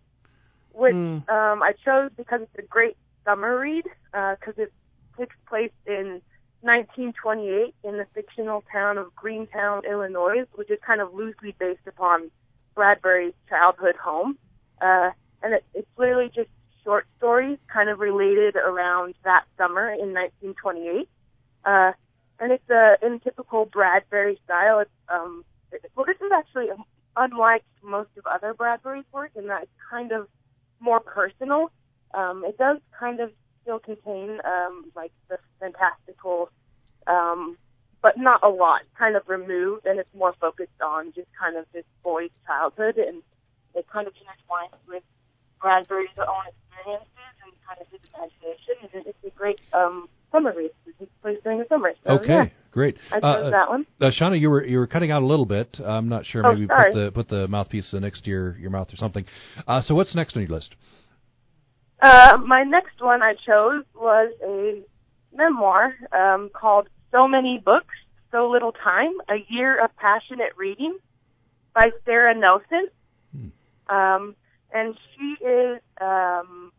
which 0.74 0.94
Mm. 0.94 1.28
um, 1.30 1.64
I 1.64 1.74
chose 1.84 2.12
because 2.16 2.42
it's 2.42 2.58
a 2.60 2.62
great 2.62 2.98
summer 3.26 3.60
read 3.60 3.86
because 4.12 4.58
it 4.58 4.72
takes 5.18 5.36
place 5.48 5.72
in 5.86 6.22
1928 6.62 7.74
in 7.84 7.98
the 7.98 8.06
fictional 8.14 8.64
town 8.72 8.98
of 8.98 9.16
Greentown, 9.16 9.84
Illinois, 9.86 10.46
which 10.54 10.70
is 10.70 10.80
kind 10.86 11.02
of 11.02 11.14
loosely 11.14 11.56
based 11.60 11.88
upon 11.88 12.30
Bradbury's 12.76 13.34
childhood 13.48 13.96
home. 13.96 14.38
Uh, 14.82 15.12
and 15.42 15.54
it, 15.54 15.66
it's 15.74 15.88
literally 15.98 16.30
just 16.34 16.50
short 16.84 17.06
stories 17.18 17.58
kind 17.68 17.90
of 17.90 18.00
related 18.00 18.56
around 18.56 19.16
that 19.24 19.46
summer 19.58 19.90
in 19.92 20.14
1928. 20.14 21.08
Uh, 21.66 21.92
and 22.40 22.52
it's 22.52 22.70
uh, 22.70 22.96
in 23.06 23.20
typical 23.20 23.66
Bradbury 23.66 24.40
style. 24.46 24.80
It's 24.80 24.92
um, 25.10 25.44
it, 25.72 25.84
well, 25.96 26.06
this 26.06 26.18
is 26.18 26.32
actually 26.34 26.68
unlike 27.16 27.64
most 27.84 28.10
of 28.18 28.26
other 28.26 28.54
Bradbury's 28.54 29.06
work 29.12 29.32
in 29.36 29.48
that 29.48 29.64
it's 29.64 29.72
kind 29.90 30.12
of 30.12 30.28
more 30.80 31.00
personal. 31.00 31.72
Um, 32.14 32.44
it 32.46 32.58
does 32.58 32.78
kind 32.98 33.20
of 33.20 33.32
still 33.62 33.80
contain 33.80 34.40
um, 34.46 34.92
like 34.96 35.12
the 35.30 35.38
fantastical, 35.60 36.50
um, 37.08 37.58
but 38.02 38.18
not 38.18 38.42
a 38.44 38.50
lot. 38.50 38.82
Kind 38.98 39.16
of 39.16 39.28
removed, 39.28 39.86
and 39.86 40.00
it's 40.00 40.14
more 40.16 40.34
focused 40.40 40.82
on 40.82 41.12
just 41.14 41.28
kind 41.40 41.58
of 41.58 41.66
this 41.74 41.86
boy's 42.04 42.32
childhood, 42.48 42.98
and 42.98 43.22
it 43.76 43.86
kind 43.92 44.08
of 44.08 44.14
intertwines 44.14 44.78
with 44.88 45.04
Bradbury's 45.62 46.10
own 46.18 46.46
experiences 46.48 47.19
kind 47.70 47.82
of 47.82 47.88
his 47.92 48.00
imagination. 48.14 48.90
And 48.94 49.06
it's 49.06 49.18
a 49.26 49.30
great 49.38 49.60
um, 49.74 50.08
summer. 50.32 50.52
It 50.58 50.76
takes 51.00 51.12
place 51.22 51.38
during 51.44 51.60
the 51.60 51.66
summer. 51.70 51.92
So, 52.06 52.14
Okay, 52.14 52.28
yeah. 52.28 52.46
great. 52.72 52.98
I 53.12 53.20
chose 53.20 53.52
that 53.52 53.70
one. 53.70 53.86
Uh, 54.02 54.12
Shauna, 54.20 54.40
you 54.40 54.50
were 54.50 54.66
you 54.66 54.80
were 54.80 54.88
cutting 54.88 55.12
out 55.12 55.22
a 55.22 55.26
little 55.26 55.46
bit. 55.46 55.80
I'm 55.84 56.10
not 56.10 56.26
sure. 56.26 56.46
Oh, 56.46 56.54
Maybe 56.54 56.68
sorry. 56.68 56.92
put 56.92 56.98
the 56.98 57.12
put 57.12 57.28
the 57.30 57.48
mouthpiece 57.48 57.94
next 57.94 58.24
to 58.26 58.30
your 58.30 58.58
your 58.58 58.70
mouth 58.72 58.92
or 58.92 58.98
something. 58.98 59.26
Uh, 59.68 59.82
so 59.82 59.96
what's 59.96 60.16
next 60.16 60.36
on 60.36 60.42
your 60.44 60.52
list? 60.52 60.76
Uh, 62.02 62.38
my 62.46 62.64
next 62.64 63.02
one 63.02 63.22
I 63.22 63.34
chose 63.46 63.84
was 63.94 64.32
a 64.44 64.82
memoir 65.36 65.94
um, 66.14 66.50
called 66.54 66.88
So 67.12 67.28
Many 67.28 67.62
Books, 67.64 67.94
So 68.32 68.50
Little 68.50 68.72
Time, 68.72 69.12
A 69.30 69.46
Year 69.50 69.84
of 69.84 69.94
Passionate 69.98 70.54
Reading 70.58 70.98
by 71.74 71.92
Sara 72.06 72.34
Nelson. 72.34 72.88
Um, 73.90 74.36
and 74.72 74.96
she 75.16 75.44
is 75.44 75.80
um, 76.00 76.72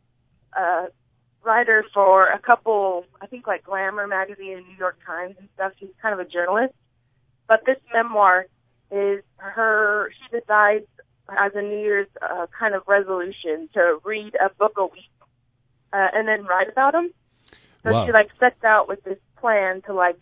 a 0.56 0.88
writer 1.42 1.84
for 1.94 2.26
a 2.26 2.38
couple, 2.38 3.04
I 3.20 3.26
think 3.26 3.46
like 3.46 3.64
Glamour 3.64 4.06
magazine 4.06 4.58
and 4.58 4.66
New 4.66 4.76
York 4.78 4.98
Times 5.06 5.36
and 5.38 5.48
stuff. 5.54 5.72
She's 5.78 5.88
kind 6.02 6.12
of 6.12 6.20
a 6.20 6.28
journalist. 6.28 6.74
But 7.48 7.64
this 7.66 7.78
memoir 7.92 8.46
is 8.90 9.22
her, 9.36 10.12
she 10.12 10.38
decides 10.38 10.86
as 11.28 11.52
a 11.54 11.62
New 11.62 11.78
Year's 11.78 12.08
uh, 12.22 12.46
kind 12.56 12.74
of 12.74 12.82
resolution 12.86 13.68
to 13.74 13.98
read 14.04 14.34
a 14.34 14.50
book 14.50 14.74
a 14.76 14.84
week 14.86 15.10
uh, 15.92 16.08
and 16.12 16.28
then 16.28 16.44
write 16.44 16.68
about 16.68 16.92
them. 16.92 17.10
So 17.82 17.92
Wow. 17.92 18.06
she 18.06 18.12
like 18.12 18.30
sets 18.38 18.62
out 18.62 18.88
with 18.88 19.02
this 19.04 19.18
plan 19.38 19.82
to 19.82 19.94
like 19.94 20.16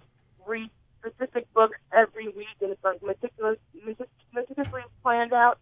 read 0.47 0.71
specific 1.01 1.53
books 1.55 1.79
every 1.93 2.29
week, 2.29 2.57
and 2.61 2.71
it's 2.71 2.85
like 2.85 3.03
meticulous, 3.03 3.59
metic- 3.85 4.09
meticulously 4.33 4.83
planned 5.03 5.33
out. 5.33 5.59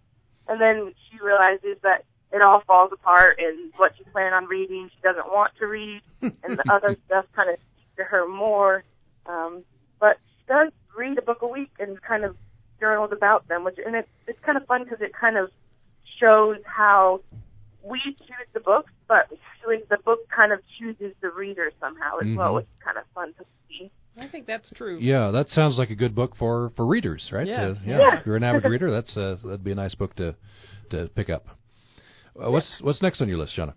And 0.49 0.61
then 0.61 0.93
she 1.09 1.19
realizes 1.19 1.77
that 1.83 2.05
it 2.37 2.43
all 2.43 2.61
falls 2.67 2.91
apart, 2.93 3.39
and 3.39 3.73
what 3.77 3.93
she 3.97 4.05
planned 4.05 4.35
on 4.35 4.45
reading, 4.47 4.89
she 4.95 5.01
doesn't 5.03 5.27
want 5.27 5.53
to 5.59 5.67
read, 5.67 6.01
and 6.23 6.59
the 6.59 6.65
other 6.73 6.97
stuff 7.07 7.25
kind 7.35 7.51
of 7.51 7.57
to 7.97 8.05
her 8.05 8.29
more. 8.29 8.85
Um, 9.27 9.65
but 9.99 10.19
she 10.29 10.45
does 10.53 10.73
read 10.97 11.19
a 11.19 11.23
book 11.23 11.43
a 11.43 11.47
week 11.49 11.71
and 11.81 12.01
kind 12.03 12.25
of 12.25 12.37
journals 12.81 13.11
about 13.13 13.49
them, 13.49 13.65
which 13.65 13.77
and 13.85 13.97
it's 13.97 14.09
it's 14.27 14.39
kind 14.45 14.57
of 14.57 14.67
fun 14.67 14.85
because 14.85 15.01
it 15.01 15.13
kind 15.19 15.37
of 15.37 15.51
shows 16.21 16.57
how 16.65 17.21
we 17.83 18.01
choose 18.05 18.49
the 18.55 18.61
books, 18.61 18.93
but 19.09 19.29
actually 19.55 19.79
the 19.91 19.99
book 20.05 20.21
kind 20.35 20.53
of 20.53 20.61
chooses 20.79 21.15
the 21.23 21.31
reader 21.31 21.71
somehow 21.81 22.19
as 22.19 22.37
well, 22.37 22.53
Mhm. 22.53 22.55
which 22.57 22.65
is 22.65 22.83
kind 22.85 22.99
of 22.99 23.05
fun 23.15 23.33
to 23.35 23.45
see. 23.69 23.91
I 24.19 24.27
think 24.29 24.47
that's 24.47 24.71
true. 24.75 24.99
Yeah, 24.99 25.31
that 25.31 25.49
sounds 25.51 25.77
like 25.79 25.91
a 25.91 25.95
good 25.95 26.15
book 26.15 26.35
for 26.37 26.71
for 26.77 26.87
readers, 26.87 27.29
right? 27.33 27.47
Yeah. 27.47 27.67
Uh, 27.69 27.75
Yeah. 27.85 28.19
If 28.19 28.27
you're 28.27 28.37
an 28.37 28.43
avid 28.45 28.65
reader, 28.73 28.91
that's 28.91 29.17
uh, 29.17 29.37
that'd 29.45 29.63
be 29.65 29.73
a 29.73 29.75
nice 29.77 29.95
book 29.95 30.15
to 30.17 30.35
to 30.91 31.09
pick 31.15 31.29
up. 31.31 31.47
Uh, 32.45 32.51
what's 32.51 32.69
what's 32.81 33.03
next 33.03 33.21
on 33.21 33.29
your 33.29 33.39
list, 33.39 33.57
Shauna? 33.57 33.75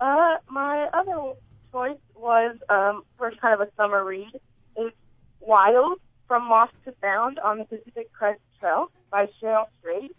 Uh, 0.00 0.36
my 0.50 0.88
other 0.92 1.32
choice 1.72 1.98
was 2.16 2.56
um, 2.68 3.02
for 3.16 3.30
kind 3.40 3.54
of 3.60 3.66
a 3.66 3.70
summer 3.76 4.04
read 4.04 4.32
is 4.76 4.92
Wild 5.40 5.98
from 6.26 6.48
Lost 6.48 6.72
to 6.84 6.92
Found 7.02 7.38
on 7.38 7.58
the 7.58 7.64
Pacific 7.64 8.12
Crest 8.12 8.40
Trail 8.60 8.90
by 9.10 9.26
Cheryl 9.42 9.66
Strayed, 9.80 10.10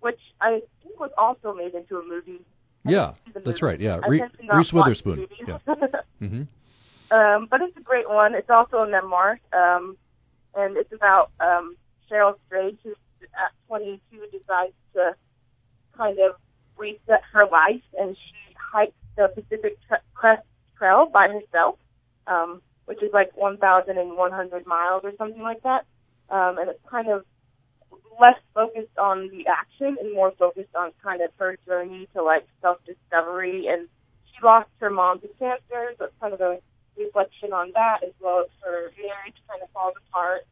which 0.00 0.20
I 0.40 0.60
think 0.82 1.00
was 1.00 1.10
also 1.16 1.54
made 1.54 1.74
into 1.74 1.96
a 1.98 2.04
movie. 2.04 2.40
I 2.86 2.90
Yeah, 2.90 3.06
didn't 3.06 3.16
see 3.24 3.30
the 3.32 3.40
that's 3.40 3.62
movie. 3.62 3.66
right. 3.72 3.80
Yeah, 3.80 4.00
Re- 4.06 4.18
tend 4.18 4.32
to 4.40 4.46
not 4.46 4.56
Reese 4.58 4.72
Witherspoon. 4.72 5.26
Yeah. 5.46 5.58
hmm 6.18 6.42
Um, 7.10 7.46
but 7.50 7.60
it's 7.62 7.76
a 7.76 7.82
great 7.82 8.08
one. 8.08 8.34
It's 8.34 8.50
also 8.50 8.78
a 8.78 8.88
memoir, 8.90 9.38
um, 9.52 9.96
and 10.56 10.76
it's 10.76 10.92
about 10.92 11.30
um, 11.40 11.76
Cheryl 12.10 12.34
Strayed, 12.46 12.78
who 12.82 12.90
at 13.22 13.52
22 13.68 14.26
decides 14.32 14.74
to 14.94 15.14
kind 15.96 16.18
of 16.18 16.32
reset 16.82 17.22
her 17.32 17.46
life, 17.46 17.82
and 17.98 18.16
she 18.16 18.54
hikes 18.58 18.98
the 19.16 19.28
Pacific 19.28 19.78
Crest 20.14 20.42
Trail 20.76 21.08
by 21.12 21.28
herself, 21.28 21.78
um, 22.26 22.60
which 22.86 23.02
is 23.02 23.10
like 23.12 23.30
1,100 23.36 24.66
miles 24.66 25.02
or 25.04 25.12
something 25.16 25.42
like 25.42 25.62
that. 25.62 25.86
Um, 26.28 26.58
and 26.58 26.68
it's 26.68 26.80
kind 26.90 27.08
of 27.08 27.24
less 28.20 28.38
focused 28.54 28.98
on 28.98 29.28
the 29.28 29.46
action 29.46 29.96
and 30.00 30.12
more 30.12 30.32
focused 30.38 30.74
on 30.74 30.90
kind 31.02 31.22
of 31.22 31.30
her 31.38 31.56
journey 31.66 32.08
to 32.14 32.22
like 32.22 32.46
self 32.60 32.78
discovery. 32.84 33.68
And 33.68 33.88
she 34.26 34.44
lost 34.44 34.68
her 34.80 34.90
mom 34.90 35.20
to 35.20 35.28
cancer, 35.38 35.94
so 35.98 36.06
it's 36.06 36.14
kind 36.20 36.34
of 36.34 36.40
a 36.40 36.58
reflection 36.96 37.52
on 37.52 37.70
that 37.74 37.98
as 38.04 38.12
well 38.20 38.40
as 38.40 38.50
her 38.64 38.90
marriage 38.98 39.38
kind 39.48 39.62
of 39.62 39.70
falls 39.70 39.94
apart. 40.08 40.42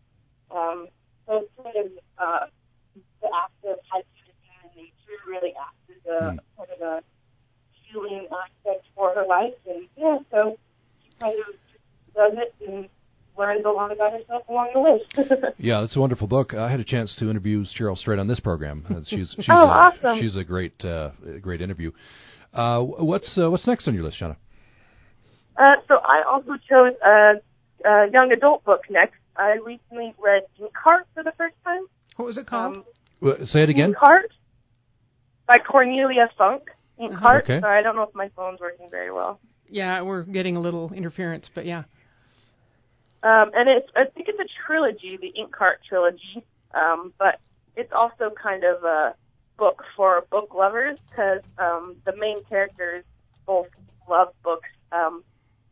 Um, 0.50 0.88
so 1.26 1.44
it's 1.44 1.52
kind 1.62 1.76
of 1.86 1.92
uh, 2.18 2.46
the 3.22 3.28
act 3.34 3.64
of 3.64 3.78
hiking 3.90 4.19
in 4.76 4.82
nature 4.82 5.18
really 5.28 5.52
acts 5.58 5.90
as 5.90 6.04
a 6.06 6.32
Mm. 6.32 6.38
kind 6.56 6.70
of 6.76 6.80
a 6.82 7.02
healing 7.72 8.26
aspect 8.30 8.86
for 8.94 9.14
her 9.14 9.24
life. 9.26 9.54
And 9.68 9.86
yeah, 9.96 10.18
so 10.30 10.58
she 11.04 11.10
kind 11.20 11.38
of 11.38 11.46
just 11.46 12.14
does 12.14 12.32
it 12.36 12.54
and 12.66 12.88
learns 13.38 13.64
a 13.64 13.68
lot 13.70 13.90
about 13.92 14.12
herself 14.12 14.42
along 14.48 14.70
the 14.74 14.80
way. 14.80 15.00
Yeah, 15.58 15.82
it's 15.84 15.94
a 15.96 16.00
wonderful 16.00 16.26
book. 16.26 16.54
I 16.54 16.70
had 16.70 16.80
a 16.80 16.84
chance 16.84 17.14
to 17.18 17.28
interview 17.30 17.64
Cheryl 17.78 17.96
Strayed 17.96 18.18
on 18.18 18.28
this 18.28 18.40
program. 18.40 18.84
Uh, 18.88 19.00
She's 19.06 19.30
she's 19.36 19.46
Oh, 19.50 19.68
a, 19.68 19.68
awesome. 19.68 20.18
she's 20.20 20.36
a 20.36 20.44
great 20.44 20.82
uh, 20.84 21.10
great 21.40 21.60
interview. 21.60 21.90
Uh, 22.52 22.80
what's 22.82 23.36
uh, 23.38 23.50
what's 23.50 23.66
next 23.66 23.86
on 23.88 23.94
your 23.94 24.02
list, 24.04 24.18
Shauna? 24.20 24.36
Uh, 25.56 25.76
so 25.88 25.96
I 25.96 26.22
also 26.28 26.52
chose 26.68 26.94
a, 27.04 27.34
a 27.88 28.10
young 28.12 28.32
adult 28.32 28.64
book 28.64 28.82
next. 28.90 29.14
I 29.36 29.56
recently 29.64 30.14
read 30.22 30.42
Inkheart 30.58 31.04
for 31.14 31.22
the 31.22 31.32
first 31.36 31.54
time. 31.64 31.82
What 32.16 32.26
was 32.26 32.38
it 32.38 32.46
called? 32.46 32.78
Um, 33.22 33.46
say 33.46 33.62
it 33.62 33.68
again. 33.70 33.94
Inkheart 33.94 34.28
by 35.50 35.58
Cornelia 35.58 36.30
Funke. 36.38 36.68
Inkheart. 37.00 37.42
Okay. 37.42 37.60
Sorry, 37.60 37.76
I 37.76 37.82
don't 37.82 37.96
know 37.96 38.04
if 38.04 38.14
my 38.14 38.28
phone's 38.36 38.60
working 38.60 38.88
very 38.88 39.10
well. 39.10 39.40
yeah, 39.68 40.00
we're 40.02 40.22
getting 40.22 40.54
a 40.56 40.60
little 40.60 40.92
interference, 40.92 41.50
but 41.52 41.66
yeah. 41.66 41.82
Um, 43.24 43.50
and 43.54 43.68
it's 43.68 43.88
I 43.96 44.04
think 44.04 44.28
it's 44.28 44.38
a 44.38 44.46
trilogy, 44.64 45.18
the 45.20 45.32
Inkheart 45.36 45.78
trilogy. 45.88 46.44
Um, 46.72 47.12
but 47.18 47.40
it's 47.74 47.92
also 47.92 48.30
kind 48.40 48.62
of 48.62 48.84
a 48.84 49.14
book 49.58 49.82
for 49.96 50.24
book 50.30 50.54
lovers 50.54 50.98
because 51.08 51.40
um, 51.58 51.96
the 52.04 52.14
main 52.16 52.44
characters 52.44 53.04
both 53.44 53.66
love 54.08 54.28
books. 54.44 54.68
Um, 54.92 55.24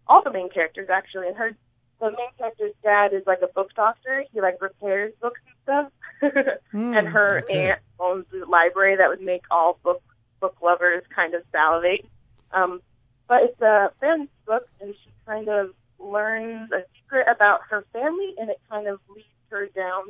all 0.09 0.25
the 0.25 0.33
main 0.33 0.49
characters 0.51 0.89
actually, 0.91 1.29
and 1.29 1.37
her 1.37 1.53
the 2.01 2.11
main 2.11 2.33
character's 2.37 2.75
dad 2.83 3.13
is 3.13 3.23
like 3.29 3.43
a 3.43 3.49
book 3.49 3.71
doctor. 3.77 4.25
He 4.33 4.41
like 4.41 4.61
repairs 4.61 5.13
books 5.21 5.41
and 5.47 5.55
stuff. 5.63 5.93
Mm, 6.23 6.99
and 6.99 7.09
her 7.09 7.43
okay. 7.45 7.71
aunt 7.71 7.81
owns 7.99 8.27
the 8.31 8.45
library 8.47 8.97
that 8.97 9.09
would 9.09 9.23
make 9.23 9.43
all 9.51 9.79
book 9.83 10.03
book 10.41 10.57
lovers 10.63 11.03
kind 11.15 11.35
of 11.35 11.43
salivate. 11.51 12.05
Um, 12.53 12.81
but 13.27 13.43
it's 13.43 13.61
a 13.61 13.91
fantasy 14.01 14.31
book, 14.47 14.69
and 14.81 14.95
she 15.03 15.11
kind 15.27 15.49
of 15.49 15.71
learns 15.99 16.71
a 16.73 16.85
secret 16.95 17.27
about 17.29 17.61
her 17.71 17.85
family, 17.93 18.35
and 18.39 18.51
it 18.51 18.61
kind 18.71 18.87
of 18.87 19.01
leads 19.15 19.27
her 19.51 19.67
down, 19.67 20.05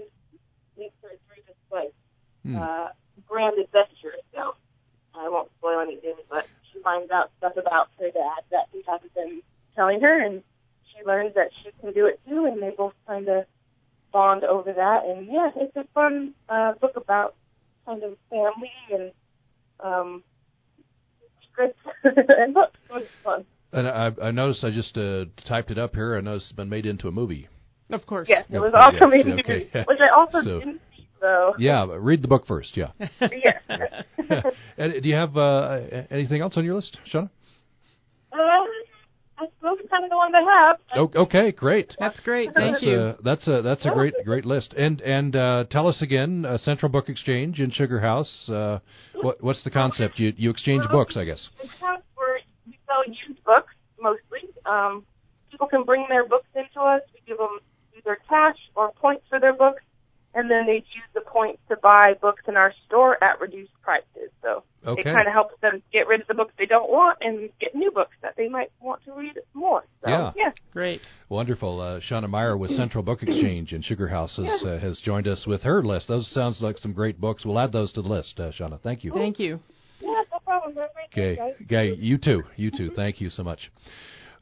leads 0.76 0.94
her 1.02 1.11
through 1.11 1.42
this 1.46 1.56
like 1.70 1.92
Hmm. 2.44 2.56
uh, 2.56 2.88
grand 3.26 3.59
adventure. 3.59 4.14
So 4.34 4.54
I 5.14 5.28
won't 5.28 5.50
spoil 5.59 5.80
anything, 5.80 6.14
but 6.30 6.48
she 6.72 6.80
finds 6.82 7.11
out 7.11 7.30
stuff 7.38 7.56
about 7.56 7.88
her 7.98 8.11
dad 8.11 8.42
that 8.50 8.68
he 8.72 8.82
hasn't 8.86 9.14
been 9.14 9.42
telling 9.74 10.00
her, 10.00 10.20
and 10.20 10.42
she 10.84 11.04
learns 11.04 11.34
that 11.34 11.50
she 11.62 11.70
can 11.80 11.92
do 11.92 12.06
it 12.06 12.20
too, 12.28 12.44
and 12.44 12.62
they 12.62 12.70
both 12.70 12.94
kind 13.06 13.28
of 13.28 13.44
bond 14.12 14.44
over 14.44 14.72
that. 14.72 15.04
And 15.04 15.26
yeah, 15.26 15.50
it's 15.56 15.76
a 15.76 15.84
fun 15.94 16.34
uh, 16.48 16.72
book 16.80 16.92
about 16.96 17.34
kind 17.86 18.02
of 18.02 18.16
family 18.30 18.70
and 18.92 19.12
um, 19.82 20.22
scripts 21.52 21.78
and 22.04 22.54
books. 22.54 22.76
It 22.88 22.92
was 22.92 23.04
fun. 23.24 23.44
And 23.72 23.86
I, 23.86 24.11
I 24.22 24.30
noticed 24.30 24.64
I 24.64 24.70
just 24.70 24.96
uh, 24.96 25.26
typed 25.46 25.70
it 25.70 25.78
up 25.78 25.94
here. 25.94 26.16
I 26.16 26.20
noticed 26.20 26.46
it's 26.50 26.56
been 26.56 26.68
made 26.70 26.86
into 26.86 27.09
a 27.09 27.12
movie. 27.12 27.48
Of 27.90 28.06
course. 28.06 28.26
Yes, 28.28 28.44
it 28.50 28.59
was 28.59 28.72
Okay, 28.74 28.78
also 28.98 29.14
yes, 29.14 29.24
made 29.26 29.40
okay. 29.40 29.84
which 29.86 30.00
I 30.00 30.09
also 30.09 30.40
So- 30.42 30.59
didn't. 30.61 30.80
So 31.20 31.54
Yeah, 31.59 31.84
but 31.84 31.98
read 31.98 32.22
the 32.22 32.28
book 32.28 32.46
first. 32.46 32.76
Yeah. 32.76 32.92
yes. 33.20 33.61
and 34.78 35.02
do 35.02 35.09
you 35.09 35.16
have 35.16 35.36
uh, 35.36 35.80
anything 36.12 36.40
else 36.40 36.56
on 36.56 36.64
your 36.64 36.76
list, 36.76 36.96
Shauna? 37.12 37.28
Um, 38.32 38.66
I 39.39 39.47
suppose 39.57 39.78
it's 39.80 39.91
kind 39.91 40.05
of 40.05 40.11
the 40.11 40.16
one 40.16 40.34
I 40.34 40.41
have. 40.41 40.76
Oh, 40.97 41.22
okay, 41.22 41.53
great. 41.53 41.95
That's 41.99 42.18
great. 42.20 42.53
Thank 42.55 42.74
that's 42.74 42.82
you. 42.82 43.01
A, 43.01 43.16
that's 43.22 43.47
a 43.47 43.62
that's 43.62 43.86
a 43.86 43.91
great 43.91 44.14
great 44.24 44.45
list. 44.45 44.74
And 44.76 45.01
and 45.01 45.36
uh, 45.36 45.64
tell 45.70 45.86
us 45.86 46.03
again, 46.03 46.45
uh, 46.45 46.59
Central 46.59 46.91
Book 46.91 47.09
Exchange 47.09 47.61
in 47.61 47.70
Sugar 47.70 48.01
House. 48.01 48.49
Uh, 48.49 48.80
what 49.22 49.43
what's 49.43 49.62
the 49.62 49.70
concept? 49.70 50.18
You 50.18 50.32
you 50.36 50.51
exchange 50.51 50.84
books, 50.91 51.16
I 51.16 51.24
guess. 51.24 51.49
Where 52.16 52.41
we 52.66 52.78
sell 52.86 53.05
used 53.07 53.45
books 53.45 53.72
mostly. 54.01 54.49
Um, 54.66 55.05
people 55.51 55.68
can 55.68 55.84
bring 55.84 56.07
their 56.09 56.26
books 56.26 56.49
into 56.55 56.80
us. 56.80 57.03
We 57.14 57.20
give 57.26 57.39
them 57.39 57.59
either 57.97 58.18
cash 58.28 58.57
or 58.74 58.93
points 58.93 59.24
for 59.28 59.39
their 59.41 59.53
books, 59.53 59.82
and 60.39 60.49
then 60.49 60.66
they 60.66 60.74
use 60.74 61.11
the 61.14 61.20
points 61.20 61.61
to 61.68 61.76
buy 61.82 62.14
books 62.22 62.43
in 62.47 62.57
our 62.57 62.72
store 62.86 63.22
at 63.22 63.41
reduced 63.41 63.72
prices. 63.82 64.30
So 64.41 64.62
Okay. 64.86 65.01
it 65.01 65.12
kind 65.12 65.26
of 65.26 65.34
helps 65.34 65.55
them 65.61 65.82
get 65.93 66.07
rid 66.07 66.20
of 66.20 66.28
the 66.28 66.34
books 66.34 66.53
they 66.57 66.64
don't 66.66 66.89
want 66.89 67.18
and 67.20 67.51
get 67.61 67.74
new 67.74 67.91
books 67.91 68.14
that 68.22 68.34
they 68.36 68.49
might 68.49 68.70
want 68.80 69.05
to 69.05 69.12
read 69.12 69.36
more. 69.53 69.82
So, 70.03 70.09
Yeah. 70.09 70.32
yeah. 70.36 70.53
Great. 70.72 71.01
Wonderful. 71.28 71.80
Uh, 71.80 71.99
Shauna 71.99 72.30
Meyer 72.30 72.57
with 72.57 72.70
Central 72.70 73.03
Book 73.03 73.22
Exchange 73.24 73.72
in 73.72 73.82
Sugar 73.82 74.07
House 74.07 74.36
has, 74.36 74.62
uh, 74.62 74.78
has 74.78 75.01
joined 75.01 75.26
us 75.26 75.45
with 75.47 75.62
her 75.62 75.82
list. 75.82 76.07
Those 76.07 76.28
sounds 76.28 76.62
like 76.62 76.78
some 76.78 76.93
great 76.93 77.20
books. 77.20 77.45
We'll 77.45 77.59
add 77.59 77.72
those 77.72 77.93
to 77.95 78.03
the 78.03 78.09
list, 78.09 78.39
uh, 78.39 78.53
Shauna. 78.53 78.80
Thank 78.80 79.03
you. 79.03 79.11
Thank 79.12 79.41
you. 79.41 79.59
Yeah, 80.01 80.22
no 80.30 80.39
problem. 80.47 80.76
Have 80.76 80.91
a 80.91 80.95
great 80.95 81.11
day, 81.11 81.43
Okay, 81.43 81.64
okay, 81.64 81.95
you 82.01 82.16
too, 82.16 82.45
you 82.55 82.70
too. 82.70 82.91
Thank 82.91 83.20
you 83.20 83.30
so 83.30 83.43
much. 83.43 83.70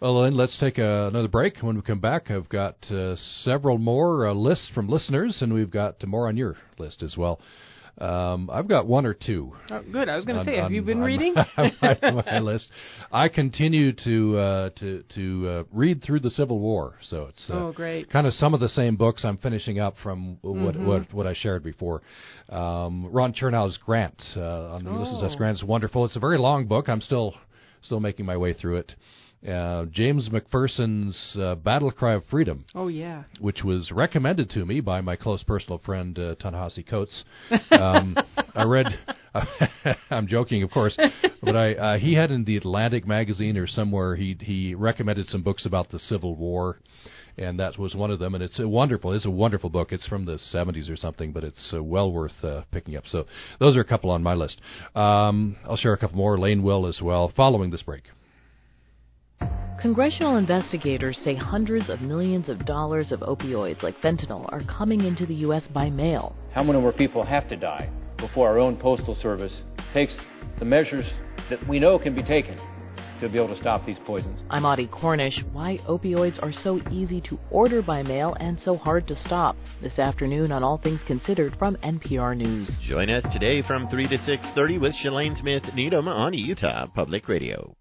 Well, 0.01 0.23
then 0.23 0.37
let's 0.37 0.57
take 0.59 0.79
uh, 0.79 1.09
another 1.09 1.29
break. 1.29 1.59
When 1.61 1.77
we 1.77 1.83
come 1.83 2.01
back, 2.01 2.31
I've 2.31 2.49
got 2.49 2.77
uh, 2.91 3.17
several 3.45 3.79
more 3.79 4.27
uh, 4.27 4.35
lists 4.35 4.71
from 4.75 4.89
listeners, 4.89 5.39
and 5.41 5.53
we've 5.55 5.71
got 5.71 6.07
more 6.07 6.29
on 6.29 6.37
your 6.37 6.57
list 6.79 7.03
as 7.03 7.17
well. 7.17 7.41
Um, 7.99 8.51
I've 8.53 8.69
got 8.69 8.87
one 8.87 9.07
or 9.07 9.15
two. 9.15 9.55
Oh, 9.71 9.81
good. 9.91 10.11
I 10.11 10.17
was 10.17 10.27
going 10.27 10.39
to 10.39 10.45
say, 10.45 10.57
have 10.57 10.67
on- 10.67 10.75
you 10.75 10.83
been 10.83 10.99
on 10.99 11.05
reading? 11.05 11.35
my, 11.57 11.99
my 12.03 12.39
list. 12.41 12.67
I 13.11 13.29
continue 13.31 13.93
to 14.05 14.37
uh, 14.39 14.71
to 14.79 15.03
to 15.15 15.49
uh, 15.49 15.63
read 15.73 16.03
through 16.05 16.21
the 16.21 16.29
Civil 16.29 16.61
War, 16.61 16.97
so 17.09 17.29
it's 17.31 17.49
uh, 17.49 17.55
oh, 17.55 17.73
great. 17.73 18.11
kind 18.11 18.27
of 18.27 18.35
some 18.35 18.53
of 18.53 18.61
the 18.61 18.69
same 18.69 18.97
books 18.97 19.25
I'm 19.25 19.39
finishing 19.39 19.79
up 19.79 19.95
from 20.03 20.37
what 20.43 20.75
Mhm. 20.75 20.85
what, 20.87 21.15
what 21.15 21.27
I 21.27 21.33
shared 21.33 21.65
before. 21.65 22.03
Um, 22.51 23.07
Ron 23.11 23.33
Chernow's 23.33 23.79
Grant 23.79 24.23
uh, 24.37 24.75
on 24.75 24.85
the 24.85 24.91
Ulysses 24.91 25.23
S. 25.25 25.31
Oh. 25.33 25.39
Grant 25.39 25.57
is 25.57 25.65
wonderful. 25.65 26.05
It's 26.05 26.17
a 26.17 26.21
very 26.21 26.39
long 26.39 26.67
book. 26.67 26.91
I'm 26.91 27.01
still 27.01 27.35
still 27.81 28.01
making 28.01 28.27
my 28.27 28.37
way 28.37 28.53
through 28.53 28.77
it. 28.77 28.95
Uh, 29.47 29.85
James 29.93 30.29
McPherson's 30.29 31.37
uh, 31.41 31.55
Battle 31.55 31.91
Cry 31.93 32.15
of 32.15 32.25
Freedom, 32.27 32.65
Oh, 32.75 32.89
yeah. 32.89 33.25
which 33.39 33.63
was 33.63 33.93
recommended 33.93 34.51
to 34.51 34.65
me 34.65 34.81
by 34.81 35.01
my 35.01 35.15
close 35.15 35.43
personal 35.45 35.79
friend 35.79 36.19
uh, 36.19 36.35
Ta-Nehisi 36.37 36.87
Coates. 36.87 37.25
Um, 37.71 38.17
I 38.55 38.65
read. 38.65 38.87
I'm 40.11 40.27
joking, 40.27 40.63
of 40.63 40.71
course, 40.71 40.97
but 41.43 41.55
I 41.55 41.75
uh, 41.75 41.99
he 41.99 42.15
had 42.15 42.31
in 42.33 42.45
the 42.45 42.57
Atlantic 42.57 43.07
magazine 43.07 43.57
or 43.59 43.67
somewhere 43.67 44.17
he 44.17 44.37
he 44.41 44.75
recommended 44.75 45.29
some 45.29 45.43
books 45.43 45.67
about 45.67 45.91
the 45.91 45.99
Civil 45.99 46.35
War, 46.37 46.79
and 47.37 47.61
that 47.61 47.79
was 47.79 47.95
one 47.95 48.11
of 48.11 48.19
them. 48.19 48.35
And 48.35 48.43
it's 48.43 48.59
a 48.59 48.67
wonderful. 48.67 49.13
It's 49.13 49.27
a 49.27 49.31
wonderful 49.31 49.69
book. 49.69 49.93
It's 49.93 50.07
from 50.07 50.25
the 50.25 50.39
70s 50.39 50.91
or 50.91 50.97
something, 50.97 51.33
but 51.33 51.45
it's 51.45 51.71
uh, 51.75 51.83
well 51.83 52.11
worth 52.11 52.43
uh, 52.43 52.63
picking 52.73 52.97
up. 52.97 53.05
So 53.07 53.27
those 53.61 53.77
are 53.77 53.81
a 53.81 53.85
couple 53.85 54.11
on 54.11 54.23
my 54.23 54.35
list. 54.35 54.59
Um, 54.95 55.57
I'll 55.69 55.77
share 55.77 55.93
a 55.93 55.99
couple 55.99 56.17
more. 56.17 56.39
Lane 56.39 56.63
will 56.63 56.87
as 56.87 57.01
well. 57.03 57.31
Following 57.37 57.71
this 57.71 57.83
break. 57.83 58.05
Congressional 59.87 60.37
investigators 60.37 61.16
say 61.22 61.37
hundreds 61.37 61.89
of 61.89 62.01
millions 62.01 62.49
of 62.49 62.66
dollars 62.66 63.12
of 63.12 63.20
opioids 63.20 63.84
like 63.84 63.97
fentanyl 64.01 64.45
are 64.53 64.62
coming 64.62 65.05
into 65.05 65.24
the 65.26 65.34
U.S. 65.47 65.62
by 65.72 65.89
mail. 65.89 66.34
How 66.53 66.64
many 66.64 66.80
more 66.80 66.93
people 66.93 67.22
have 67.22 67.49
to 67.51 67.57
die 67.57 67.89
before 68.18 68.49
our 68.49 68.59
own 68.59 68.78
Postal 68.78 69.14
Service 69.22 69.53
takes 69.95 70.12
the 70.59 70.64
measures 70.64 71.05
that 71.51 71.64
we 71.68 71.78
know 71.78 72.01
can 72.01 72.16
be 72.16 72.24
taken 72.24 72.59
to 73.20 73.28
be 73.28 73.39
able 73.39 73.55
to 73.55 73.61
stop 73.61 73.87
these 73.87 73.99
poisons? 74.05 74.41
I'm 74.51 74.64
Audie 74.64 74.89
Cornish. 74.89 75.39
Why 75.53 75.78
opioids 75.89 76.43
are 76.43 76.53
so 76.64 76.80
easy 76.91 77.20
to 77.28 77.39
order 77.53 77.80
by 77.80 78.03
mail 78.03 78.34
and 78.41 78.59
so 78.64 78.76
hard 78.76 79.07
to 79.07 79.14
stop. 79.14 79.55
This 79.80 80.01
afternoon 80.01 80.51
on 80.51 80.64
All 80.64 80.78
Things 80.78 81.01
Considered 81.07 81.55
from 81.61 81.76
NPR 81.76 82.37
News. 82.37 82.68
Join 82.89 83.09
us 83.09 83.22
today 83.32 83.62
from 83.62 83.89
3 83.89 84.09
to 84.09 84.16
6.30 84.16 84.80
with 84.80 84.95
Shalane 84.95 85.39
Smith 85.41 85.62
Needham 85.76 86.09
on 86.09 86.34
Utah 86.34 86.89
Public 86.93 87.28
Radio. 87.28 87.76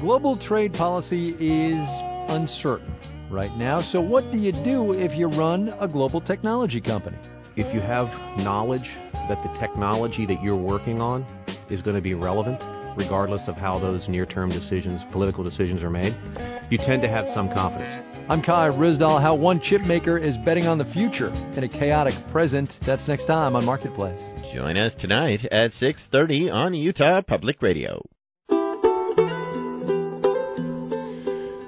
Global 0.00 0.36
trade 0.36 0.72
policy 0.74 1.30
is 1.30 1.88
uncertain 2.28 2.94
right 3.30 3.56
now. 3.56 3.82
So, 3.92 4.00
what 4.00 4.30
do 4.30 4.38
you 4.38 4.52
do 4.52 4.92
if 4.92 5.16
you 5.16 5.28
run 5.28 5.74
a 5.80 5.88
global 5.88 6.20
technology 6.20 6.80
company? 6.80 7.16
If 7.56 7.72
you 7.72 7.80
have 7.80 8.06
knowledge 8.38 8.88
that 9.12 9.42
the 9.42 9.58
technology 9.60 10.26
that 10.26 10.42
you're 10.42 10.56
working 10.56 11.00
on 11.00 11.24
is 11.70 11.80
going 11.82 11.96
to 11.96 12.02
be 12.02 12.14
relevant, 12.14 12.60
regardless 12.96 13.42
of 13.46 13.56
how 13.56 13.78
those 13.78 14.04
near 14.08 14.26
term 14.26 14.50
decisions, 14.50 15.00
political 15.12 15.44
decisions 15.44 15.82
are 15.82 15.90
made, 15.90 16.14
you 16.70 16.78
tend 16.78 17.00
to 17.02 17.08
have 17.08 17.26
some 17.34 17.48
confidence. 17.48 18.04
I'm 18.28 18.42
Kai 18.42 18.70
Ryssdal. 18.70 19.22
How 19.22 19.34
one 19.34 19.60
chip 19.62 19.82
maker 19.82 20.18
is 20.18 20.34
betting 20.44 20.66
on 20.66 20.78
the 20.78 20.86
future 20.86 21.28
in 21.28 21.64
a 21.64 21.68
chaotic 21.68 22.14
present. 22.32 22.70
That's 22.86 23.06
next 23.06 23.26
time 23.26 23.54
on 23.54 23.64
Marketplace. 23.64 24.20
Join 24.54 24.76
us 24.76 24.92
tonight 24.98 25.44
at 25.52 25.72
6.30 25.80 26.52
on 26.52 26.74
Utah 26.74 27.20
Public 27.22 27.62
Radio. 27.62 28.02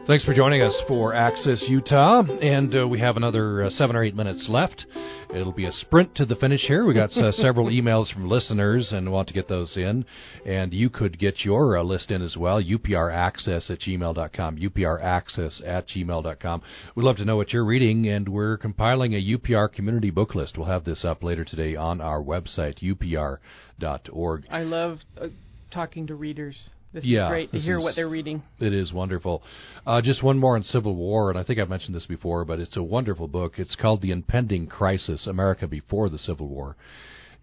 Thanks 0.07 0.25
for 0.25 0.35
joining 0.35 0.63
us 0.63 0.81
for 0.87 1.15
Access 1.15 1.65
Utah, 1.67 2.23
and 2.23 2.73
uh, 2.77 2.87
we 2.87 3.01
have 3.01 3.17
another 3.17 3.65
uh, 3.65 3.71
seven 3.71 3.97
or 3.97 4.05
eight 4.05 4.15
minutes 4.15 4.47
left. 4.49 4.87
It'll 5.35 5.51
be 5.51 5.65
a 5.67 5.73
sprint 5.73 6.15
to 6.15 6.25
the 6.25 6.37
finish 6.37 6.61
here. 6.61 6.85
We 6.85 6.95
got 6.95 7.11
uh, 7.17 7.33
several 7.33 7.67
emails 7.71 8.13
from 8.13 8.29
listeners 8.29 8.93
and 8.93 9.11
want 9.11 9.27
to 9.27 9.35
get 9.35 9.49
those 9.49 9.77
in, 9.77 10.05
and 10.45 10.73
you 10.73 10.91
could 10.91 11.19
get 11.19 11.45
your 11.45 11.77
uh, 11.77 11.83
list 11.83 12.13
in 12.13 12.23
as 12.23 12.37
well. 12.37 12.63
UPRaccess 12.63 13.69
at 13.69 13.81
gmail.com. 13.81 14.57
UPRaccess 14.59 15.67
at 15.67 15.89
gmail.com. 15.89 16.63
We'd 16.95 17.03
love 17.03 17.17
to 17.17 17.25
know 17.25 17.37
what 17.37 17.53
you're 17.53 17.65
reading, 17.65 18.07
and 18.07 18.29
we're 18.29 18.59
compiling 18.59 19.13
a 19.13 19.37
UPR 19.37 19.73
community 19.73 20.13
book 20.13 20.37
list. 20.37 20.57
We'll 20.57 20.69
have 20.69 20.85
this 20.85 21.05
up 21.05 21.25
later 21.25 21.45
today 21.45 21.75
on 21.75 22.01
our 22.01 22.23
website, 22.23 22.79
upr.org. 22.81 24.47
I 24.53 24.63
love 24.63 24.99
uh, 25.21 25.27
talking 25.73 26.07
to 26.07 26.15
readers. 26.15 26.71
This 26.93 27.05
yeah, 27.05 27.27
is 27.27 27.31
great 27.31 27.53
to 27.53 27.59
hear 27.59 27.79
is, 27.79 27.85
what 27.85 27.95
they're 27.97 28.09
reading. 28.09 28.43
It 28.59 28.73
is 28.73 28.93
wonderful. 28.93 29.43
Uh, 29.87 30.01
just 30.01 30.23
one 30.23 30.39
more 30.39 30.57
on 30.57 30.63
Civil 30.63 30.95
War, 30.95 31.31
and 31.31 31.39
I 31.39 31.43
think 31.43 31.59
I've 31.59 31.69
mentioned 31.69 31.95
this 31.95 32.07
before, 32.07 32.45
but 32.45 32.59
it's 32.59 32.77
a 32.77 32.83
wonderful 32.83 33.29
book. 33.29 33.59
It's 33.59 33.77
called 33.77 34.03
The 34.03 34.13
Impending 34.13 34.67
Crisis 34.67 35.27
America 35.27 35.67
Before 35.67 36.09
the 36.09 36.19
Civil 36.19 36.49
War. 36.49 36.77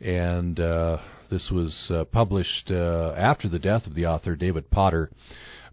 And 0.02 0.60
uh, 0.60 0.98
this 1.30 1.50
was 1.52 1.91
uh, 1.94 2.06
published 2.06 2.72
uh, 2.72 3.14
after 3.16 3.48
the 3.48 3.60
death 3.60 3.86
of 3.86 3.96
the 3.96 4.06
author, 4.06 4.36
David 4.36 4.70
Potter, 4.70 5.10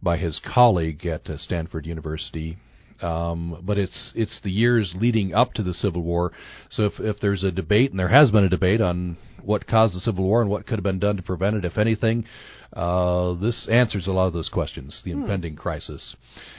by 0.02 0.16
his 0.16 0.40
colleague 0.54 1.04
at 1.06 1.28
uh, 1.28 1.36
Stanford 1.38 1.86
University. 1.86 2.58
Um, 3.02 3.62
but 3.62 3.78
it's 3.78 4.12
it's 4.14 4.40
the 4.44 4.50
years 4.50 4.92
leading 4.94 5.32
up 5.32 5.54
to 5.54 5.62
the 5.62 5.72
Civil 5.72 6.02
War. 6.02 6.32
So 6.68 6.84
if 6.84 7.00
if 7.00 7.18
there's 7.20 7.42
a 7.42 7.50
debate, 7.50 7.90
and 7.90 7.98
there 7.98 8.08
has 8.08 8.30
been 8.30 8.44
a 8.44 8.48
debate 8.48 8.82
on 8.82 9.16
what 9.42 9.66
caused 9.66 9.96
the 9.96 10.00
Civil 10.00 10.24
War 10.24 10.42
and 10.42 10.50
what 10.50 10.66
could 10.66 10.78
have 10.78 10.84
been 10.84 10.98
done 10.98 11.16
to 11.16 11.22
prevent 11.22 11.56
it, 11.56 11.64
if 11.64 11.78
anything, 11.78 12.26
uh, 12.72 13.34
this 13.34 13.66
answers 13.68 14.06
a 14.06 14.12
lot 14.12 14.26
of 14.28 14.32
those 14.32 14.48
questions, 14.48 15.00
the 15.04 15.12
Hmm. 15.12 15.22
impending 15.22 15.56
crisis. 15.56 16.14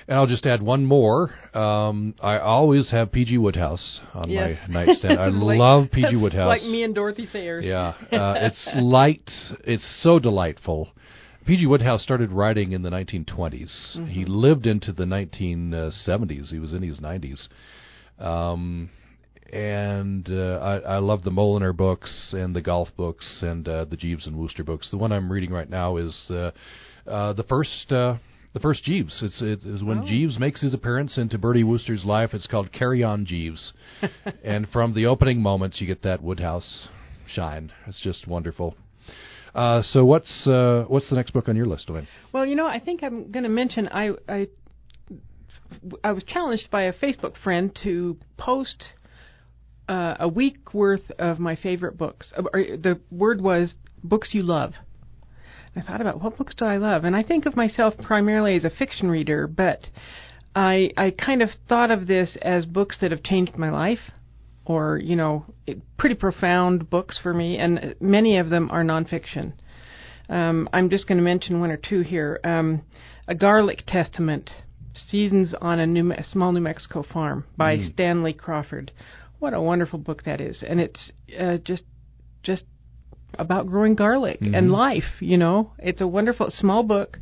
And 0.07 0.17
I'll 0.17 0.27
just 0.27 0.45
add 0.45 0.61
one 0.61 0.85
more. 0.85 1.33
Um, 1.53 2.15
I 2.21 2.37
always 2.37 2.89
have 2.89 3.11
P.G. 3.11 3.37
Wodehouse 3.37 4.01
on 4.13 4.29
Yes. 4.29 4.57
my 4.67 4.85
nightstand. 4.85 5.19
I 5.19 5.27
Like- 5.29 5.57
love 5.57 5.91
P.G. 5.91 6.15
Wodehouse. 6.17 6.47
Like 6.47 6.63
me 6.63 6.83
and 6.83 6.93
Dorothy 6.93 7.27
Sayers. 7.31 7.63
Yeah, 7.65 7.93
uh, 8.11 8.33
it's 8.37 8.69
light. 8.75 9.29
It's 9.63 9.85
so 10.03 10.19
delightful. 10.19 10.89
P.G. 11.45 11.65
Wodehouse 11.65 12.03
started 12.03 12.31
writing 12.31 12.71
in 12.73 12.81
the 12.83 12.89
1920s. 12.91 13.71
Mhm. 13.97 14.09
He 14.09 14.25
lived 14.25 14.67
into 14.67 14.91
the 14.93 15.05
1970s. 15.05 16.51
He 16.51 16.59
was 16.59 16.73
in 16.73 16.83
his 16.83 16.99
90s. 16.99 17.47
Um, 18.19 18.89
and 19.51 20.27
uh, 20.31 20.59
I, 20.61 20.77
I 20.95 20.97
love 20.99 21.23
the 21.23 21.29
Mulliner 21.31 21.75
books 21.75 22.29
and 22.33 22.55
the 22.55 22.61
golf 22.61 22.89
books 22.95 23.25
and 23.41 23.67
uh, 23.67 23.85
the 23.85 23.97
Jeeves 23.97 24.25
and 24.25 24.37
Wooster 24.37 24.63
books. 24.63 24.89
The 24.91 24.97
one 24.97 25.11
I'm 25.11 25.31
reading 25.31 25.51
right 25.51 25.69
now 25.69 25.97
is 25.97 26.15
uh, 26.29 26.51
uh, 27.07 27.33
the 27.33 27.43
first. 27.43 27.91
Uh, 27.91 28.17
the 28.53 28.59
first 28.59 28.83
Jeeves. 28.83 29.17
It's 29.23 29.41
it 29.41 29.63
is 29.65 29.81
when 29.81 29.99
Oh. 29.99 30.05
Jeeves 30.05 30.37
makes 30.37 30.59
his 30.59 30.73
appearance 30.73 31.17
into 31.17 31.37
Bertie 31.37 31.63
Wooster's 31.63 32.03
life. 32.03 32.33
It's 32.33 32.47
called 32.47 32.73
Carry 32.73 33.01
On 33.01 33.25
Jeeves, 33.25 33.71
and 34.43 34.67
from 34.69 34.93
the 34.93 35.05
opening 35.05 35.41
moments, 35.41 35.79
you 35.79 35.87
get 35.87 36.01
that 36.03 36.21
Wodehouse 36.21 36.89
shine. 37.33 37.71
It's 37.87 38.01
just 38.01 38.27
wonderful. 38.27 38.75
Uh, 39.55 39.81
so 39.81 40.03
what's 40.03 40.45
uh, 40.47 40.83
what's 40.89 41.09
the 41.09 41.15
next 41.15 41.31
book 41.31 41.47
on 41.47 41.55
your 41.55 41.65
list, 41.65 41.87
Elaine? 41.89 42.09
Well, 42.33 42.45
you 42.45 42.55
know, 42.55 42.67
I 42.67 42.79
think 42.79 43.03
I'm 43.03 43.31
going 43.31 43.43
to 43.43 43.49
mention 43.49 43.87
I 43.87 44.11
I 44.27 44.47
I 46.03 46.11
was 46.11 46.23
challenged 46.25 46.69
by 46.69 46.83
a 46.83 46.93
Facebook 46.93 47.35
friend 47.41 47.73
to 47.83 48.17
post 48.37 48.83
uh, 49.93 50.15
a 50.19 50.27
week 50.41 50.73
worth 50.73 51.07
of 51.29 51.33
my 51.39 51.55
favorite 51.55 51.97
books. 51.97 52.25
Uh, 52.37 52.43
The 52.87 52.95
word 53.23 53.39
was 53.41 53.73
books 54.03 54.29
you 54.33 54.43
love. 54.43 54.71
I 55.75 55.81
thought 55.81 56.01
about 56.01 56.21
what 56.21 56.37
books 56.37 56.53
do 56.55 56.65
I 56.65 56.77
love, 56.77 57.05
and 57.05 57.15
I 57.15 57.23
think 57.23 57.45
of 57.45 57.55
myself 57.55 57.93
primarily 58.11 58.55
as 58.55 58.65
a 58.65 58.69
fiction 58.81 59.07
reader, 59.17 59.47
but 59.47 59.79
I 60.55 60.91
I 60.97 61.11
kind 61.27 61.41
of 61.41 61.49
thought 61.69 61.91
of 61.91 62.07
this 62.07 62.29
as 62.41 62.65
books 62.65 62.97
that 62.99 63.11
have 63.11 63.23
changed 63.31 63.55
my 63.57 63.69
life, 63.69 64.03
or 64.65 64.97
you 64.97 65.15
know, 65.15 65.33
it- 65.69 65.81
pretty 65.97 66.15
profound 66.15 66.89
books 66.89 67.17
for 67.23 67.33
me, 67.33 67.49
and 67.63 67.95
many 68.01 68.37
of 68.37 68.49
them 68.49 68.69
are 68.71 68.83
nonfiction. 68.83 69.53
Um, 70.29 70.67
I'm 70.73 70.89
just 70.89 71.07
going 71.07 71.17
to 71.17 71.23
mention 71.33 71.59
one 71.61 71.71
or 71.71 71.77
two 71.89 72.01
here. 72.01 72.39
Um, 72.43 72.81
a 73.27 73.35
Garlic 73.35 73.83
Testament, 73.87 74.49
Seasons 74.93 75.53
on 75.61 75.79
a 75.79 75.87
New 75.87 76.13
Small 76.33 76.51
New 76.51 76.61
Mexico 76.61 77.01
Farm 77.13 77.45
by 77.57 77.77
Mm. 77.77 77.93
Stanley 77.93 78.33
Crawford. 78.33 78.91
What 79.41 79.55
a 79.55 79.59
wonderful 79.61 79.97
book 79.97 80.21
that 80.25 80.39
is, 80.39 80.61
and 80.61 80.79
it's 80.79 81.11
uh, 81.39 81.57
just 81.65 81.81
just 82.43 82.63
about 83.39 83.65
growing 83.65 83.95
garlic 83.95 84.39
Mhm. 84.39 84.55
and 84.55 84.71
life. 84.71 85.19
You 85.19 85.35
know, 85.37 85.71
it's 85.79 85.99
a 85.99 86.05
wonderful 86.07 86.51
small 86.51 86.83
book. 86.83 87.17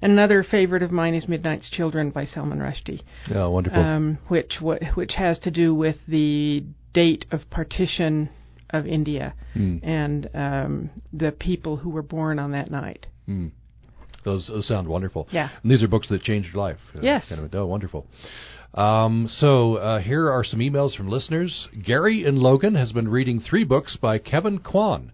And 0.00 0.12
another 0.12 0.42
favorite 0.42 0.82
of 0.82 0.90
mine 0.90 1.14
is 1.14 1.28
Midnight's 1.28 1.68
Children 1.68 2.08
by 2.10 2.24
Salman 2.24 2.58
Rushdie 2.58 3.02
Oh, 3.34 3.50
wonderful. 3.50 3.80
um, 3.80 4.18
which 4.28 4.54
wh- 4.60 4.96
which 4.96 5.12
has 5.16 5.38
to 5.40 5.50
do 5.50 5.74
with 5.74 5.98
the 6.08 6.64
date 6.94 7.26
of 7.30 7.48
partition 7.50 8.30
of 8.70 8.86
India 8.86 9.34
Hmm. 9.52 9.76
and 9.82 10.28
um, 10.34 10.90
the 11.12 11.32
people 11.32 11.76
who 11.76 11.90
were 11.90 12.02
born 12.02 12.38
on 12.38 12.52
that 12.52 12.70
night. 12.70 13.06
Hmm. 13.26 13.48
Those, 14.24 14.46
those 14.46 14.66
sound 14.66 14.88
wonderful. 14.88 15.28
Yeah. 15.30 15.50
And 15.62 15.70
these 15.70 15.82
are 15.82 15.88
books 15.88 16.08
that 16.08 16.22
changed 16.22 16.54
your 16.54 16.62
life. 16.62 16.78
Uh, 16.96 17.00
Yes. 17.02 17.28
Kind 17.28 17.44
of, 17.44 17.54
oh, 17.54 17.66
wonderful. 17.66 18.06
Um, 18.74 19.28
so 19.28 19.76
uh, 19.76 19.98
here 19.98 20.30
are 20.30 20.44
some 20.44 20.60
emails 20.60 20.96
from 20.96 21.08
listeners. 21.08 21.68
Gary 21.84 22.24
in 22.24 22.36
Logan 22.36 22.74
has 22.74 22.92
been 22.92 23.08
reading 23.08 23.38
three 23.40 23.64
books 23.64 23.98
by 24.00 24.16
Kevin 24.16 24.58
Kwan: 24.60 25.12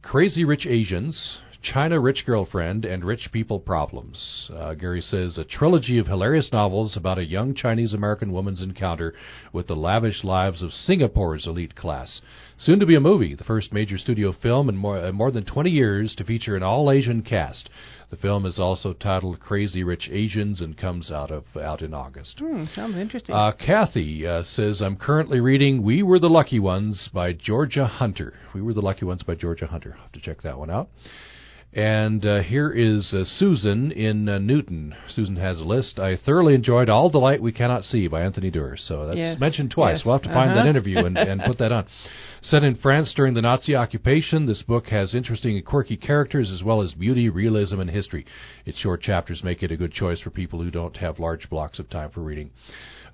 Crazy 0.00 0.44
Rich 0.44 0.64
Asians, 0.64 1.38
China 1.60 1.98
Rich 1.98 2.24
Girlfriend, 2.24 2.84
and 2.84 3.04
Rich 3.04 3.30
People 3.32 3.58
Problems. 3.58 4.48
Uh, 4.54 4.74
Gary 4.74 5.00
says 5.00 5.38
a 5.38 5.44
trilogy 5.44 5.98
of 5.98 6.06
hilarious 6.06 6.50
novels 6.52 6.96
about 6.96 7.18
a 7.18 7.24
young 7.24 7.54
Chinese 7.54 7.94
American 7.94 8.30
woman's 8.32 8.62
encounter 8.62 9.12
with 9.52 9.66
the 9.66 9.74
lavish 9.74 10.22
lives 10.22 10.62
of 10.62 10.72
Singapore's 10.72 11.48
elite 11.48 11.74
class. 11.74 12.20
Soon 12.58 12.78
to 12.78 12.86
be 12.86 12.94
a 12.94 13.00
movie, 13.00 13.34
the 13.34 13.44
first 13.44 13.72
major 13.72 13.98
studio 13.98 14.32
film 14.32 14.68
in 14.68 14.76
more, 14.76 15.06
uh, 15.06 15.10
more 15.10 15.32
than 15.32 15.44
20 15.44 15.70
years 15.70 16.14
to 16.14 16.24
feature 16.24 16.54
an 16.54 16.62
all 16.62 16.90
Asian 16.92 17.22
cast. 17.22 17.68
The 18.14 18.20
film 18.20 18.46
is 18.46 18.60
also 18.60 18.92
titled 18.92 19.40
Crazy 19.40 19.82
Rich 19.82 20.08
Asians 20.08 20.60
and 20.60 20.78
comes 20.78 21.10
out 21.10 21.32
of 21.32 21.46
out 21.56 21.82
in 21.82 21.92
August. 21.92 22.38
Hmm, 22.38 22.66
sounds 22.72 22.96
interesting. 22.96 23.34
Uh, 23.34 23.50
Kathy 23.50 24.24
uh, 24.24 24.44
says, 24.44 24.80
I'm 24.80 24.94
currently 24.94 25.40
reading 25.40 25.82
We 25.82 26.04
Were 26.04 26.20
the 26.20 26.30
Lucky 26.30 26.60
Ones 26.60 27.08
by 27.12 27.32
Georgia 27.32 27.88
Hunter. 27.88 28.34
We 28.54 28.62
Were 28.62 28.72
the 28.72 28.82
Lucky 28.82 29.04
Ones 29.04 29.24
by 29.24 29.34
Georgia 29.34 29.66
Hunter. 29.66 29.94
I'll 29.96 30.02
have 30.02 30.12
to 30.12 30.20
check 30.20 30.42
that 30.42 30.56
one 30.56 30.70
out. 30.70 30.90
And 31.74 32.24
uh, 32.24 32.42
here 32.42 32.70
is 32.70 33.12
uh, 33.12 33.24
Susan 33.24 33.90
in 33.90 34.28
uh, 34.28 34.38
Newton. 34.38 34.94
Susan 35.08 35.34
has 35.36 35.58
a 35.58 35.64
list. 35.64 35.98
I 35.98 36.16
thoroughly 36.16 36.54
enjoyed 36.54 36.88
All 36.88 37.10
the 37.10 37.18
Light 37.18 37.42
We 37.42 37.50
Cannot 37.50 37.82
See 37.82 38.06
by 38.06 38.22
Anthony 38.22 38.48
Doerr. 38.48 38.76
So 38.76 39.08
that's 39.08 39.18
Yes, 39.18 39.40
mentioned 39.40 39.72
twice. 39.72 39.98
yes, 39.98 40.06
We'll 40.06 40.14
have 40.14 40.22
to 40.22 40.32
find 40.32 40.52
uh-huh. 40.52 40.62
that 40.62 40.68
interview 40.68 41.04
and, 41.04 41.18
and 41.18 41.42
put 41.44 41.58
that 41.58 41.72
on. 41.72 41.86
Set 42.42 42.62
in 42.62 42.76
France 42.76 43.12
during 43.16 43.34
the 43.34 43.42
Nazi 43.42 43.74
occupation, 43.74 44.46
this 44.46 44.62
book 44.62 44.86
has 44.88 45.14
interesting 45.14 45.56
and 45.56 45.64
quirky 45.64 45.96
characters 45.96 46.52
as 46.52 46.62
well 46.62 46.80
as 46.80 46.92
beauty, 46.92 47.28
realism, 47.28 47.80
and 47.80 47.90
history. 47.90 48.24
Its 48.66 48.78
short 48.78 49.02
chapters 49.02 49.42
make 49.42 49.62
it 49.62 49.72
a 49.72 49.76
good 49.76 49.92
choice 49.92 50.20
for 50.20 50.30
people 50.30 50.62
who 50.62 50.70
don't 50.70 50.98
have 50.98 51.18
large 51.18 51.50
blocks 51.50 51.80
of 51.80 51.90
time 51.90 52.10
for 52.10 52.20
reading. 52.20 52.50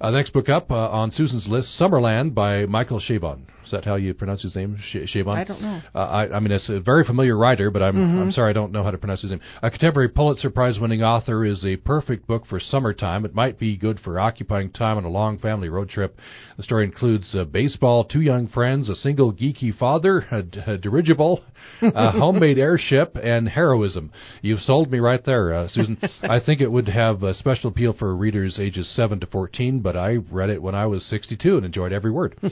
Uh, 0.00 0.10
next 0.10 0.32
book 0.32 0.48
up 0.48 0.70
uh, 0.70 0.74
on 0.88 1.10
Susan's 1.10 1.46
list, 1.46 1.78
Summerland 1.78 2.34
by 2.34 2.64
Michael 2.66 3.00
Chabon. 3.00 3.42
Is 3.62 3.70
that 3.72 3.84
how 3.84 3.96
you 3.96 4.14
pronounce 4.14 4.40
his 4.42 4.56
name? 4.56 4.78
Sh- 4.82 5.14
Chabon? 5.14 5.36
I 5.36 5.44
don't 5.44 5.60
know. 5.60 5.80
Uh, 5.94 5.98
I, 5.98 6.36
I 6.36 6.40
mean, 6.40 6.50
it's 6.50 6.70
a 6.70 6.80
very 6.80 7.04
familiar 7.04 7.36
writer, 7.36 7.70
but 7.70 7.82
I'm 7.82 7.94
Mhm. 7.94 8.22
I'm 8.22 8.32
sorry 8.32 8.48
I 8.50 8.52
don't 8.54 8.72
know 8.72 8.82
how 8.82 8.90
to 8.90 8.96
pronounce 8.98 9.20
his 9.20 9.30
name. 9.30 9.40
A 9.62 9.70
contemporary 9.70 10.08
Pulitzer 10.08 10.48
Prize 10.48 10.80
winning 10.80 11.02
author 11.02 11.44
is 11.44 11.64
a 11.64 11.76
perfect 11.76 12.26
book 12.26 12.46
for 12.46 12.58
summertime. 12.58 13.26
It 13.26 13.34
might 13.34 13.58
be 13.58 13.76
good 13.76 14.00
for 14.00 14.18
occupying 14.18 14.70
time 14.70 14.96
on 14.96 15.04
a 15.04 15.10
long 15.10 15.36
family 15.38 15.68
road 15.68 15.90
trip. 15.90 16.18
The 16.56 16.62
story 16.62 16.84
includes 16.84 17.34
uh, 17.34 17.44
baseball, 17.44 18.04
two 18.04 18.22
young 18.22 18.48
friends, 18.48 18.88
a 18.88 18.96
single 18.96 19.32
geeky 19.32 19.76
father, 19.76 20.24
a, 20.30 20.42
d- 20.42 20.60
a 20.66 20.78
dirigible, 20.78 21.44
a 21.82 22.10
homemade 22.18 22.58
airship, 22.58 23.16
and 23.22 23.46
heroism. 23.50 24.10
You've 24.40 24.60
sold 24.60 24.90
me 24.90 24.98
right 24.98 25.24
there, 25.24 25.52
uh, 25.54 25.68
Susan. 25.68 25.98
I 26.22 26.40
think 26.40 26.62
it 26.62 26.72
would 26.72 26.88
have 26.88 27.22
a 27.22 27.34
special 27.34 27.70
appeal 27.70 27.92
for 27.92 28.16
readers 28.16 28.58
ages 28.58 28.88
7 28.96 29.20
to 29.20 29.26
14, 29.26 29.80
but 29.80 29.89
I 29.96 30.16
read 30.30 30.50
it 30.50 30.62
when 30.62 30.74
I 30.74 30.86
was 30.86 31.04
62 31.06 31.56
and 31.56 31.66
enjoyed 31.66 31.92
every 31.92 32.10
word. 32.10 32.36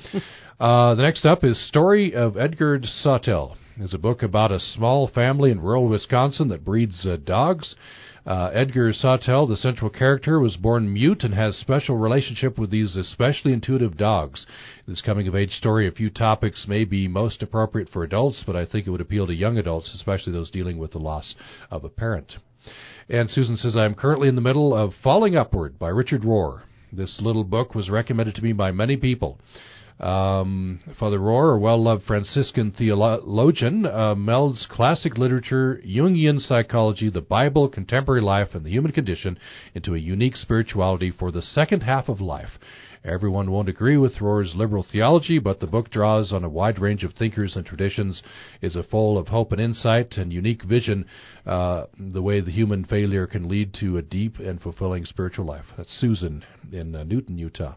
Uh, 0.61 0.93
the 0.97 1.03
next 1.03 1.25
up 1.25 1.45
is 1.45 1.69
Story 1.69 2.13
of 2.13 2.37
Edgar 2.37 2.81
Sawtelle. 2.81 3.57
It's 3.77 3.95
a 3.95 3.99
book 3.99 4.25
about 4.25 4.51
a 4.51 4.59
small 4.59 5.07
family 5.07 5.53
in 5.53 5.61
rural 5.61 5.89
Wisconsin 5.89 6.49
that 6.49 6.65
breeds 6.65 7.07
uh, 7.07 7.17
dogs. 7.25 7.77
Uh, 8.27 8.51
Edgar 8.53 8.93
Sawtelle, 8.93 9.47
the 9.47 9.57
central 9.57 9.89
character, 9.89 10.41
was 10.41 10.57
born 10.57 10.93
mute 10.93 11.23
and 11.23 11.33
has 11.33 11.57
special 11.57 11.97
relationship 11.97 12.59
with 12.59 12.71
these 12.71 12.97
especially 12.97 13.53
intuitive 13.53 13.97
dogs. 13.97 14.47
This 14.87 15.01
coming 15.01 15.29
of 15.29 15.37
age 15.37 15.53
story, 15.53 15.87
a 15.87 15.93
few 15.93 16.11
topics 16.11 16.67
may 16.67 16.85
be 16.85 17.07
most 17.07 17.43
appropriate 17.43 17.89
for 17.89 18.03
adults, 18.03 18.43
but 18.45 18.57
I 18.57 18.67
think 18.67 18.87
it 18.87 18.91
would 18.91 19.01
appeal 19.01 19.29
to 19.29 19.35
young 19.35 19.59
adults, 19.59 19.93
especially 19.95 20.33
those 20.33 20.51
dealing 20.51 20.77
with 20.77 20.91
the 20.91 20.99
loss 20.99 21.37
of 21.71 21.85
a 21.85 21.89
parent. 21.89 22.37
And 23.09 23.31
Susan 23.31 23.57
says, 23.57 23.77
I 23.77 23.85
am 23.85 23.95
currently 23.95 24.29
in 24.29 24.35
the 24.35 24.43
middle 24.43 24.75
of 24.75 24.93
Falling 25.03 25.37
Upward 25.37 25.79
by 25.79 25.89
Richard 25.89 26.23
Rohr. 26.23 26.63
This 26.93 27.21
little 27.21 27.45
book 27.45 27.75
was 27.75 27.91
recommended 27.91 28.35
to 28.37 28.43
me 28.43 28.53
by 28.53 28.73
many 28.73 28.97
people. 28.97 29.39
Um, 30.01 30.79
Father 30.99 31.19
Rohr, 31.19 31.57
a 31.57 31.59
well 31.59 31.83
loved 31.83 32.05
Franciscan 32.05 32.71
theologian, 32.71 33.85
uh, 33.85 34.15
melds 34.15 34.67
classic 34.69 35.19
literature, 35.19 35.83
Jungian 35.85 36.41
psychology, 36.41 37.11
the 37.11 37.21
Bible, 37.21 37.69
contemporary 37.69 38.23
life, 38.23 38.55
and 38.55 38.65
the 38.65 38.71
human 38.71 38.93
condition 38.93 39.39
into 39.75 39.95
a 39.95 39.99
unique 39.99 40.37
spirituality 40.37 41.11
for 41.11 41.33
the 41.33 41.43
second 41.43 41.83
half 41.83 42.09
of 42.09 42.21
life. 42.21 42.59
Everyone 43.05 43.51
won't 43.51 43.69
agree 43.69 43.97
with 43.97 44.21
Rohr's 44.21 44.55
liberal 44.55 44.83
theology, 44.91 45.39
but 45.39 45.61
the 45.61 45.67
book 45.67 45.91
draws 45.91 46.33
on 46.33 46.45
a 46.45 46.49
wide 46.49 46.79
range 46.79 47.05
of 47.05 47.15
thinkers 47.15 47.57
and 47.57 47.65
traditions, 47.65 48.23
is 48.61 48.77
a 48.77 48.83
full 48.83 49.17
of 49.17 49.29
hope 49.29 49.53
and 49.53 49.61
insight 49.61 50.17
and 50.17 50.33
unique 50.33 50.63
vision, 50.65 51.07
uh, 51.47 51.85
the 51.99 52.23
way 52.23 52.41
the 52.41 52.51
human 52.51 52.85
failure 52.85 53.27
can 53.27 53.49
lead 53.49 53.75
to 53.75 53.97
a 53.97 54.03
deep 54.03 54.39
and 54.39 54.61
fulfilling 54.61 55.05
spiritual 55.05 55.47
life. 55.47 55.67
That's 55.77 55.93
Susan 56.01 56.45
in 56.73 56.95
uh, 56.95 57.05
Newton, 57.05 57.39
Utah. 57.39 57.75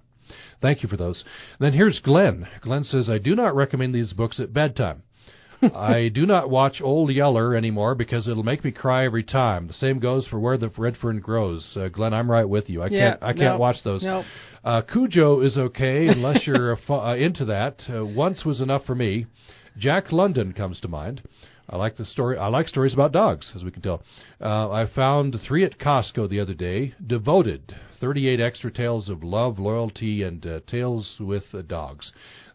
Thank 0.61 0.83
you 0.83 0.89
for 0.89 0.97
those. 0.97 1.23
Then 1.59 1.73
here's 1.73 1.99
Glenn. 1.99 2.47
Glenn 2.61 2.83
says, 2.83 3.09
I 3.09 3.17
do 3.17 3.35
not 3.35 3.55
recommend 3.55 3.93
these 3.93 4.13
books 4.13 4.39
at 4.39 4.53
bedtime. 4.53 5.03
I 5.75 6.09
do 6.09 6.25
not 6.25 6.49
watch 6.49 6.81
Old 6.81 7.11
Yeller 7.11 7.55
anymore 7.55 7.95
because 7.95 8.27
it'll 8.27 8.43
make 8.43 8.63
me 8.63 8.71
cry 8.71 9.05
every 9.05 9.23
time. 9.23 9.67
The 9.67 9.73
same 9.73 9.99
goes 9.99 10.27
for 10.27 10.39
Where 10.39 10.57
the 10.57 10.69
Red 10.69 10.97
Fern 10.97 11.19
Grows. 11.19 11.75
Uh, 11.75 11.87
Glenn, 11.87 12.13
I'm 12.13 12.29
right 12.29 12.47
with 12.47 12.69
you. 12.69 12.81
I 12.81 12.87
yeah, 12.87 13.11
can't 13.11 13.23
I 13.23 13.33
can't 13.33 13.55
no, 13.55 13.57
watch 13.57 13.77
those. 13.83 14.03
No. 14.03 14.23
Uh, 14.63 14.81
Cujo 14.81 15.41
is 15.41 15.57
okay 15.57 16.07
unless 16.07 16.45
you're 16.45 16.77
uh, 16.89 17.15
into 17.15 17.45
that. 17.45 17.81
Uh, 17.93 18.05
once 18.05 18.45
was 18.45 18.61
enough 18.61 18.85
for 18.85 18.95
me. 18.95 19.25
Jack 19.77 20.11
London 20.11 20.53
comes 20.53 20.79
to 20.81 20.87
mind. 20.87 21.21
I 21.69 21.77
like 21.77 21.95
the 21.95 22.05
story. 22.05 22.37
I 22.37 22.47
like 22.47 22.67
stories 22.67 22.93
about 22.93 23.13
dogs, 23.13 23.53
as 23.55 23.63
we 23.63 23.71
can 23.71 23.81
tell. 23.81 24.03
Uh, 24.41 24.69
I 24.69 24.87
found 24.93 25.39
three 25.47 25.63
at 25.63 25.79
Costco 25.79 26.29
the 26.29 26.39
other 26.41 26.53
day. 26.53 26.93
Devoted, 27.05 27.73
38 28.01 28.41
extra 28.41 28.71
tales 28.71 29.07
of 29.07 29.23
love, 29.23 29.57
loyalty, 29.57 30.21
and 30.23 30.45
uh, 30.45 30.59
tales 30.67 31.15
with 31.19 31.45
uh, 31.53 31.61
dogs. 31.61 32.11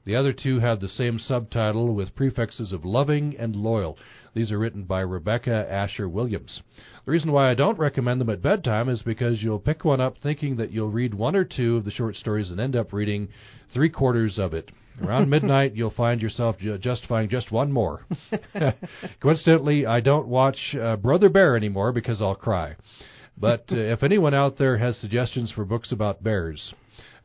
The 0.07 0.15
other 0.15 0.33
two 0.33 0.61
have 0.61 0.79
the 0.79 0.89
same 0.89 1.19
subtitle 1.19 1.93
with 1.93 2.15
prefixes 2.15 2.71
of 2.71 2.85
loving 2.85 3.37
and 3.37 3.57
loyal. 3.57 3.99
These 4.35 4.53
are 4.53 4.59
written 4.59 4.85
by 4.85 5.01
Rebecca 5.01 5.67
Asher 5.69 6.09
Williams. 6.09 6.63
The 7.05 7.11
reason 7.11 7.33
why 7.33 7.51
I 7.51 7.55
don't 7.55 7.77
recommend 7.77 8.21
them 8.21 8.31
at 8.31 8.41
bedtime 8.41 8.89
is 8.89 9.03
because 9.03 9.43
you'll 9.43 9.59
pick 9.59 9.85
one 9.85 10.01
up 10.01 10.17
thinking 10.23 10.57
that 10.59 10.71
you'll 10.71 10.93
read 10.93 11.13
one 11.13 11.35
or 11.35 11.43
two 11.43 11.77
of 11.77 11.85
the 11.85 11.91
short 11.91 12.15
stories 12.15 12.51
and 12.51 12.61
end 12.61 12.77
up 12.77 12.93
reading 12.93 13.31
three 13.75 13.91
quarters 13.91 14.39
of 14.39 14.55
it. 14.55 14.71
Around 15.03 15.29
midnight, 15.31 15.75
you'll 15.75 15.91
find 15.91 16.23
yourself 16.23 16.57
ju- 16.59 16.79
justifying 16.79 17.29
just 17.29 17.51
one 17.51 17.73
more. 17.73 18.07
Coincidentally, 19.21 19.87
I 19.87 19.99
don't 19.99 20.29
watch 20.29 20.77
uh, 20.81 20.95
Brother 20.95 21.31
Bear 21.31 21.57
anymore 21.57 21.91
because 21.91 22.23
I'll 22.23 22.37
cry. 22.37 22.77
But 23.37 23.65
uh, 23.73 23.77
if 23.77 24.05
anyone 24.05 24.35
out 24.35 24.57
there 24.57 24.79
has 24.79 24.97
suggestions 24.99 25.51
for 25.51 25.65
books 25.65 25.91
about 25.91 26.23
bears, 26.23 26.75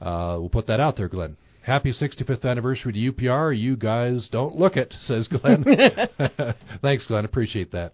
uh, 0.02 0.38
we'll 0.40 0.50
put 0.50 0.66
that 0.66 0.80
out 0.80 0.98
there, 0.98 1.08
Glenn. 1.08 1.38
Happy 1.64 1.92
65th 1.92 2.44
anniversary 2.44 2.92
to 2.94 3.12
UPR. 3.12 3.58
You 3.58 3.76
guys 3.78 4.28
don't 4.32 4.56
look 4.56 4.78
it, 4.78 4.94
says 5.02 5.28
Glenn. 5.28 5.64
Thanks, 6.82 7.06
Glenn. 7.06 7.24
Appreciate 7.24 7.72
that. 7.72 7.94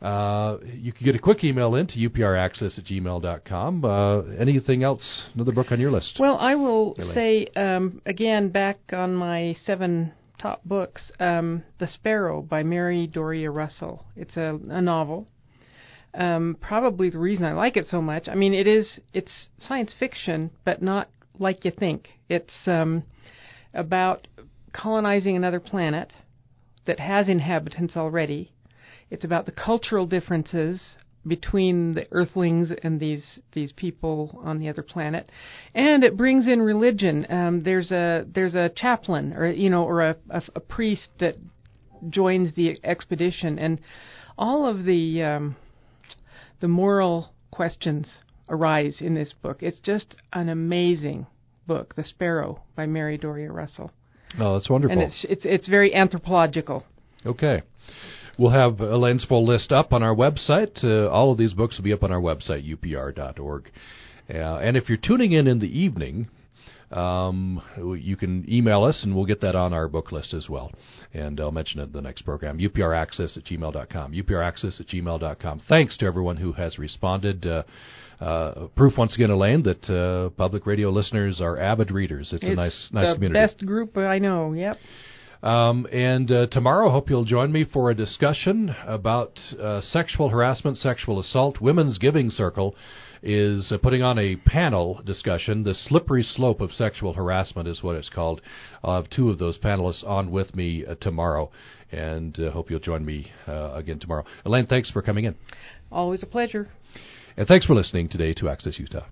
Uh, 0.00 0.56
you 0.64 0.92
can 0.92 1.04
get 1.04 1.14
a 1.14 1.18
quick 1.18 1.44
email 1.44 1.74
in 1.74 1.86
to 1.88 1.98
upraccess 2.08 2.78
at 2.78 2.84
gmail.com. 2.86 3.84
Uh, 3.84 4.20
anything 4.38 4.82
else? 4.82 5.24
Another 5.34 5.52
book 5.52 5.70
on 5.70 5.78
your 5.78 5.90
list? 5.90 6.16
Well, 6.18 6.38
I 6.38 6.54
will 6.54 6.94
Elaine. 6.98 7.14
say 7.14 7.46
um, 7.54 8.00
again 8.06 8.48
back 8.48 8.78
on 8.92 9.14
my 9.14 9.56
seven 9.66 10.12
top 10.40 10.64
books, 10.64 11.02
um, 11.20 11.62
The 11.78 11.86
Sparrow 11.86 12.40
by 12.40 12.62
Mary 12.62 13.06
Doria 13.06 13.50
Russell. 13.50 14.06
It's 14.16 14.36
a, 14.36 14.58
a 14.70 14.80
novel. 14.80 15.28
Um, 16.14 16.56
probably 16.60 17.10
the 17.10 17.18
reason 17.18 17.44
I 17.44 17.52
like 17.52 17.76
it 17.76 17.86
so 17.86 18.02
much. 18.02 18.26
I 18.28 18.34
mean, 18.34 18.54
it 18.54 18.66
is 18.66 19.00
it's 19.12 19.48
science 19.58 19.94
fiction, 19.98 20.50
but 20.64 20.82
not 20.82 21.08
like 21.42 21.64
you 21.64 21.70
think. 21.70 22.08
It's 22.28 22.52
um, 22.66 23.02
about 23.74 24.28
colonizing 24.72 25.36
another 25.36 25.60
planet 25.60 26.12
that 26.86 27.00
has 27.00 27.28
inhabitants 27.28 27.96
already. 27.96 28.52
It's 29.10 29.24
about 29.24 29.46
the 29.46 29.52
cultural 29.52 30.06
differences 30.06 30.80
between 31.26 31.94
the 31.94 32.06
Earthlings 32.10 32.72
and 32.82 32.98
these 32.98 33.22
these 33.52 33.72
people 33.72 34.40
on 34.42 34.58
the 34.58 34.68
other 34.68 34.82
planet, 34.82 35.30
and 35.74 36.02
it 36.02 36.16
brings 36.16 36.48
in 36.48 36.60
religion. 36.60 37.26
Um, 37.30 37.62
there's 37.62 37.92
a 37.92 38.24
there's 38.34 38.54
a 38.54 38.70
chaplain 38.74 39.32
or 39.34 39.46
you 39.46 39.70
know 39.70 39.84
or 39.84 40.00
a, 40.02 40.16
a, 40.30 40.42
a 40.56 40.60
priest 40.60 41.08
that 41.20 41.36
joins 42.08 42.54
the 42.54 42.80
expedition, 42.82 43.58
and 43.58 43.80
all 44.36 44.66
of 44.66 44.84
the 44.84 45.22
um, 45.22 45.56
the 46.60 46.68
moral 46.68 47.32
questions 47.50 48.08
arise 48.48 48.96
in 49.00 49.14
this 49.14 49.32
book. 49.42 49.62
It's 49.62 49.80
just 49.80 50.16
an 50.32 50.48
amazing 50.48 51.26
book, 51.66 51.94
The 51.94 52.04
Sparrow 52.04 52.62
by 52.76 52.86
Mary 52.86 53.18
Doria 53.18 53.52
Russell. 53.52 53.92
Oh, 54.38 54.54
that's 54.54 54.70
wonderful. 54.70 54.98
And 54.98 55.02
it's 55.02 55.26
it's 55.28 55.42
it's 55.44 55.68
very 55.68 55.94
anthropological. 55.94 56.84
Okay. 57.24 57.62
We'll 58.38 58.50
have 58.50 58.80
Elaine's 58.80 59.24
full 59.24 59.46
list 59.46 59.72
up 59.72 59.92
on 59.92 60.02
our 60.02 60.14
website. 60.14 60.82
Uh, 60.82 61.08
all 61.10 61.32
of 61.32 61.38
these 61.38 61.52
books 61.52 61.76
will 61.76 61.84
be 61.84 61.92
up 61.92 62.02
on 62.02 62.10
our 62.10 62.20
website, 62.20 62.66
upr.org. 62.66 63.70
Uh, 64.32 64.36
and 64.36 64.76
if 64.76 64.88
you're 64.88 64.96
tuning 64.96 65.32
in 65.32 65.46
in 65.46 65.58
the 65.58 65.66
evening, 65.66 66.28
um, 66.90 67.60
you 67.76 68.16
can 68.16 68.46
email 68.50 68.84
us 68.84 69.00
and 69.02 69.14
we'll 69.14 69.26
get 69.26 69.40
that 69.40 69.54
on 69.54 69.72
our 69.72 69.88
book 69.88 70.12
list 70.12 70.34
as 70.34 70.48
well. 70.48 70.70
And 71.12 71.40
I'll 71.40 71.50
mention 71.50 71.80
it 71.80 71.84
in 71.84 71.92
the 71.92 72.02
next 72.02 72.22
program. 72.22 72.58
upraccess 72.58 73.36
at 73.36 73.44
gmail.com. 73.44 74.12
upraccess 74.12 74.80
at 74.80 74.88
gmail.com. 74.88 75.62
Thanks 75.68 75.96
to 75.98 76.06
everyone 76.06 76.36
who 76.36 76.52
has 76.52 76.78
responded. 76.78 77.46
Uh, 77.46 77.62
uh, 78.22 78.68
proof 78.76 78.96
once 78.96 79.14
again, 79.14 79.30
Elaine, 79.30 79.62
that 79.64 79.90
uh, 79.90 80.30
public 80.30 80.66
radio 80.66 80.90
listeners 80.90 81.40
are 81.40 81.58
avid 81.58 81.90
readers. 81.90 82.32
It's, 82.32 82.44
a 82.44 82.54
nice, 82.54 82.88
nice 82.92 83.08
the 83.08 83.14
community. 83.14 83.40
best 83.40 83.66
group 83.66 83.96
I 83.96 84.18
know. 84.18 84.52
Yep. 84.52 84.78
Um, 85.42 85.88
and 85.90 86.30
uh, 86.30 86.46
tomorrow, 86.46 86.88
I 86.88 86.92
hope 86.92 87.10
you'll 87.10 87.24
join 87.24 87.50
me 87.50 87.64
for 87.64 87.90
a 87.90 87.94
discussion 87.96 88.74
about 88.86 89.40
uh, 89.60 89.80
sexual 89.80 90.28
harassment, 90.28 90.78
sexual 90.78 91.18
assault. 91.18 91.60
Women's 91.60 91.98
Giving 91.98 92.30
Circle 92.30 92.76
is 93.24 93.72
uh, 93.72 93.78
putting 93.78 94.02
on 94.02 94.20
a 94.20 94.36
panel 94.36 95.00
discussion. 95.04 95.64
The 95.64 95.74
slippery 95.74 96.22
slope 96.22 96.60
of 96.60 96.70
sexual 96.72 97.14
harassment 97.14 97.66
is 97.66 97.82
what 97.82 97.96
it's 97.96 98.08
called. 98.08 98.40
I'll 98.84 99.02
have 99.02 99.10
two 99.10 99.30
of 99.30 99.40
those 99.40 99.58
panelists 99.58 100.06
on 100.06 100.30
with 100.30 100.54
me 100.54 100.86
uh, 100.86 100.94
tomorrow, 101.00 101.50
and 101.90 102.38
uh, 102.38 102.52
hope 102.52 102.70
you'll 102.70 102.78
join 102.78 103.04
me 103.04 103.32
uh, 103.48 103.72
again 103.74 103.98
tomorrow. 103.98 104.24
Elaine, 104.44 104.66
thanks 104.66 104.92
for 104.92 105.02
coming 105.02 105.24
in. 105.24 105.34
Always 105.90 106.22
a 106.22 106.26
pleasure. 106.26 106.68
And 107.36 107.48
thanks 107.48 107.66
for 107.66 107.74
listening 107.74 108.08
today 108.08 108.34
to 108.34 108.48
Access 108.48 108.78
Utah. 108.78 109.06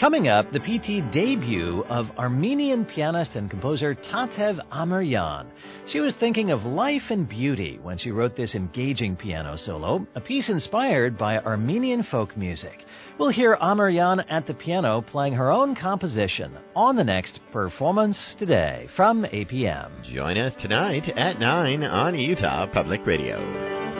Coming 0.00 0.28
up, 0.28 0.50
the 0.50 0.60
PT 0.60 1.12
debut 1.12 1.84
of 1.90 2.06
Armenian 2.16 2.86
pianist 2.86 3.32
and 3.34 3.50
composer 3.50 3.94
Tatev 3.94 4.58
Amiryan. 4.72 5.44
She 5.92 6.00
was 6.00 6.14
thinking 6.18 6.50
of 6.50 6.62
life 6.62 7.02
and 7.10 7.28
beauty 7.28 7.78
when 7.82 7.98
she 7.98 8.10
wrote 8.10 8.34
this 8.34 8.54
engaging 8.54 9.14
piano 9.14 9.58
solo, 9.58 10.06
a 10.14 10.20
piece 10.22 10.48
inspired 10.48 11.18
by 11.18 11.36
Armenian 11.36 12.06
folk 12.10 12.34
music. 12.34 12.78
We'll 13.18 13.28
hear 13.28 13.58
Amiryan 13.58 14.24
at 14.30 14.46
the 14.46 14.54
piano 14.54 15.02
playing 15.02 15.34
her 15.34 15.50
own 15.50 15.76
composition 15.76 16.56
on 16.74 16.96
the 16.96 17.04
next 17.04 17.38
Performance 17.52 18.16
Today 18.38 18.88
from 18.96 19.24
APM. 19.24 20.02
Join 20.14 20.38
us 20.38 20.54
tonight 20.62 21.10
at 21.14 21.38
9 21.38 21.84
on 21.84 22.18
Utah 22.18 22.66
Public 22.72 23.04
Radio. 23.04 23.99